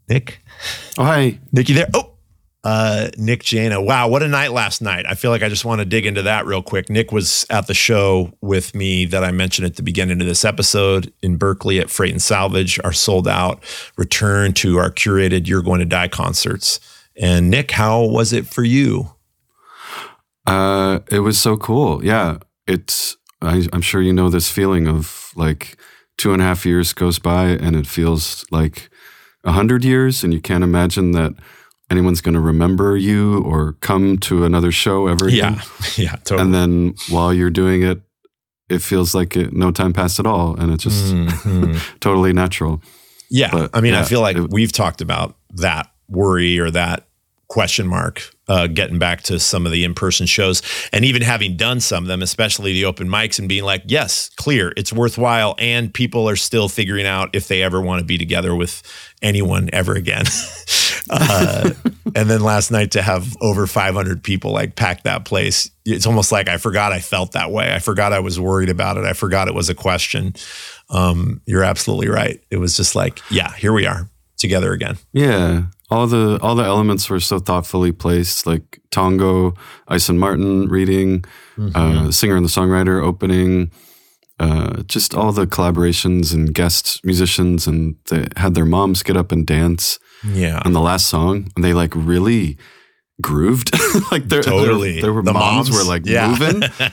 Nick? 0.10 0.42
Oh, 0.98 1.06
hi. 1.06 1.40
Nick, 1.52 1.70
you 1.70 1.76
there? 1.76 1.90
Oh, 1.94 2.12
uh, 2.64 3.10
Nick 3.18 3.44
Jaina. 3.44 3.82
Wow, 3.82 4.08
what 4.10 4.22
a 4.22 4.28
night 4.28 4.52
last 4.52 4.82
night. 4.82 5.06
I 5.08 5.16
feel 5.16 5.32
like 5.32 5.42
I 5.42 5.50
just 5.50 5.66
want 5.66 5.80
to 5.80 5.86
dig 5.86 6.06
into 6.06 6.22
that 6.24 6.46
real 6.46 6.62
quick. 6.62 6.90
Nick 6.90 7.12
was 7.12 7.46
at 7.50 7.68
the 7.68 7.74
show 7.74 8.32
with 8.42 8.76
me 8.76 9.06
that 9.06 9.24
I 9.24 9.32
mentioned 9.32 9.66
at 9.66 9.78
the 9.78 9.84
beginning 9.84 10.22
of 10.22 10.28
this 10.28 10.46
episode 10.46 11.12
in 11.24 11.38
Berkeley 11.38 11.80
at 11.80 11.90
Freight 11.90 12.12
and 12.12 12.22
Salvage, 12.22 12.80
our 12.84 12.94
sold 12.94 13.28
out 13.28 13.64
return 13.98 14.54
to 14.54 14.78
our 14.78 14.92
curated 14.92 15.48
You're 15.48 15.64
Going 15.64 15.80
to 15.80 15.86
Die 15.86 16.10
concerts. 16.10 16.80
And 17.18 17.50
Nick, 17.50 17.72
how 17.72 18.04
was 18.04 18.34
it 18.34 18.48
for 18.48 18.64
you? 18.64 19.12
Uh, 20.46 21.00
it 21.12 21.20
was 21.20 21.38
so 21.40 21.58
cool. 21.58 22.04
Yeah. 22.04 22.38
It's, 22.68 23.18
I, 23.42 23.68
I'm 23.74 23.82
sure 23.82 24.02
you 24.02 24.14
know 24.14 24.30
this 24.30 24.50
feeling 24.50 24.88
of 24.88 25.32
like 25.36 25.78
two 26.18 26.34
and 26.34 26.42
a 26.42 26.46
half 26.46 26.66
years 26.66 26.94
goes 26.94 27.20
by 27.20 27.46
and 27.50 27.76
it 27.76 27.88
feels 27.88 28.46
like 28.52 28.90
a 29.44 29.52
hundred 29.52 29.84
years 29.84 30.24
and 30.24 30.34
you 30.34 30.42
can't 30.42 30.64
imagine 30.64 31.12
that 31.12 31.34
anyone's 31.90 32.22
going 32.22 32.34
to 32.36 32.40
remember 32.40 32.96
you 32.96 33.42
or 33.44 33.74
come 33.82 34.18
to 34.20 34.46
another 34.46 34.72
show 34.72 35.08
ever 35.08 35.28
again. 35.28 35.56
Yeah. 35.56 35.62
Yeah. 35.98 36.16
Totally. 36.24 36.42
And 36.42 36.54
then 36.54 36.94
while 37.10 37.34
you're 37.34 37.50
doing 37.50 37.84
it, 37.84 38.02
it 38.70 38.80
feels 38.82 39.14
like 39.14 39.36
it, 39.36 39.52
no 39.54 39.72
time 39.72 39.92
passed 39.94 40.20
at 40.20 40.26
all. 40.26 40.56
And 40.56 40.72
it's 40.72 40.84
just 40.84 41.14
Mhm. 41.14 41.78
totally 42.00 42.32
natural. 42.34 42.82
Yeah. 43.30 43.50
But, 43.52 43.72
I 43.74 43.82
mean, 43.82 43.94
I 43.94 44.04
feel 44.04 44.22
like 44.22 44.38
it- 44.38 44.50
we've 44.50 44.72
talked 44.72 45.02
about 45.02 45.36
that 45.56 45.91
worry 46.12 46.60
or 46.60 46.70
that 46.72 47.08
question 47.48 47.86
mark 47.86 48.32
uh, 48.48 48.66
getting 48.68 48.98
back 48.98 49.22
to 49.22 49.38
some 49.38 49.66
of 49.66 49.74
the 49.74 49.84
in-person 49.84 50.26
shows 50.26 50.62
and 50.94 51.04
even 51.04 51.22
having 51.22 51.58
done 51.58 51.82
some 51.82 52.06
of 52.06 52.08
them 52.08 52.22
especially 52.22 52.72
the 52.72 52.86
open 52.86 53.10
mics 53.10 53.40
and 53.40 53.50
being 53.50 53.64
like 53.64 53.84
yes 53.88 54.30
clear 54.38 54.72
it's 54.78 54.94
worthwhile 54.94 55.56
and 55.60 55.94
people 55.94 56.30
are 56.30 56.38
still 56.38 56.70
figuring 56.70 57.06
out 57.06 57.30
if 57.34 57.50
they 57.50 57.62
ever 57.62 57.82
want 57.82 58.00
to 58.00 58.06
be 58.06 58.18
together 58.18 58.56
with 58.56 58.82
anyone 59.22 59.70
ever 59.74 59.96
again 59.96 60.26
uh, 61.10 61.72
and 62.16 62.30
then 62.30 62.42
last 62.42 62.72
night 62.72 62.92
to 62.92 63.02
have 63.02 63.36
over 63.42 63.68
500 63.68 64.24
people 64.24 64.52
like 64.52 64.76
pack 64.76 65.04
that 65.04 65.26
place, 65.26 65.70
it's 65.86 66.06
almost 66.06 66.32
like 66.32 66.50
I 66.50 66.58
forgot 66.58 66.92
I 66.92 67.00
felt 67.00 67.34
that 67.34 67.52
way. 67.52 67.74
I 67.74 67.80
forgot 67.80 68.14
I 68.14 68.20
was 68.20 68.40
worried 68.40 68.70
about 68.70 68.98
it. 68.98 69.06
I 69.06 69.14
forgot 69.14 69.48
it 69.48 69.54
was 69.54 69.70
a 69.70 69.76
question. 69.76 70.36
Um, 70.90 71.42
you're 71.46 71.64
absolutely 71.64 72.10
right. 72.10 72.42
It 72.50 72.58
was 72.58 72.76
just 72.76 72.96
like, 72.96 73.20
yeah, 73.30 73.54
here 73.56 73.74
we 73.74 73.86
are 73.86 74.10
together 74.38 74.74
again. 74.74 74.98
Yeah. 75.14 75.64
All 75.92 76.08
the 76.08 76.40
all 76.42 76.56
the 76.56 76.64
elements 76.64 77.10
were 77.10 77.20
so 77.20 77.38
thoughtfully 77.38 77.92
placed, 77.92 78.48
like 78.48 78.80
Tongo, 78.92 79.56
Eisen-Martin 79.90 80.70
reading, 80.70 81.26
mm-hmm. 81.58 81.76
uh, 81.76 82.12
singer 82.12 82.38
and 82.38 82.46
the 82.46 82.50
songwriter 82.50 83.04
opening, 83.04 83.72
uh, 84.40 84.84
just 84.84 85.14
all 85.14 85.32
the 85.32 85.46
collaborations 85.46 86.34
and 86.34 86.54
guest 86.54 87.04
musicians, 87.04 87.68
and 87.68 87.96
they 88.10 88.28
had 88.38 88.56
their 88.56 88.66
moms 88.66 89.04
get 89.04 89.18
up 89.18 89.32
and 89.32 89.46
dance. 89.46 90.00
Yeah. 90.24 90.62
On 90.66 90.74
the 90.74 90.82
last 90.82 91.08
song, 91.08 91.52
and 91.56 91.66
they 91.66 91.74
like 91.74 91.94
really 91.96 92.58
grooved. 93.22 93.72
like 94.12 94.30
there, 94.30 94.42
totally. 94.42 94.94
there, 94.94 95.02
there 95.04 95.14
were 95.14 95.24
the 95.24 95.34
moms, 95.34 95.70
moms, 95.70 95.78
were 95.78 95.84
like 95.84 96.06
yeah. 96.06 96.30
moving, 96.30 96.64
and 96.80 96.90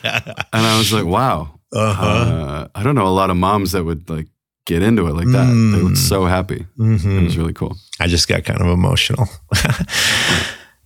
I 0.53 0.78
was 0.78 0.92
like, 0.92 1.05
wow. 1.05 1.59
Uh-huh. 1.72 2.07
Uh, 2.07 2.68
I 2.74 2.82
don't 2.82 2.94
know 2.94 3.07
a 3.07 3.09
lot 3.09 3.30
of 3.30 3.36
moms 3.36 3.72
that 3.72 3.84
would 3.84 4.09
like 4.09 4.26
get 4.68 4.82
into 4.82 5.06
it 5.06 5.14
like 5.14 5.26
that. 5.28 5.48
Mm. 5.48 5.72
They 5.72 5.82
looked 5.82 5.96
so 5.96 6.26
happy. 6.26 6.66
Mm-hmm. 6.78 7.18
It 7.18 7.24
was 7.24 7.38
really 7.38 7.54
cool. 7.54 7.76
I 7.98 8.06
just 8.06 8.28
got 8.28 8.44
kind 8.44 8.60
of 8.60 8.68
emotional. 8.68 9.26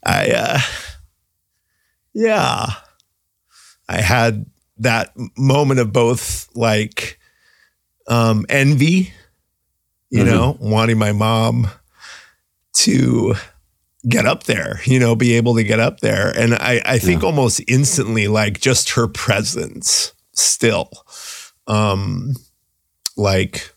I, 0.04 0.30
uh, 0.30 0.58
yeah, 2.14 2.66
I 3.88 4.00
had 4.00 4.46
that 4.78 5.12
moment 5.36 5.80
of 5.80 5.92
both 5.92 6.48
like 6.54 7.18
um, 8.06 8.46
envy, 8.48 9.12
you 10.10 10.20
mm-hmm. 10.20 10.30
know, 10.30 10.56
wanting 10.60 10.98
my 10.98 11.12
mom 11.12 11.68
to 12.74 13.34
get 14.08 14.26
up 14.26 14.44
there, 14.44 14.80
you 14.84 14.98
know, 14.98 15.16
be 15.16 15.34
able 15.34 15.56
to 15.56 15.64
get 15.64 15.80
up 15.80 16.00
there. 16.00 16.30
And 16.36 16.54
I, 16.54 16.80
I 16.84 16.98
think 16.98 17.22
yeah. 17.22 17.26
almost 17.26 17.60
instantly, 17.66 18.28
like 18.28 18.60
just 18.60 18.90
her 18.90 19.08
presence 19.08 20.12
still, 20.34 20.90
um, 21.66 22.34
like 23.16 23.72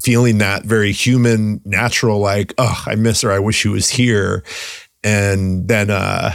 feeling 0.00 0.38
that 0.38 0.64
very 0.64 0.92
human, 0.92 1.60
natural, 1.64 2.18
like, 2.18 2.54
oh, 2.58 2.82
I 2.86 2.94
miss 2.96 3.22
her. 3.22 3.30
I 3.30 3.38
wish 3.38 3.56
she 3.56 3.68
was 3.68 3.88
here. 3.88 4.42
And 5.04 5.68
then, 5.68 5.90
uh, 5.90 6.34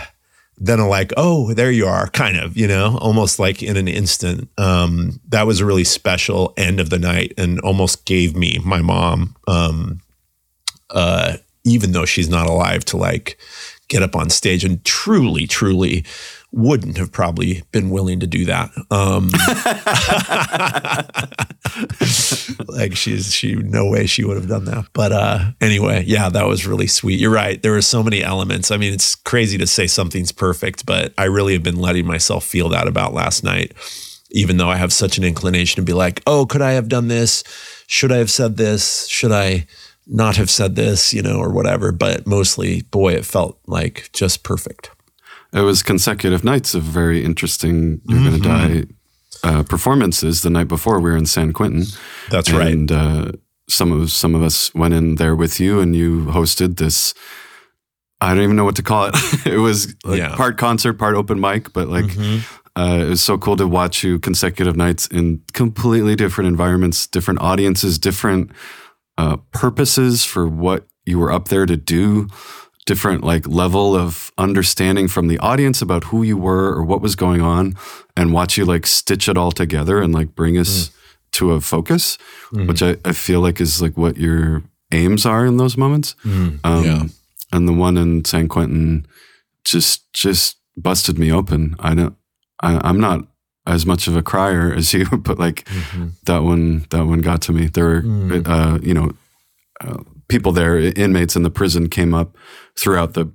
then 0.57 0.79
I'm 0.79 0.89
like, 0.89 1.13
oh, 1.17 1.53
there 1.53 1.71
you 1.71 1.85
are, 1.85 2.07
kind 2.09 2.37
of, 2.37 2.57
you 2.57 2.67
know, 2.67 2.97
almost 2.99 3.39
like 3.39 3.61
in 3.61 3.77
an 3.77 3.87
instant. 3.87 4.49
Um, 4.57 5.19
that 5.29 5.45
was 5.45 5.59
a 5.59 5.65
really 5.65 5.83
special 5.83 6.53
end 6.57 6.79
of 6.79 6.89
the 6.89 6.99
night 6.99 7.33
and 7.37 7.59
almost 7.59 8.05
gave 8.05 8.35
me 8.35 8.59
my 8.65 8.81
mom, 8.81 9.35
um, 9.47 10.01
uh, 10.89 11.37
even 11.63 11.91
though 11.91 12.05
she's 12.05 12.29
not 12.29 12.47
alive, 12.47 12.85
to 12.85 12.97
like 12.97 13.37
get 13.87 14.01
up 14.01 14.15
on 14.15 14.29
stage 14.29 14.63
and 14.63 14.83
truly, 14.83 15.45
truly 15.45 16.05
wouldn't 16.51 16.97
have 16.97 17.11
probably 17.11 17.63
been 17.71 17.89
willing 17.89 18.19
to 18.21 18.27
do 18.27 18.45
that. 18.45 18.71
Um, 18.89 19.29
like 22.67 22.95
she's 22.95 23.33
she 23.33 23.55
no 23.55 23.89
way 23.89 24.05
she 24.05 24.23
would 24.23 24.37
have 24.37 24.47
done 24.47 24.65
that. 24.65 24.85
But 24.93 25.11
uh, 25.11 25.51
anyway, 25.59 26.03
yeah, 26.07 26.29
that 26.29 26.47
was 26.47 26.65
really 26.65 26.87
sweet. 26.87 27.19
You're 27.19 27.31
right. 27.31 27.61
There 27.61 27.73
were 27.73 27.81
so 27.81 28.01
many 28.01 28.23
elements. 28.23 28.71
I 28.71 28.77
mean, 28.77 28.93
it's 28.93 29.15
crazy 29.15 29.57
to 29.57 29.67
say 29.67 29.87
something's 29.87 30.31
perfect, 30.31 30.85
but 30.85 31.13
I 31.17 31.25
really 31.25 31.53
have 31.53 31.63
been 31.63 31.79
letting 31.79 32.05
myself 32.05 32.45
feel 32.45 32.69
that 32.69 32.87
about 32.87 33.13
last 33.13 33.43
night. 33.43 33.73
Even 34.31 34.57
though 34.57 34.69
I 34.69 34.75
have 34.75 34.91
such 34.91 35.17
an 35.17 35.23
inclination 35.23 35.81
to 35.81 35.85
be 35.85 35.93
like, 35.93 36.21
oh, 36.27 36.45
could 36.45 36.61
I 36.61 36.71
have 36.71 36.89
done 36.89 37.07
this? 37.07 37.43
Should 37.87 38.11
I 38.11 38.17
have 38.17 38.29
said 38.29 38.57
this? 38.57 39.07
Should 39.07 39.31
I 39.31 39.67
not 40.05 40.35
have 40.35 40.49
said 40.49 40.75
this? 40.75 41.13
You 41.13 41.21
know, 41.21 41.37
or 41.37 41.49
whatever. 41.49 41.91
But 41.91 42.27
mostly, 42.27 42.81
boy, 42.83 43.13
it 43.13 43.25
felt 43.25 43.57
like 43.67 44.09
just 44.11 44.43
perfect 44.43 44.91
it 45.53 45.61
was 45.61 45.83
consecutive 45.83 46.43
nights 46.43 46.73
of 46.73 46.83
very 46.83 47.23
interesting 47.23 48.01
you're 48.05 48.19
mm-hmm. 48.19 48.41
going 48.41 48.41
to 48.41 48.47
die 48.47 48.93
uh, 49.43 49.63
performances 49.63 50.41
the 50.41 50.49
night 50.49 50.67
before 50.67 50.99
we 50.99 51.09
were 51.09 51.17
in 51.17 51.25
san 51.25 51.53
quentin 51.53 51.83
that's 52.29 52.49
and, 52.49 52.57
right 52.57 52.73
and 52.73 52.91
uh, 52.91 53.31
some 53.69 53.91
of 53.91 54.11
some 54.11 54.35
of 54.35 54.43
us 54.43 54.73
went 54.73 54.93
in 54.93 55.15
there 55.15 55.35
with 55.35 55.59
you 55.59 55.79
and 55.79 55.95
you 55.95 56.25
hosted 56.25 56.77
this 56.77 57.13
i 58.21 58.33
don't 58.33 58.43
even 58.43 58.55
know 58.55 58.65
what 58.65 58.75
to 58.75 58.83
call 58.83 59.05
it 59.05 59.15
it 59.45 59.57
was 59.57 59.93
like 60.05 60.19
yeah. 60.19 60.35
part 60.35 60.57
concert 60.57 60.93
part 60.93 61.15
open 61.15 61.39
mic 61.39 61.71
but 61.73 61.87
like 61.87 62.05
mm-hmm. 62.05 62.79
uh, 62.79 62.97
it 62.97 63.09
was 63.09 63.21
so 63.21 63.37
cool 63.37 63.55
to 63.55 63.67
watch 63.67 64.03
you 64.03 64.19
consecutive 64.19 64.75
nights 64.75 65.07
in 65.07 65.41
completely 65.53 66.15
different 66.15 66.47
environments 66.47 67.07
different 67.07 67.39
audiences 67.41 67.99
different 67.99 68.51
uh, 69.17 69.37
purposes 69.51 70.23
for 70.23 70.47
what 70.47 70.87
you 71.05 71.17
were 71.17 71.31
up 71.31 71.47
there 71.47 71.65
to 71.65 71.77
do 71.77 72.27
different 72.87 73.21
like 73.21 73.45
level 73.47 73.95
of 73.95 74.31
understanding 74.37 75.09
from 75.09 75.27
the 75.27 75.37
audience 75.39 75.81
about 75.81 76.05
who 76.05 76.23
you 76.23 76.37
were 76.37 76.73
or 76.73 76.83
what 76.83 77.01
was 77.01 77.15
going 77.15 77.41
on 77.41 77.75
and 78.15 78.33
watch 78.33 78.57
you 78.57 78.63
like 78.63 78.87
stitch 78.87 79.27
it 79.27 79.37
all 79.37 79.51
together 79.51 80.01
and 80.01 80.13
like 80.13 80.33
bring 80.33 80.57
us 80.57 80.87
mm. 80.87 80.93
to 81.33 81.51
a 81.51 81.59
focus 81.59 82.17
mm. 82.51 82.65
which 82.65 82.81
I, 82.81 82.95
I 83.03 83.11
feel 83.11 83.41
like 83.41 83.59
is 83.59 83.81
like 83.81 83.97
what 83.97 84.15
your 84.15 84.63
aims 84.93 85.25
are 85.25 85.45
in 85.45 85.57
those 85.57 85.75
moments 85.75 86.15
mm. 86.23 86.59
um, 86.63 86.85
yeah. 86.85 87.03
and 87.51 87.67
the 87.67 87.73
one 87.73 87.97
in 87.97 88.23
san 88.23 88.47
quentin 88.47 89.05
just 89.65 90.11
just 90.13 90.55
busted 90.77 91.19
me 91.19 91.29
open 91.29 91.75
i 91.79 91.93
don't 91.93 92.15
I, 92.61 92.79
i'm 92.87 93.01
not 93.01 93.27
as 93.65 93.85
much 93.85 94.07
of 94.07 94.15
a 94.15 94.23
crier 94.23 94.73
as 94.77 94.93
you 94.93 95.05
but 95.17 95.37
like 95.37 95.65
mm-hmm. 95.65 96.07
that 96.23 96.43
one 96.43 96.85
that 96.91 97.05
one 97.05 97.19
got 97.19 97.41
to 97.43 97.51
me 97.51 97.67
there 97.67 97.85
were 97.85 98.01
mm. 98.01 98.47
uh, 98.47 98.79
you 98.81 98.93
know 98.93 99.11
uh, 99.81 100.03
people 100.27 100.51
there, 100.51 100.77
inmates 100.77 101.35
in 101.35 101.43
the 101.43 101.49
prison, 101.49 101.89
came 101.89 102.13
up 102.13 102.37
throughout 102.75 103.13
the 103.13 103.31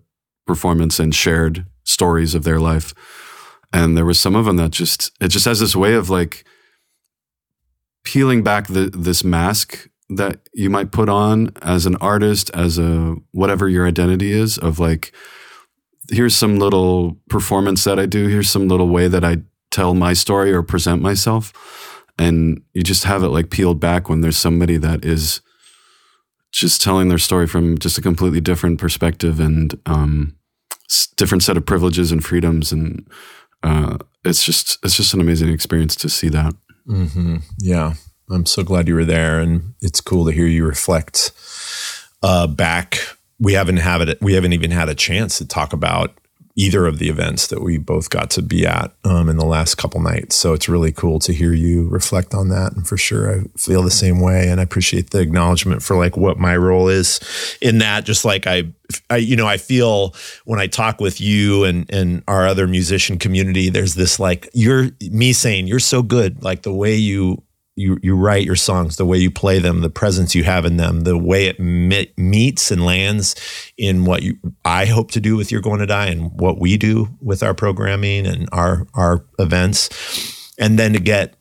performance 0.47 0.99
and 0.99 1.15
shared 1.15 1.67
stories 1.85 2.35
of 2.35 2.45
their 2.45 2.61
life. 2.61 2.95
And 3.73 3.97
there 3.97 4.05
was 4.05 4.19
some 4.19 4.37
of 4.37 4.45
them 4.45 4.57
that 4.57 4.71
just 4.71 5.11
it 5.21 5.29
just 5.29 5.47
has 5.47 5.61
this 5.61 5.75
way 5.75 5.95
of 5.95 6.11
like 6.11 6.45
peeling 8.05 8.43
back 8.43 8.67
the 8.67 8.91
this 8.93 9.25
mask 9.25 9.89
that 10.11 10.41
you 10.53 10.69
might 10.69 10.93
put 10.93 11.09
on 11.09 11.51
as 11.63 11.87
an 11.87 11.97
artist, 11.97 12.51
as 12.53 12.79
a 12.79 13.17
whatever 13.31 13.69
your 13.69 13.87
identity 13.87 14.33
is, 14.33 14.59
of 14.59 14.79
like, 14.79 15.13
here's 16.11 16.35
some 16.35 16.59
little 16.59 17.17
performance 17.31 17.85
that 17.85 17.99
I 17.99 18.07
do, 18.07 18.27
here's 18.27 18.51
some 18.51 18.69
little 18.69 18.89
way 18.89 19.09
that 19.09 19.25
I 19.25 19.39
tell 19.71 19.95
my 19.95 20.13
story 20.13 20.53
or 20.53 20.63
present 20.63 21.01
myself. 21.01 22.05
And 22.19 22.63
you 22.75 22.83
just 22.83 23.05
have 23.05 23.23
it 23.23 23.29
like 23.29 23.49
peeled 23.49 23.81
back 23.81 24.11
when 24.11 24.21
there's 24.21 24.37
somebody 24.37 24.77
that 24.77 25.05
is 25.05 25.41
just 26.53 26.83
telling 26.83 27.09
their 27.09 27.19
story 27.19 27.47
from 27.47 27.79
just 27.79 27.99
a 27.99 28.03
completely 28.03 28.41
different 28.41 28.79
perspective 28.79 29.41
and 29.41 29.79
um, 29.87 30.37
different 31.17 31.43
set 31.43 31.57
of 31.57 31.67
privileges 31.67 32.13
and 32.13 32.25
freedoms 32.25 32.71
and 32.73 33.09
uh, 33.63 33.97
it's 34.25 34.45
just 34.45 34.79
it's 34.85 34.97
just 34.97 35.15
an 35.15 35.21
amazing 35.21 35.49
experience 35.49 35.97
to 35.97 36.09
see 36.09 36.29
that. 36.29 36.55
Mm-hmm. 36.87 37.37
yeah. 37.59 37.95
I'm 38.31 38.47
so 38.47 38.63
glad 38.63 38.89
you 38.89 38.95
were 38.95 39.05
there 39.05 39.41
and 39.41 39.75
it's 39.81 40.01
cool 40.01 40.25
to 40.25 40.33
hear 40.33 40.47
you 40.47 40.65
reflect 40.65 41.33
uh, 42.23 42.47
back. 42.47 42.99
We 43.39 43.53
haven't 43.55 43.79
have 43.79 44.01
it 44.01 44.21
we 44.21 44.35
haven't 44.35 44.53
even 44.53 44.71
had 44.71 44.89
a 44.89 44.95
chance 44.95 45.39
to 45.39 45.47
talk 45.47 45.73
about 45.73 46.17
either 46.55 46.87
of 46.87 46.99
the 46.99 47.09
events 47.09 47.47
that 47.47 47.63
we 47.63 47.79
both 47.79 48.11
got 48.11 48.31
to 48.31 48.43
be 48.43 48.67
at 48.67 48.93
um, 49.05 49.29
in 49.29 49.37
the 49.37 49.45
last 49.45 49.77
couple 49.77 50.01
nights. 50.01 50.37
So 50.37 50.53
it's 50.53 50.69
really 50.69 50.93
cool 50.93 51.19
to 51.21 51.33
hear 51.33 51.53
you 51.53 51.89
reflect 51.89 52.35
on 52.35 52.49
that. 52.51 52.73
And 52.73 52.87
for 52.87 52.97
sure, 52.97 53.35
I 53.35 53.45
feel 53.57 53.83
the 53.83 53.91
same 53.91 54.21
way. 54.21 54.49
And 54.49 54.61
I 54.61 54.63
appreciate 54.63 55.11
the 55.11 55.21
acknowledgement 55.21 55.83
for 55.83 55.97
like 55.97 56.17
what 56.17 56.39
my 56.39 56.57
role 56.57 56.89
is 56.89 57.21
in 57.61 57.79
that. 57.79 58.05
Just 58.05 58.25
like 58.25 58.47
I, 58.47 58.65
I, 59.09 59.17
you 59.17 59.37
know, 59.37 59.47
I 59.47 59.57
feel 59.57 60.15
when 60.45 60.61
I 60.61 60.67
talk 60.67 61.01
with 61.01 61.21
you 61.21 61.65
and 61.65 61.91
and 61.91 62.23
our 62.29 62.47
other 62.47 62.67
musician 62.67 63.19
community, 63.19 63.71
there's 63.71 63.95
this 63.95 64.21
like 64.21 64.51
you're 64.53 64.91
me 65.11 65.33
saying 65.33 65.67
you're 65.67 65.79
so 65.79 66.03
good, 66.03 66.43
like 66.43 66.63
the 66.63 66.75
way 66.75 66.95
you 66.95 67.43
you 67.75 67.99
you 68.03 68.15
write 68.17 68.45
your 68.45 68.57
songs, 68.57 68.97
the 68.97 69.07
way 69.07 69.19
you 69.19 69.31
play 69.31 69.59
them, 69.59 69.81
the 69.81 69.91
presence 69.91 70.35
you 70.35 70.45
have 70.45 70.65
in 70.65 70.77
them, 70.77 71.01
the 71.01 71.17
way 71.17 71.47
it 71.47 71.59
meets 71.59 72.71
and 72.71 72.85
lands 72.85 73.35
in 73.79 74.05
what 74.05 74.23
you 74.23 74.39
I 74.65 74.87
hope 74.87 75.11
to 75.13 75.21
do 75.21 75.37
with 75.37 75.51
You're 75.51 75.63
Going 75.63 75.81
to 75.81 75.87
Die 75.87 76.07
and 76.07 76.33
what 76.39 76.59
we 76.59 76.77
do 76.77 77.09
with 77.21 77.43
our 77.43 77.55
programming 77.55 78.27
and 78.27 78.49
our 78.53 78.87
our 78.95 79.25
events, 79.39 80.53
and 80.59 80.79
then 80.79 80.93
to 80.93 81.01
get 81.01 81.35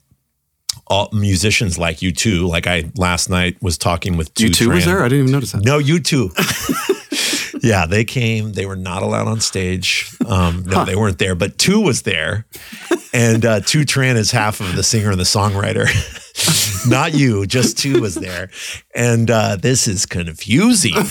all 0.88 1.10
musicians 1.14 1.78
like 1.78 2.02
you 2.02 2.12
too. 2.12 2.48
Like 2.48 2.68
I 2.68 2.92
last 2.96 3.30
night 3.30 3.62
was 3.62 3.78
talking 3.78 4.18
with 4.18 4.32
you 4.40 4.50
two 4.50 4.70
was 4.70 4.86
there. 4.86 5.02
I 5.02 5.10
didn't 5.10 5.20
even 5.20 5.32
notice 5.32 5.52
that. 5.52 5.64
No, 5.64 5.78
you 5.78 6.00
too. 6.00 6.32
yeah, 7.64 7.86
they 7.86 8.03
came. 8.03 8.53
They 8.53 8.66
were 8.66 8.76
not 8.76 9.03
allowed 9.03 9.28
on 9.28 9.39
stage. 9.39 10.16
Um, 10.26 10.64
no, 10.66 10.78
huh. 10.78 10.86
they 10.86 10.95
weren't 10.95 11.20
there, 11.20 11.36
but 11.36 11.57
two 11.57 11.80
was 11.82 12.01
there, 12.03 12.45
and 13.14 13.45
uh, 13.45 13.59
two 13.62 13.82
Tran 13.82 14.16
is 14.16 14.32
half 14.32 14.59
of 14.59 14.76
the 14.76 14.84
singer 14.84 15.12
and 15.12 15.20
the 15.20 15.24
songwriter. 15.24 15.88
not 16.89 17.14
you, 17.14 17.45
just 17.45 17.78
two 17.78 18.01
was 18.01 18.16
there, 18.16 18.49
and 18.95 19.30
uh, 19.30 19.57
this 19.57 19.88
is 19.88 20.05
confusing. 20.05 20.93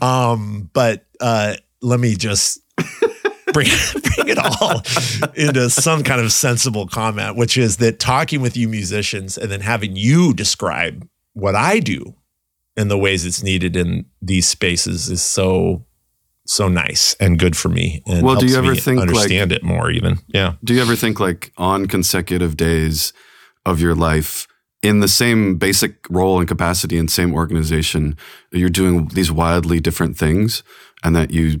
Um, 0.00 0.70
but 0.72 1.06
uh, 1.20 1.54
let 1.82 1.98
me 1.98 2.14
just 2.14 2.60
bring 3.52 3.66
bring 4.16 4.28
it 4.28 4.38
all 4.38 4.82
into 5.34 5.68
some 5.70 6.02
kind 6.02 6.20
of 6.20 6.32
sensible 6.32 6.86
comment, 6.86 7.36
which 7.36 7.58
is 7.58 7.78
that 7.78 7.98
talking 7.98 8.40
with 8.40 8.56
you 8.56 8.68
musicians 8.68 9.36
and 9.36 9.50
then 9.50 9.60
having 9.60 9.96
you 9.96 10.32
describe 10.32 11.06
what 11.32 11.54
I 11.54 11.80
do 11.80 12.14
and 12.76 12.90
the 12.90 12.98
ways 12.98 13.26
it's 13.26 13.42
needed 13.42 13.76
in 13.76 14.06
these 14.22 14.46
spaces 14.46 15.10
is 15.10 15.22
so 15.22 15.84
so 16.48 16.68
nice 16.68 17.14
and 17.20 17.38
good 17.38 17.56
for 17.56 17.68
me. 17.68 18.02
And 18.06 18.24
Well, 18.24 18.36
do 18.36 18.46
you 18.46 18.56
ever 18.56 18.74
think, 18.74 18.98
like- 19.00 19.08
understand 19.08 19.52
it 19.52 19.62
more? 19.62 19.90
Even 19.90 20.18
yeah. 20.28 20.54
Do 20.64 20.74
you 20.74 20.80
ever 20.80 20.96
think 20.96 21.20
like 21.20 21.52
on 21.56 21.86
consecutive 21.86 22.56
days 22.56 23.12
of 23.66 23.80
your 23.80 23.94
life 23.94 24.46
in 24.82 25.00
the 25.00 25.08
same 25.08 25.56
basic 25.56 26.06
role 26.08 26.38
and 26.38 26.48
capacity 26.48 26.96
and 26.98 27.10
same 27.10 27.34
organization, 27.34 28.16
you're 28.50 28.70
doing 28.70 29.08
these 29.08 29.30
wildly 29.30 29.80
different 29.80 30.16
things 30.16 30.62
and 31.04 31.14
that 31.14 31.30
you 31.30 31.60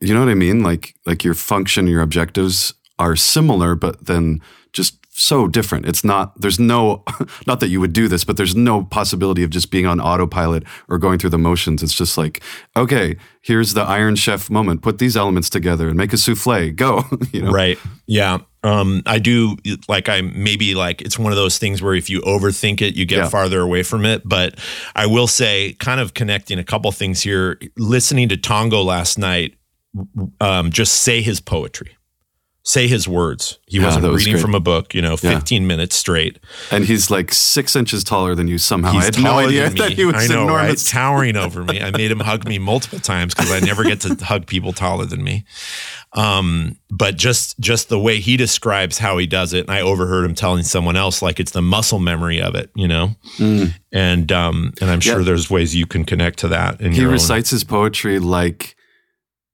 you 0.00 0.12
know 0.14 0.20
what 0.20 0.28
I 0.30 0.34
mean? 0.34 0.62
Like 0.62 0.94
like 1.06 1.24
your 1.24 1.34
function, 1.34 1.86
your 1.86 2.02
objectives 2.02 2.74
are 2.98 3.16
similar, 3.16 3.74
but 3.74 4.06
then 4.06 4.40
just 4.72 4.99
so 5.20 5.46
different. 5.48 5.86
It's 5.86 6.02
not 6.04 6.40
there's 6.40 6.58
no 6.58 7.04
not 7.46 7.60
that 7.60 7.68
you 7.68 7.80
would 7.80 7.92
do 7.92 8.08
this, 8.08 8.24
but 8.24 8.36
there's 8.36 8.56
no 8.56 8.84
possibility 8.84 9.42
of 9.42 9.50
just 9.50 9.70
being 9.70 9.86
on 9.86 10.00
autopilot 10.00 10.64
or 10.88 10.98
going 10.98 11.18
through 11.18 11.30
the 11.30 11.38
motions. 11.38 11.82
It's 11.82 11.94
just 11.94 12.16
like, 12.18 12.42
okay, 12.76 13.16
here's 13.42 13.74
the 13.74 13.82
Iron 13.82 14.16
Chef 14.16 14.50
moment. 14.50 14.82
Put 14.82 14.98
these 14.98 15.16
elements 15.16 15.50
together 15.50 15.88
and 15.88 15.96
make 15.96 16.12
a 16.12 16.16
souffle. 16.16 16.70
Go. 16.74 17.04
you 17.32 17.42
know? 17.42 17.50
Right. 17.50 17.78
Yeah. 18.06 18.38
Um, 18.62 19.02
I 19.06 19.18
do 19.18 19.56
like 19.88 20.08
I 20.10 20.20
maybe 20.20 20.74
like 20.74 21.00
it's 21.00 21.18
one 21.18 21.32
of 21.32 21.36
those 21.36 21.56
things 21.58 21.80
where 21.80 21.94
if 21.94 22.10
you 22.10 22.20
overthink 22.22 22.82
it, 22.82 22.94
you 22.94 23.06
get 23.06 23.18
Yeah. 23.18 23.28
farther 23.28 23.60
away 23.60 23.82
from 23.82 24.04
it. 24.04 24.22
But 24.28 24.58
I 24.94 25.06
will 25.06 25.26
say, 25.26 25.72
kind 25.78 25.98
of 26.00 26.12
connecting 26.14 26.58
a 26.58 26.64
couple 26.64 26.92
things 26.92 27.22
here. 27.22 27.58
Listening 27.78 28.28
to 28.28 28.36
Tongo 28.36 28.84
last 28.84 29.16
night, 29.18 29.54
um, 30.40 30.70
just 30.70 31.02
say 31.02 31.22
his 31.22 31.40
poetry, 31.40 31.96
say 32.62 32.86
his 32.86 33.08
words. 33.08 33.58
He 33.66 33.78
Yeah, 33.78 33.86
wasn't 33.86 34.04
was 34.06 34.16
reading 34.20 34.34
great. 34.34 34.42
from 34.42 34.54
a 34.54 34.60
book. 34.60 34.94
You 34.94 35.00
know, 35.02 35.12
Yeah. 35.22 35.34
fifteen 35.34 35.66
minutes 35.66 35.96
straight. 35.96 36.38
And 36.70 36.84
he's 36.84 37.10
like 37.10 37.32
six 37.32 37.74
inches 37.74 38.04
taller 38.04 38.34
than 38.34 38.48
you 38.48 38.58
somehow. 38.58 38.92
He's 38.92 39.02
I 39.02 39.04
had 39.06 39.22
no 39.22 39.38
idea 39.38 39.70
that 39.70 39.92
he 39.92 40.04
was 40.04 40.14
I 40.16 40.26
know, 40.26 40.44
right? 40.46 40.54
enormous. 40.64 40.90
Towering 40.90 41.36
over 41.44 41.64
me. 41.64 41.80
I 41.80 41.90
made 41.90 42.10
him 42.10 42.20
hug 42.20 42.46
me 42.46 42.58
multiple 42.58 42.98
times 43.00 43.34
because 43.34 43.50
I 43.50 43.60
never 43.60 43.82
get 43.84 44.00
to 44.02 44.14
hug 44.24 44.46
people 44.46 44.72
taller 44.72 45.06
than 45.06 45.24
me. 45.24 45.44
Um, 46.12 46.76
but 46.90 47.16
just 47.16 47.58
just 47.60 47.88
the 47.88 47.98
way 47.98 48.18
he 48.20 48.36
describes 48.36 48.98
how 48.98 49.16
he 49.18 49.26
does 49.26 49.52
it, 49.52 49.60
and 49.66 49.70
I 49.70 49.80
overheard 49.80 50.24
him 50.24 50.34
telling 50.34 50.64
someone 50.64 50.96
else 50.96 51.22
like 51.22 51.38
it's 51.38 51.52
the 51.52 51.62
muscle 51.62 52.00
memory 52.00 52.42
of 52.42 52.54
it, 52.56 52.70
you 52.74 52.88
know. 52.88 53.14
And 53.92 54.32
um, 54.32 54.72
and 54.80 54.90
I'm 54.90 55.00
sure 55.00 55.16
Mm. 55.16 55.18
Yeah. 55.20 55.24
there's 55.24 55.50
ways 55.50 55.74
you 55.74 55.86
can 55.86 56.04
connect 56.04 56.40
to 56.40 56.48
that. 56.48 56.80
In 56.80 56.92
He 56.92 56.98
your 56.98 57.08
own- 57.08 57.12
recites 57.14 57.50
his 57.50 57.64
poetry 57.64 58.18
like 58.18 58.74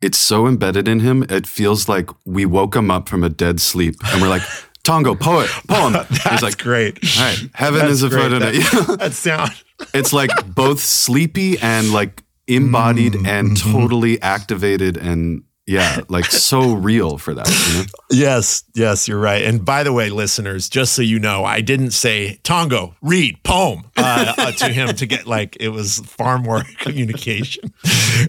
it's 0.00 0.18
so 0.18 0.46
embedded 0.46 0.88
in 0.88 1.00
him. 1.00 1.24
It 1.28 1.46
feels 1.46 1.88
like 1.88 2.10
we 2.24 2.44
woke 2.46 2.76
him 2.76 2.90
up 2.90 3.08
from 3.08 3.24
a 3.24 3.28
dead 3.28 3.60
sleep 3.60 3.96
and 4.06 4.20
we're 4.22 4.28
like, 4.28 4.42
Tongo, 4.84 5.18
poet, 5.18 5.50
poem. 5.66 5.94
He's 6.30 6.42
like, 6.42 6.58
great. 6.58 6.98
all 7.18 7.24
right, 7.24 7.50
heaven 7.54 7.80
That's 7.80 7.92
is 7.94 8.02
a 8.04 8.06
in 8.06 8.38
That, 8.38 8.54
it. 8.54 8.98
that 9.00 9.12
sound. 9.14 9.50
it's 9.92 10.12
like 10.12 10.30
both 10.54 10.78
sleepy 10.78 11.58
and 11.58 11.92
like 11.92 12.22
embodied 12.46 13.14
Mm, 13.14 13.26
and 13.26 13.48
mm-hmm. 13.56 13.72
totally 13.72 14.22
activated 14.22 14.96
and 14.96 15.42
yeah, 15.66 16.02
like 16.08 16.26
so 16.26 16.74
real 16.74 17.18
for 17.18 17.34
that. 17.34 17.48
You 17.48 17.80
know? 17.80 17.84
Yes, 18.08 18.62
yes, 18.74 19.08
you're 19.08 19.18
right. 19.18 19.42
And 19.42 19.64
by 19.64 19.82
the 19.82 19.92
way, 19.92 20.10
listeners, 20.10 20.68
just 20.68 20.92
so 20.92 21.02
you 21.02 21.18
know, 21.18 21.44
I 21.44 21.60
didn't 21.60 21.90
say 21.90 22.38
Tongo, 22.44 22.94
read 23.02 23.42
poem 23.42 23.82
uh, 23.96 24.32
uh, 24.38 24.52
to 24.52 24.68
him 24.68 24.94
to 24.94 25.06
get 25.06 25.26
like 25.26 25.56
it 25.58 25.70
was 25.70 25.98
far 25.98 26.38
more 26.38 26.62
communication 26.78 27.74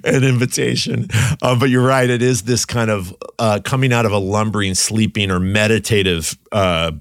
and 0.04 0.26
invitation. 0.26 1.10
Uh, 1.44 1.56
but 1.60 1.70
you're 1.70 1.86
right; 1.86 2.10
it 2.10 2.24
is 2.24 2.42
this 2.42 2.66
kind 2.66 2.90
of 2.90 3.16
uh, 3.38 3.60
coming 3.64 3.94
out 3.94 4.08
of 4.08 4.12
a 4.12 4.18
lumbering, 4.18 4.74
sleeping, 4.74 5.30
or 5.30 5.40
meditative 5.40 6.36
uh, 6.52 6.92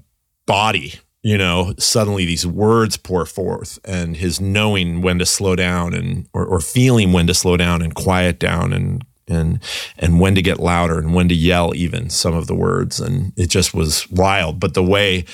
body. 0.45 0.93
You 1.23 1.39
know, 1.39 1.73
suddenly 1.79 2.27
these 2.27 2.45
words 2.45 2.95
pour 2.95 3.25
forth, 3.25 3.79
and 3.83 4.15
his 4.15 4.39
knowing 4.39 5.01
when 5.01 5.17
to 5.17 5.25
slow 5.25 5.55
down, 5.55 5.95
and 5.95 6.29
or, 6.31 6.45
or 6.45 6.59
feeling 6.59 7.11
when 7.11 7.25
to 7.25 7.33
slow 7.33 7.57
down 7.57 7.81
and 7.81 7.95
quiet 7.95 8.37
down, 8.37 8.71
and 8.71 9.03
and 9.27 9.61
and 9.97 10.19
when 10.19 10.35
to 10.35 10.41
get 10.41 10.59
louder 10.59 10.97
and 10.97 11.13
when 11.13 11.29
to 11.29 11.35
yell 11.35 11.75
even 11.75 12.09
some 12.09 12.35
of 12.35 12.47
the 12.47 12.55
words. 12.55 12.99
And 12.99 13.33
it 13.37 13.49
just 13.49 13.73
was 13.73 14.09
wild. 14.09 14.59
But 14.59 14.73
the 14.73 14.83
way 14.83 15.25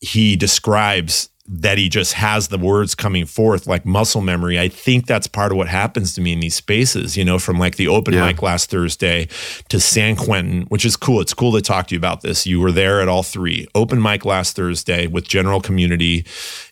he 0.00 0.36
describes 0.36 1.28
that 1.50 1.78
he 1.78 1.88
just 1.88 2.12
has 2.12 2.48
the 2.48 2.58
words 2.58 2.94
coming 2.94 3.24
forth 3.24 3.66
like 3.66 3.86
muscle 3.86 4.20
memory 4.20 4.58
i 4.58 4.68
think 4.68 5.06
that's 5.06 5.26
part 5.26 5.50
of 5.50 5.56
what 5.56 5.66
happens 5.68 6.14
to 6.14 6.20
me 6.20 6.32
in 6.32 6.40
these 6.40 6.54
spaces 6.54 7.16
you 7.16 7.24
know 7.24 7.38
from 7.38 7.58
like 7.58 7.76
the 7.76 7.88
open 7.88 8.12
Yeah. 8.14 8.26
mic 8.26 8.42
last 8.42 8.68
thursday 8.70 9.28
to 9.68 9.80
san 9.80 10.14
quentin 10.16 10.62
which 10.68 10.84
is 10.84 10.96
cool. 10.96 11.20
It's 11.20 11.32
cool 11.34 11.52
to 11.52 11.62
talk 11.62 11.86
to 11.88 11.94
you 11.94 11.98
about 11.98 12.20
this. 12.20 12.46
You 12.46 12.60
were 12.60 12.72
there 12.72 13.00
at 13.00 13.08
all 13.08 13.22
three. 13.22 13.66
Open 13.74 14.00
mic 14.02 14.24
last 14.24 14.54
thursday 14.56 15.06
with 15.06 15.26
general 15.26 15.60
community 15.60 16.24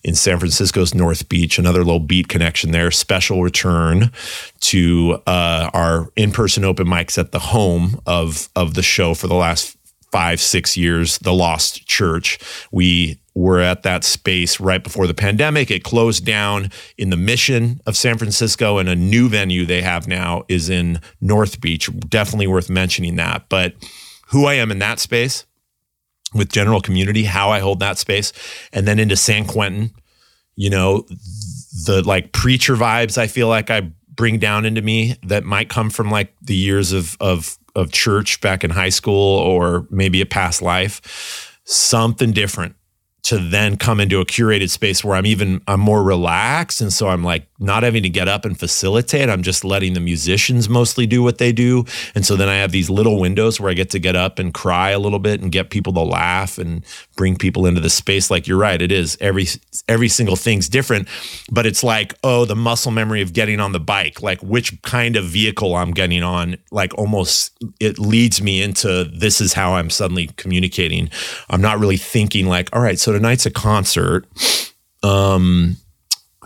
in 0.05 0.14
san 0.14 0.39
francisco's 0.39 0.95
north 0.95 1.29
beach 1.29 1.59
another 1.59 1.79
little 1.85 2.01
beat 2.01 2.29
connection 2.29 2.70
there. 2.72 2.91
Special 2.91 3.43
return 3.43 4.11
to 4.61 5.20
uh, 5.27 5.70
our 5.72 6.09
in-person 6.16 6.64
open 6.64 6.87
mics 6.87 7.16
at 7.18 7.33
the 7.33 7.39
home 7.39 8.01
of 8.07 8.49
of 8.55 8.74
the 8.74 8.83
show 8.83 9.14
for 9.14 9.27
the 9.27 9.35
last 9.35 9.77
five 10.12 10.41
six 10.41 10.77
years 10.77 11.18
the 11.18 11.33
lost 11.33 11.87
church. 11.87 12.39
We 12.70 13.18
were 13.37 13.61
at 13.61 13.84
that 13.84 14.03
space 14.03 14.59
right 14.59 14.82
before 14.82 15.07
the 15.07 15.14
pandemic. 15.14 15.70
It 15.70 15.84
closed 15.84 16.24
down 16.24 16.70
in 16.99 17.11
the 17.11 17.16
mission 17.16 17.80
of 17.87 17.97
san 17.97 18.18
francisco 18.18 18.78
and 18.78 18.89
a 18.89 18.97
new 18.97 19.28
venue 19.28 19.64
they 19.64 19.82
have 19.82 20.09
now 20.09 20.45
is 20.49 20.68
in 20.68 21.01
north 21.20 21.61
beach. 21.61 21.89
Definitely 22.09 22.49
worth 22.49 22.68
mentioning 22.68 23.16
that. 23.16 23.49
But 23.49 23.74
who 24.28 24.47
i 24.47 24.55
am 24.55 24.72
in 24.72 24.80
that 24.80 24.99
space 24.99 25.47
with 26.34 26.51
general 26.51 26.80
community 26.80 27.22
how 27.22 27.51
i 27.51 27.61
hold 27.61 27.78
that 27.78 27.97
space 27.97 28.32
and 28.72 28.89
then 28.89 28.99
into 28.99 29.16
san 29.16 29.47
quentin 29.47 29.93
you 30.57 30.68
know 30.68 31.07
the 31.84 32.03
like 32.03 32.32
preacher 32.32 32.74
vibes 32.74 33.18
I 33.18 33.26
feel 33.26 33.49
like 33.49 33.70
I 33.70 33.93
bring 34.14 34.39
down 34.39 34.64
into 34.64 34.80
me 34.80 35.16
that 35.24 35.45
might 35.45 35.68
come 35.68 35.91
from 35.91 36.11
like 36.11 36.34
the 36.41 36.57
years 36.57 36.93
of 36.93 37.16
of 37.20 37.59
of 37.74 37.93
church 37.93 38.41
back 38.41 38.64
in 38.64 38.70
high 38.70 38.89
school 38.89 39.39
or 39.39 39.87
maybe 39.91 40.20
a 40.20 40.26
past 40.26 40.62
life. 40.62 41.53
Something 41.64 42.32
different 42.32 42.76
to 43.27 43.39
then 43.39 43.77
come 43.77 43.99
into 43.99 44.20
a 44.20 44.24
curated 44.24 44.70
space 44.70 45.05
where 45.05 45.16
I'm 45.16 45.27
even 45.27 45.61
I'm 45.66 45.81
more 45.81 46.03
relaxed. 46.03 46.81
And 46.81 46.93
so 46.93 47.09
I'm 47.09 47.24
like 47.24 47.45
not 47.59 47.82
having 47.82 48.02
to 48.02 48.09
get 48.09 48.28
up 48.28 48.44
and 48.44 48.59
facilitate 48.59 49.16
I'm 49.30 49.42
just 49.42 49.64
letting 49.64 49.94
the 49.94 50.00
musicians 50.00 50.68
mostly 50.68 51.07
do 51.07 51.22
what 51.22 51.38
they 51.38 51.52
do. 51.52 51.84
And 52.14 52.24
so 52.24 52.36
then 52.36 52.48
I 52.48 52.57
have 52.57 52.72
these 52.72 52.90
little 52.90 53.18
windows 53.18 53.61
where 53.61 53.70
I 53.70 53.74
get 53.74 53.90
to 53.90 53.98
get 53.98 54.16
up 54.16 54.38
and 54.38 54.52
cry 54.52 54.90
a 54.90 54.98
little 54.98 55.18
bit 55.18 55.40
and 55.40 55.50
get 55.50 55.70
people 55.70 55.92
to 55.94 56.00
laugh 56.00 56.59
and 56.59 56.84
bring 57.16 57.36
people 57.36 57.66
into 57.66 57.80
the 57.80 57.90
space. 57.90 58.30
Like 58.30 58.46
you're 58.46 58.59
right 58.59 58.80
it 58.80 58.92
is. 58.92 59.16
Every 59.20 59.46
every 59.88 60.09
single 60.09 60.36
thing's 60.36 60.68
different 60.68 61.09
but 61.50 61.66
it's 61.66 61.82
like 61.82 62.14
oh 62.24 62.44
the 62.44 62.57
muscle 62.57 62.90
memory 62.90 63.22
of 63.22 63.32
getting 63.32 63.61
on 63.61 63.72
the 63.72 63.80
bike 63.80 64.22
like 64.22 64.40
which 64.42 64.80
kind 64.82 65.16
of 65.16 65.24
vehicle 65.24 65.74
I'm 65.74 65.92
getting 65.92 66.22
on 66.22 66.57
like 66.70 66.94
almost 66.94 67.57
it 67.80 67.98
leads 67.98 68.42
me 68.42 68.62
into 68.62 69.04
this 69.04 69.40
is 69.40 69.52
how 69.52 69.74
I'm 69.74 69.90
suddenly 69.90 70.28
communicating. 70.36 71.11
I'm 71.48 71.61
not 71.61 71.78
really 71.78 71.96
thinking 71.96 72.46
like 72.46 72.74
all 72.74 72.82
right 72.82 72.98
so 72.98 73.12
tonight's 73.12 73.46
a 73.46 73.50
concert. 73.50 74.26
Um 75.02 75.76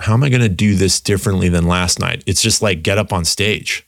how 0.00 0.14
am 0.14 0.22
I 0.22 0.28
going 0.28 0.42
to 0.42 0.48
do 0.48 0.74
this 0.74 1.00
differently 1.00 1.48
than 1.48 1.66
last 1.66 1.98
night 1.98 2.24
it's 2.26 2.42
just 2.42 2.62
like 2.62 2.82
get 2.82 2.98
up 2.98 3.12
on 3.12 3.24
stage 3.24 3.86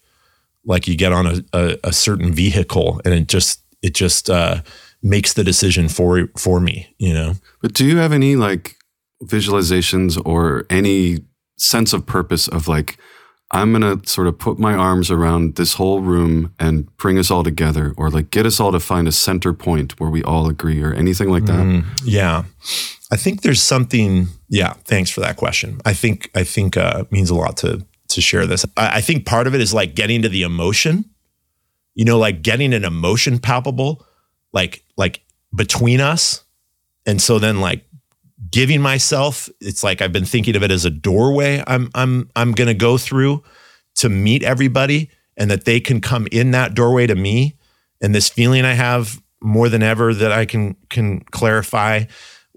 like 0.65 0.87
you 0.87 0.97
get 0.97 1.13
on 1.13 1.27
a, 1.27 1.45
a, 1.53 1.79
a 1.85 1.93
certain 1.93 2.33
vehicle 2.33 3.01
and 3.05 3.15
it 3.15 3.29
just 3.29 3.61
it 3.83 3.95
just 3.95 4.31
uh 4.31 4.63
makes 5.03 5.33
the 5.33 5.43
decision 5.43 5.89
for 5.89 6.29
for 6.37 6.61
me 6.61 6.95
you 6.99 7.13
know 7.13 7.35
But 7.61 7.73
do 7.73 7.85
you 7.85 7.97
have 7.99 8.13
any 8.13 8.37
like 8.37 8.77
visualizations 9.25 10.21
or 10.25 10.67
any 10.69 11.19
sense 11.57 11.93
of 11.93 12.07
purpose 12.07 12.49
of 12.49 12.69
like, 12.69 12.99
I'm 13.53 13.73
going 13.73 14.01
to 14.01 14.09
sort 14.09 14.27
of 14.29 14.39
put 14.39 14.59
my 14.59 14.75
arms 14.75 15.11
around 15.11 15.57
this 15.57 15.75
whole 15.75 16.01
room 16.01 16.55
and 16.59 16.95
bring 16.97 17.19
us 17.19 17.31
all 17.31 17.45
together 17.45 17.95
or 17.99 18.11
like 18.11 18.31
get 18.31 18.47
us 18.47 18.59
all 18.59 18.73
to 18.73 18.81
find 18.81 19.07
a 19.07 19.13
center 19.13 19.53
point 19.53 20.01
where 20.01 20.09
we 20.09 20.23
all 20.23 20.49
agree 20.49 20.83
or 20.83 20.95
anything 20.95 21.29
like 21.29 21.45
that? 21.45 21.65
Mm, 21.65 21.85
yeah. 22.05 22.45
I 23.13 23.17
think 23.17 23.43
there's 23.43 23.61
something. 23.61 24.29
Yeah. 24.49 24.73
Thanks 24.85 25.11
for 25.11 25.21
that 25.21 25.37
question. 25.37 25.81
I 25.85 25.93
think 25.93 26.31
I 26.35 26.45
think 26.45 26.79
uh, 26.79 27.05
means 27.11 27.29
a 27.29 27.35
lot 27.35 27.59
to 27.59 27.85
to 28.09 28.21
share 28.23 28.47
this. 28.47 28.65
I, 28.77 28.99
I 28.99 29.01
think 29.03 29.27
part 29.27 29.47
of 29.47 29.55
it 29.55 29.61
is 29.61 29.75
like 29.75 29.95
getting 29.95 30.23
to 30.23 30.31
the 30.31 30.43
emotion. 30.43 31.05
You 31.95 32.07
know, 32.07 32.19
like 32.19 32.41
getting 32.41 32.73
an 32.73 32.87
emotion 32.87 33.39
palpable, 33.39 34.07
like 34.55 34.83
like 34.97 35.21
between 35.55 36.01
us, 36.01 36.43
and 37.05 37.21
so 37.21 37.39
then 37.39 37.61
like 37.61 37.85
giving 38.51 38.81
myself. 38.81 39.51
It's 39.61 39.85
like 39.85 40.01
I've 40.01 40.13
been 40.13 40.25
thinking 40.25 40.57
of 40.57 40.63
it 40.63 40.71
as 40.71 40.87
a 40.87 40.91
doorway. 40.91 41.63
I'm 41.67 41.91
I'm 41.95 42.31
I'm 42.35 42.53
gonna 42.53 42.73
go 42.73 42.97
through 42.97 43.45
to 43.97 44.09
meet 44.09 44.43
everybody, 44.43 45.11
and 45.37 45.51
that 45.51 45.67
they 45.67 45.81
can 45.81 46.01
come 46.01 46.29
in 46.33 46.53
that 46.53 46.73
doorway 46.73 47.07
to 47.07 47.15
me. 47.15 47.59
And 48.01 48.15
this 48.15 48.31
feeling 48.31 48.65
I 48.65 48.73
have 48.73 49.21
more 49.43 49.69
than 49.69 49.83
ever 49.83 50.15
that 50.15 50.33
I 50.33 50.47
can 50.47 50.77
can 50.89 51.21
clarify 51.21 52.05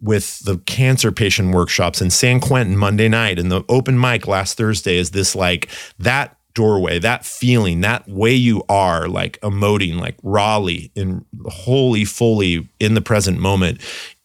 with 0.01 0.39
the 0.39 0.57
cancer 0.59 1.11
patient 1.11 1.53
workshops 1.53 2.01
in 2.01 2.09
San 2.09 2.39
Quentin 2.39 2.77
Monday 2.77 3.07
night 3.07 3.39
and 3.39 3.51
the 3.51 3.63
open 3.69 3.99
mic 3.99 4.27
last 4.27 4.57
Thursday 4.57 4.97
is 4.97 5.11
this 5.11 5.35
like 5.35 5.69
that 5.99 6.37
doorway, 6.53 6.99
that 6.99 7.25
feeling, 7.25 7.81
that 7.81 8.07
way 8.07 8.33
you 8.33 8.63
are, 8.67 9.07
like 9.07 9.39
emoting, 9.41 9.99
like 9.99 10.17
rawly 10.23 10.91
and 10.95 11.23
wholly, 11.47 12.05
fully 12.05 12.67
in 12.79 12.93
the 12.93 13.01
present 13.01 13.39
moment 13.39 13.79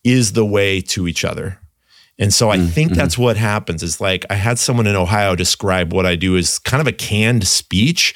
is 0.05 0.33
the 0.33 0.47
way 0.47 0.81
to 0.81 1.07
each 1.07 1.25
other. 1.25 1.59
And 2.19 2.33
so 2.33 2.51
I 2.51 2.59
mm, 2.59 2.69
think 2.69 2.91
mm-hmm. 2.91 2.99
that's 2.99 3.19
what 3.19 3.37
happens 3.37 3.83
is 3.83 4.01
like 4.01 4.25
I 4.31 4.35
had 4.35 4.59
someone 4.59 4.87
in 4.87 4.95
Ohio 4.95 5.35
describe 5.35 5.93
what 5.93 6.07
I 6.07 6.17
do 6.17 6.37
as 6.37 6.59
kind 6.59 6.81
of 6.81 6.87
a 6.87 6.93
canned 6.93 7.47
speech 7.47 8.15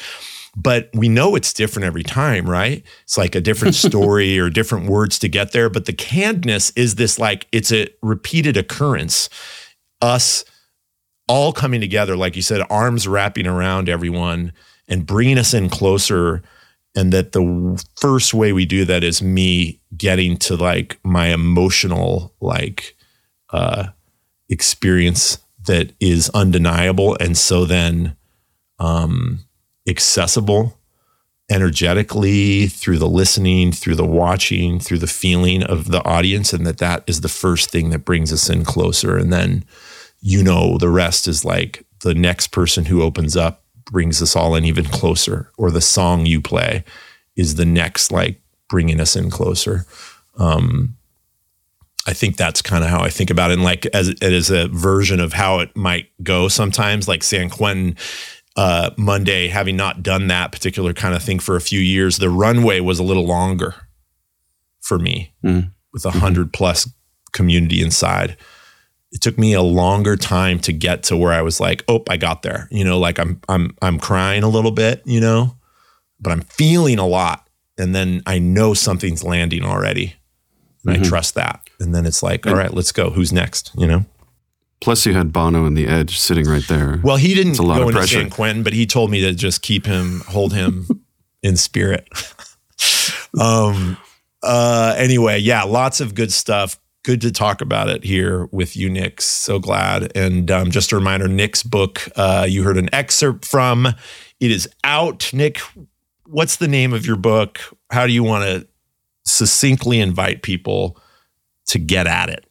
but 0.57 0.91
we 0.95 1.09
know 1.09 1.35
it's 1.35 1.53
different 1.53 1.87
every 1.87 2.03
time, 2.03 2.49
right? 2.49 2.85
It's 3.03 3.19
like 3.19 3.35
a 3.35 3.41
different 3.41 3.75
story 3.75 4.39
or 4.39 4.51
different 4.51 4.89
words 4.89 5.19
to 5.21 5.29
get 5.29 5.53
there. 5.53 5.69
But 5.69 5.87
the 5.87 5.93
cannedness 5.93 6.73
is 6.77 6.95
this 6.95 7.19
like 7.19 7.47
it's 7.53 7.73
a 7.73 7.89
repeated 8.03 8.57
occurrence. 8.57 9.29
Us 10.01 10.45
all 11.27 11.53
coming 11.53 11.81
together, 11.81 12.17
like 12.17 12.37
you 12.37 12.43
said, 12.43 12.63
arms 12.71 13.09
wrapping 13.09 13.47
around 13.47 13.89
everyone 13.89 14.53
and 14.89 15.07
bringing 15.07 15.39
us 15.39 15.55
in 15.55 15.69
closer. 15.69 16.43
And 16.95 17.13
that 17.13 17.33
the 17.33 17.85
first 17.97 18.35
way 18.35 18.53
we 18.53 18.67
do 18.67 18.85
that 18.85 19.03
is 19.03 19.21
me 19.21 19.81
getting 19.97 20.37
to 20.39 20.57
like 20.57 20.99
my 21.03 21.29
emotional 21.29 22.33
like 22.41 22.97
uh, 23.51 23.89
experience 24.49 25.39
that 25.67 25.93
is 25.99 26.31
undeniable, 26.31 27.17
and 27.19 27.37
so 27.37 27.65
then 27.65 28.17
um, 28.79 29.41
accessible 29.89 30.79
energetically 31.51 32.67
through 32.69 32.97
the 32.97 33.09
listening 33.09 33.71
through 33.71 33.95
the 33.95 34.07
watching 34.07 34.81
through 34.81 34.99
the 34.99 35.07
feeling 35.07 35.63
of 35.63 35.91
the 35.91 36.03
audience 36.05 36.55
and 36.55 36.67
that 36.67 36.79
that 36.79 37.05
is 37.07 37.21
the 37.21 37.29
first 37.29 37.71
thing 37.71 37.91
that 37.91 37.99
brings 37.99 38.33
us 38.33 38.49
in 38.49 38.65
closer 38.65 39.19
and 39.19 39.31
then 39.31 39.63
you 40.21 40.43
know 40.43 40.79
the 40.79 40.89
rest 40.89 41.29
is 41.29 41.45
like 41.45 41.85
the 42.01 42.15
next 42.15 42.47
person 42.49 42.87
who 42.87 43.03
opens 43.03 43.37
up 43.37 43.63
brings 43.85 44.23
us 44.23 44.35
all 44.35 44.55
in 44.55 44.65
even 44.65 44.87
closer 44.87 45.51
or 45.59 45.71
the 45.71 45.83
song 45.83 46.25
you 46.25 46.41
play 46.41 46.83
is 47.37 47.57
the 47.57 47.67
next 47.67 48.11
like 48.11 48.41
bringing 48.69 48.99
us 48.99 49.15
in 49.15 49.29
closer 49.29 49.85
um, 50.39 50.97
I 52.07 52.13
think 52.13 52.37
that's 52.37 52.61
kind 52.61 52.85
of 52.85 52.91
how 52.91 53.01
I 53.01 53.09
think 53.09 53.31
about 53.31 53.51
it. 53.51 53.55
And 53.55 53.63
like 53.63 53.87
as 53.87 54.15
as 54.21 54.51
a 54.51 54.69
version 54.69 55.21
of 55.21 55.33
how 55.33 55.61
it 55.61 55.75
might 55.75 56.09
go 56.23 56.49
sometimes, 56.49 57.09
like 57.09 57.23
San 57.23 57.49
Quentin 57.49 57.97
uh, 58.57 58.91
Monday, 58.97 59.49
having 59.49 59.77
not 59.77 60.03
done 60.03 60.29
that 60.29 60.53
particular 60.53 60.93
kind 60.93 61.15
of 61.15 61.23
thing 61.23 61.39
for 61.39 61.57
a 61.57 61.61
few 61.61 61.81
years, 61.81 62.19
the 62.19 62.31
runway 62.31 62.81
was 62.81 62.99
a 62.99 63.03
little 63.03 63.27
longer 63.27 63.75
for 64.81 64.99
me 64.99 65.35
mm. 65.45 65.71
with 65.93 66.05
a 66.05 66.11
100 66.11 66.53
plus 66.53 66.89
community 67.33 67.83
inside. 67.83 68.37
It 69.11 69.21
took 69.21 69.39
me 69.39 69.53
a 69.55 69.63
longer 69.63 70.17
time 70.17 70.59
to 70.61 70.73
get 70.73 71.05
to 71.05 71.17
where 71.17 71.33
I 71.33 71.43
was 71.43 71.61
like, 71.61 71.85
oh, 71.89 72.03
I 72.09 72.17
got 72.17 72.43
there. 72.43 72.69
You 72.71 72.85
know, 72.85 72.99
like 72.99 73.19
I'm 73.19 73.41
I'm 73.49 73.77
I'm 73.81 73.99
crying 73.99 74.43
a 74.43 74.49
little 74.49 74.73
bit, 74.73 75.03
you 75.05 75.21
know, 75.21 75.57
but 76.21 76.33
I'm 76.33 76.41
feeling 76.41 76.99
a 76.99 77.07
lot, 77.07 77.49
and 77.79 77.95
then 77.95 78.23
I 78.27 78.41
know 78.41 78.75
something's 78.75 79.23
landing 79.23 79.65
already, 79.65 80.15
and 80.85 80.97
mm-hmm. 80.97 81.05
I 81.05 81.09
trust 81.09 81.35
that. 81.37 81.69
And 81.79 81.95
then 81.95 82.07
it's 82.07 82.25
like, 82.25 82.45
all 82.45 82.57
right, 82.57 82.75
let's 82.75 82.91
go. 82.91 83.11
Who's 83.11 83.33
next? 83.33 83.71
You 83.77 83.87
know. 83.87 84.05
Plus, 84.85 85.07
you 85.07 85.15
had 85.15 85.33
Bono 85.33 85.65
and 85.65 85.75
the 85.75 85.87
Edge 85.87 86.19
sitting 86.19 86.45
right 86.45 86.63
there. 86.69 87.01
Well, 87.03 87.17
he 87.17 87.33
didn't 87.33 87.57
go 87.57 87.89
into 87.89 88.07
San 88.07 88.29
Quentin, 88.29 88.63
but 88.63 88.75
he 88.75 88.85
told 88.85 89.11
me 89.11 89.23
to 89.23 89.33
just 89.33 89.63
keep 89.63 89.87
him, 89.87 90.21
hold 90.29 90.53
him 90.53 91.07
in 91.43 91.57
spirit. 91.57 92.07
um. 93.41 93.97
Uh. 94.43 94.95
Anyway, 94.99 95.39
yeah, 95.39 95.63
lots 95.63 96.03
of 96.03 96.15
good 96.15 96.31
stuff. 96.31 96.79
Good 97.03 97.23
to 97.23 97.33
talk 97.33 97.63
about 97.63 97.89
it 97.89 98.05
here 98.05 98.45
with 98.53 98.77
you, 98.77 98.91
Nick. 98.91 99.23
So 99.23 99.59
glad. 99.59 100.15
And 100.15 100.51
um, 100.51 100.71
just 100.71 100.93
a 100.93 100.97
reminder, 100.97 101.29
Nick's 101.29 101.63
book. 101.63 102.07
Uh, 102.15 102.47
you 102.47 102.63
heard 102.63 102.77
an 102.77 102.95
excerpt 102.95 103.47
from. 103.47 103.87
It 103.87 104.51
is 104.51 104.69
out. 104.85 105.33
Nick, 105.33 105.61
what's 106.27 106.57
the 106.57 106.69
name 106.69 106.93
of 106.93 107.07
your 107.07 107.17
book? 107.17 107.59
How 107.91 108.07
do 108.07 108.13
you 108.13 108.23
want 108.23 108.45
to 108.45 108.69
succinctly 109.25 109.99
invite 109.99 110.43
people 110.43 110.99
to 111.69 111.79
get 111.79 112.07
at 112.07 112.29
it? 112.29 112.45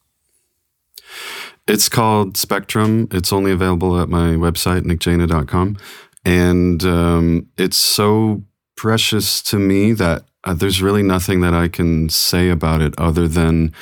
It's 1.68 1.88
called 1.88 2.36
Spectrum. 2.38 3.08
It's 3.12 3.32
only 3.32 3.52
available 3.52 4.00
at 4.00 4.10
my 4.10 4.32
website, 4.32 4.82
nickjaina.com. 4.82 5.78
And 6.26 6.84
um, 6.84 7.48
it's 7.58 7.78
so 7.78 8.44
precious 8.76 9.42
to 9.44 9.60
me 9.60 9.94
that 9.94 10.24
uh, 10.44 10.54
there's 10.54 10.82
really 10.82 11.04
nothing 11.04 11.42
that 11.42 11.54
I 11.54 11.68
can 11.68 12.10
say 12.10 12.50
about 12.50 12.82
it 12.82 12.94
other 12.98 13.28
than 13.28 13.74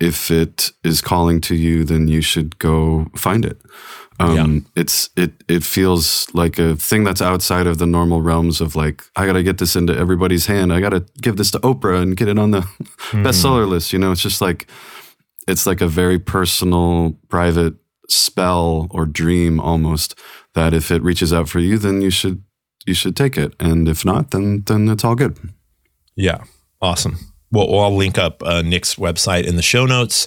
if 0.00 0.30
it 0.30 0.70
is 0.84 1.00
calling 1.00 1.40
to 1.42 1.54
you, 1.54 1.84
then 1.84 2.08
you 2.08 2.20
should 2.20 2.58
go 2.58 3.10
find 3.16 3.44
it. 3.44 3.60
Um, 4.20 4.66
yeah. 4.74 4.82
It's 4.82 5.10
it 5.16 5.44
it 5.48 5.62
feels 5.62 6.26
like 6.34 6.58
a 6.58 6.74
thing 6.76 7.04
that's 7.04 7.22
outside 7.22 7.66
of 7.68 7.78
the 7.78 7.86
normal 7.86 8.20
realms 8.20 8.60
of 8.60 8.74
like 8.74 9.04
I 9.14 9.26
got 9.26 9.34
to 9.34 9.44
get 9.44 9.58
this 9.58 9.76
into 9.76 9.96
everybody's 9.96 10.46
hand. 10.46 10.72
I 10.72 10.80
got 10.80 10.90
to 10.90 11.04
give 11.20 11.36
this 11.36 11.52
to 11.52 11.58
Oprah 11.60 12.02
and 12.02 12.16
get 12.16 12.26
it 12.26 12.38
on 12.38 12.50
the 12.50 12.60
mm. 12.60 13.24
bestseller 13.24 13.68
list. 13.68 13.92
You 13.92 13.98
know, 14.00 14.10
it's 14.10 14.22
just 14.22 14.40
like 14.40 14.66
it's 15.48 15.66
like 15.66 15.80
a 15.80 15.88
very 15.88 16.18
personal, 16.18 17.16
private 17.28 17.74
spell 18.08 18.86
or 18.90 19.06
dream 19.06 19.58
almost 19.58 20.18
that 20.54 20.74
if 20.74 20.90
it 20.90 21.02
reaches 21.02 21.32
out 21.32 21.48
for 21.48 21.58
you, 21.58 21.78
then 21.78 22.02
you 22.02 22.10
should 22.10 22.42
you 22.86 22.94
should 22.94 23.16
take 23.16 23.36
it, 23.36 23.54
and 23.60 23.88
if 23.88 24.04
not, 24.04 24.30
then 24.30 24.62
then 24.66 24.88
it's 24.88 25.04
all 25.04 25.14
good. 25.14 25.38
Yeah, 26.14 26.44
awesome. 26.80 27.18
Well, 27.50 27.78
I'll 27.80 27.96
link 27.96 28.18
up 28.18 28.42
uh, 28.42 28.62
Nick's 28.62 28.94
website 28.96 29.46
in 29.46 29.56
the 29.56 29.62
show 29.62 29.86
notes, 29.86 30.26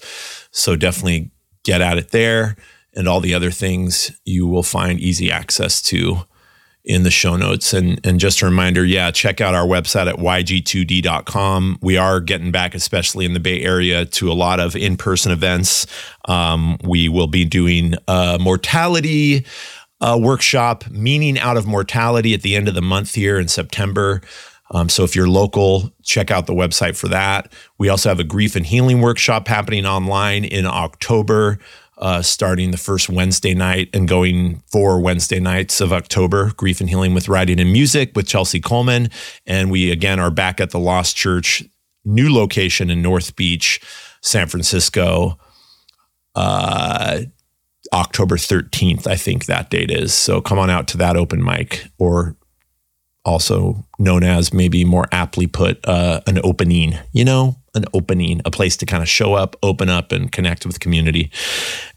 so 0.51 0.75
definitely 0.75 1.31
get 1.63 1.81
at 1.81 1.97
it 1.97 2.11
there, 2.11 2.55
and 2.95 3.07
all 3.07 3.19
the 3.19 3.33
other 3.33 3.51
things 3.51 4.11
you 4.25 4.47
will 4.47 4.63
find 4.63 4.99
easy 4.99 5.31
access 5.31 5.81
to 5.83 6.25
in 6.83 7.03
the 7.03 7.11
show 7.11 7.35
notes. 7.35 7.73
And, 7.73 8.05
and 8.05 8.19
just 8.19 8.41
a 8.41 8.45
reminder, 8.45 8.83
yeah, 8.83 9.11
check 9.11 9.39
out 9.39 9.53
our 9.53 9.65
website 9.65 10.07
at 10.07 10.15
yg2d.com. 10.15 11.79
We 11.81 11.97
are 11.97 12.19
getting 12.19 12.51
back, 12.51 12.73
especially 12.73 13.25
in 13.25 13.33
the 13.33 13.39
Bay 13.39 13.61
Area, 13.61 14.05
to 14.05 14.31
a 14.31 14.33
lot 14.33 14.59
of 14.59 14.75
in 14.75 14.97
person 14.97 15.31
events. 15.31 15.85
Um, 16.25 16.77
we 16.83 17.07
will 17.07 17.27
be 17.27 17.45
doing 17.45 17.95
a 18.07 18.37
mortality 18.39 19.45
uh, 19.99 20.19
workshop, 20.19 20.89
meaning 20.89 21.37
out 21.37 21.57
of 21.57 21.67
mortality 21.67 22.33
at 22.33 22.41
the 22.41 22.55
end 22.55 22.67
of 22.67 22.73
the 22.73 22.81
month 22.81 23.13
here 23.13 23.39
in 23.39 23.47
September. 23.47 24.21
Um, 24.71 24.89
so 24.89 25.03
if 25.03 25.15
you're 25.15 25.27
local, 25.27 25.91
check 26.01 26.31
out 26.31 26.47
the 26.47 26.53
website 26.53 26.95
for 26.95 27.09
that. 27.09 27.51
We 27.77 27.89
also 27.89 28.09
have 28.09 28.19
a 28.19 28.23
grief 28.23 28.55
and 28.55 28.65
healing 28.65 29.01
workshop 29.01 29.47
happening 29.47 29.85
online 29.85 30.45
in 30.45 30.65
October 30.65 31.59
uh, 32.01 32.21
starting 32.21 32.71
the 32.71 32.77
first 32.77 33.09
Wednesday 33.09 33.53
night 33.53 33.89
and 33.93 34.07
going 34.07 34.63
four 34.71 34.99
Wednesday 34.99 35.39
nights 35.39 35.79
of 35.79 35.93
October, 35.93 36.51
Grief 36.57 36.79
and 36.81 36.89
Healing 36.89 37.13
with 37.13 37.29
Writing 37.29 37.59
and 37.59 37.71
Music 37.71 38.11
with 38.15 38.27
Chelsea 38.27 38.59
Coleman. 38.59 39.09
And 39.45 39.69
we 39.69 39.91
again 39.91 40.19
are 40.19 40.31
back 40.31 40.59
at 40.59 40.71
the 40.71 40.79
Lost 40.79 41.15
Church, 41.15 41.63
new 42.03 42.33
location 42.33 42.89
in 42.89 43.01
North 43.01 43.35
Beach, 43.35 43.79
San 44.21 44.47
Francisco, 44.47 45.37
uh, 46.35 47.21
October 47.93 48.37
13th, 48.37 49.05
I 49.05 49.15
think 49.15 49.45
that 49.45 49.69
date 49.69 49.91
is. 49.91 50.13
So 50.13 50.41
come 50.41 50.57
on 50.57 50.69
out 50.69 50.87
to 50.89 50.97
that 50.97 51.17
open 51.17 51.43
mic 51.43 51.87
or 51.97 52.35
also 53.25 53.85
known 53.99 54.23
as 54.23 54.53
maybe 54.53 54.83
more 54.85 55.07
aptly 55.11 55.45
put 55.45 55.85
uh, 55.87 56.21
an 56.25 56.39
opening, 56.43 56.97
you 57.11 57.25
know, 57.25 57.57
an 57.73 57.85
opening, 57.93 58.41
a 58.43 58.51
place 58.51 58.75
to 58.77 58.85
kind 58.85 59.01
of 59.01 59.09
show 59.09 59.33
up, 59.33 59.55
open 59.63 59.89
up, 59.89 60.11
and 60.11 60.31
connect 60.31 60.65
with 60.65 60.79
community. 60.79 61.31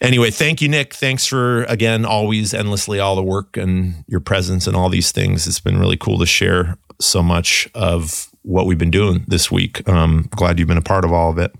Anyway, 0.00 0.30
thank 0.30 0.62
you, 0.62 0.68
Nick. 0.68 0.94
Thanks 0.94 1.26
for, 1.26 1.64
again, 1.64 2.04
always 2.04 2.54
endlessly 2.54 3.00
all 3.00 3.16
the 3.16 3.22
work 3.22 3.56
and 3.56 4.04
your 4.06 4.20
presence 4.20 4.66
and 4.66 4.76
all 4.76 4.88
these 4.88 5.10
things. 5.10 5.46
It's 5.46 5.60
been 5.60 5.78
really 5.78 5.96
cool 5.96 6.18
to 6.18 6.26
share 6.26 6.78
so 7.00 7.22
much 7.22 7.68
of 7.74 8.28
what 8.42 8.66
we've 8.66 8.78
been 8.78 8.90
doing 8.90 9.24
this 9.26 9.51
week. 9.51 9.86
Um, 9.88 10.28
glad 10.30 10.59
you've 10.59 10.68
been 10.68 10.78
a 10.78 10.82
part 10.82 11.05
of 11.05 11.12
all 11.12 11.30
of 11.30 11.38
it. 11.38 11.52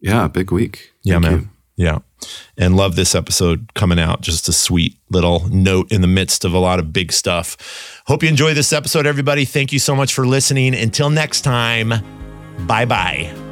Yeah, 0.00 0.26
big 0.28 0.50
week. 0.50 0.92
Yeah, 1.02 1.18
man. 1.18 1.32
You. 1.32 1.48
Yeah. 1.76 1.98
And 2.56 2.76
love 2.76 2.96
this 2.96 3.14
episode 3.14 3.74
coming 3.74 3.98
out. 3.98 4.20
Just 4.20 4.48
a 4.48 4.52
sweet 4.52 4.96
little 5.10 5.48
note 5.48 5.90
in 5.90 6.00
the 6.00 6.06
midst 6.06 6.44
of 6.44 6.52
a 6.52 6.58
lot 6.58 6.78
of 6.78 6.92
big 6.92 7.12
stuff. 7.12 8.02
Hope 8.06 8.22
you 8.22 8.28
enjoy 8.28 8.54
this 8.54 8.72
episode, 8.72 9.06
everybody. 9.06 9.44
Thank 9.44 9.72
you 9.72 9.78
so 9.78 9.96
much 9.96 10.14
for 10.14 10.26
listening. 10.26 10.74
Until 10.74 11.10
next 11.10 11.40
time, 11.42 11.92
bye 12.66 12.84
bye. 12.84 13.51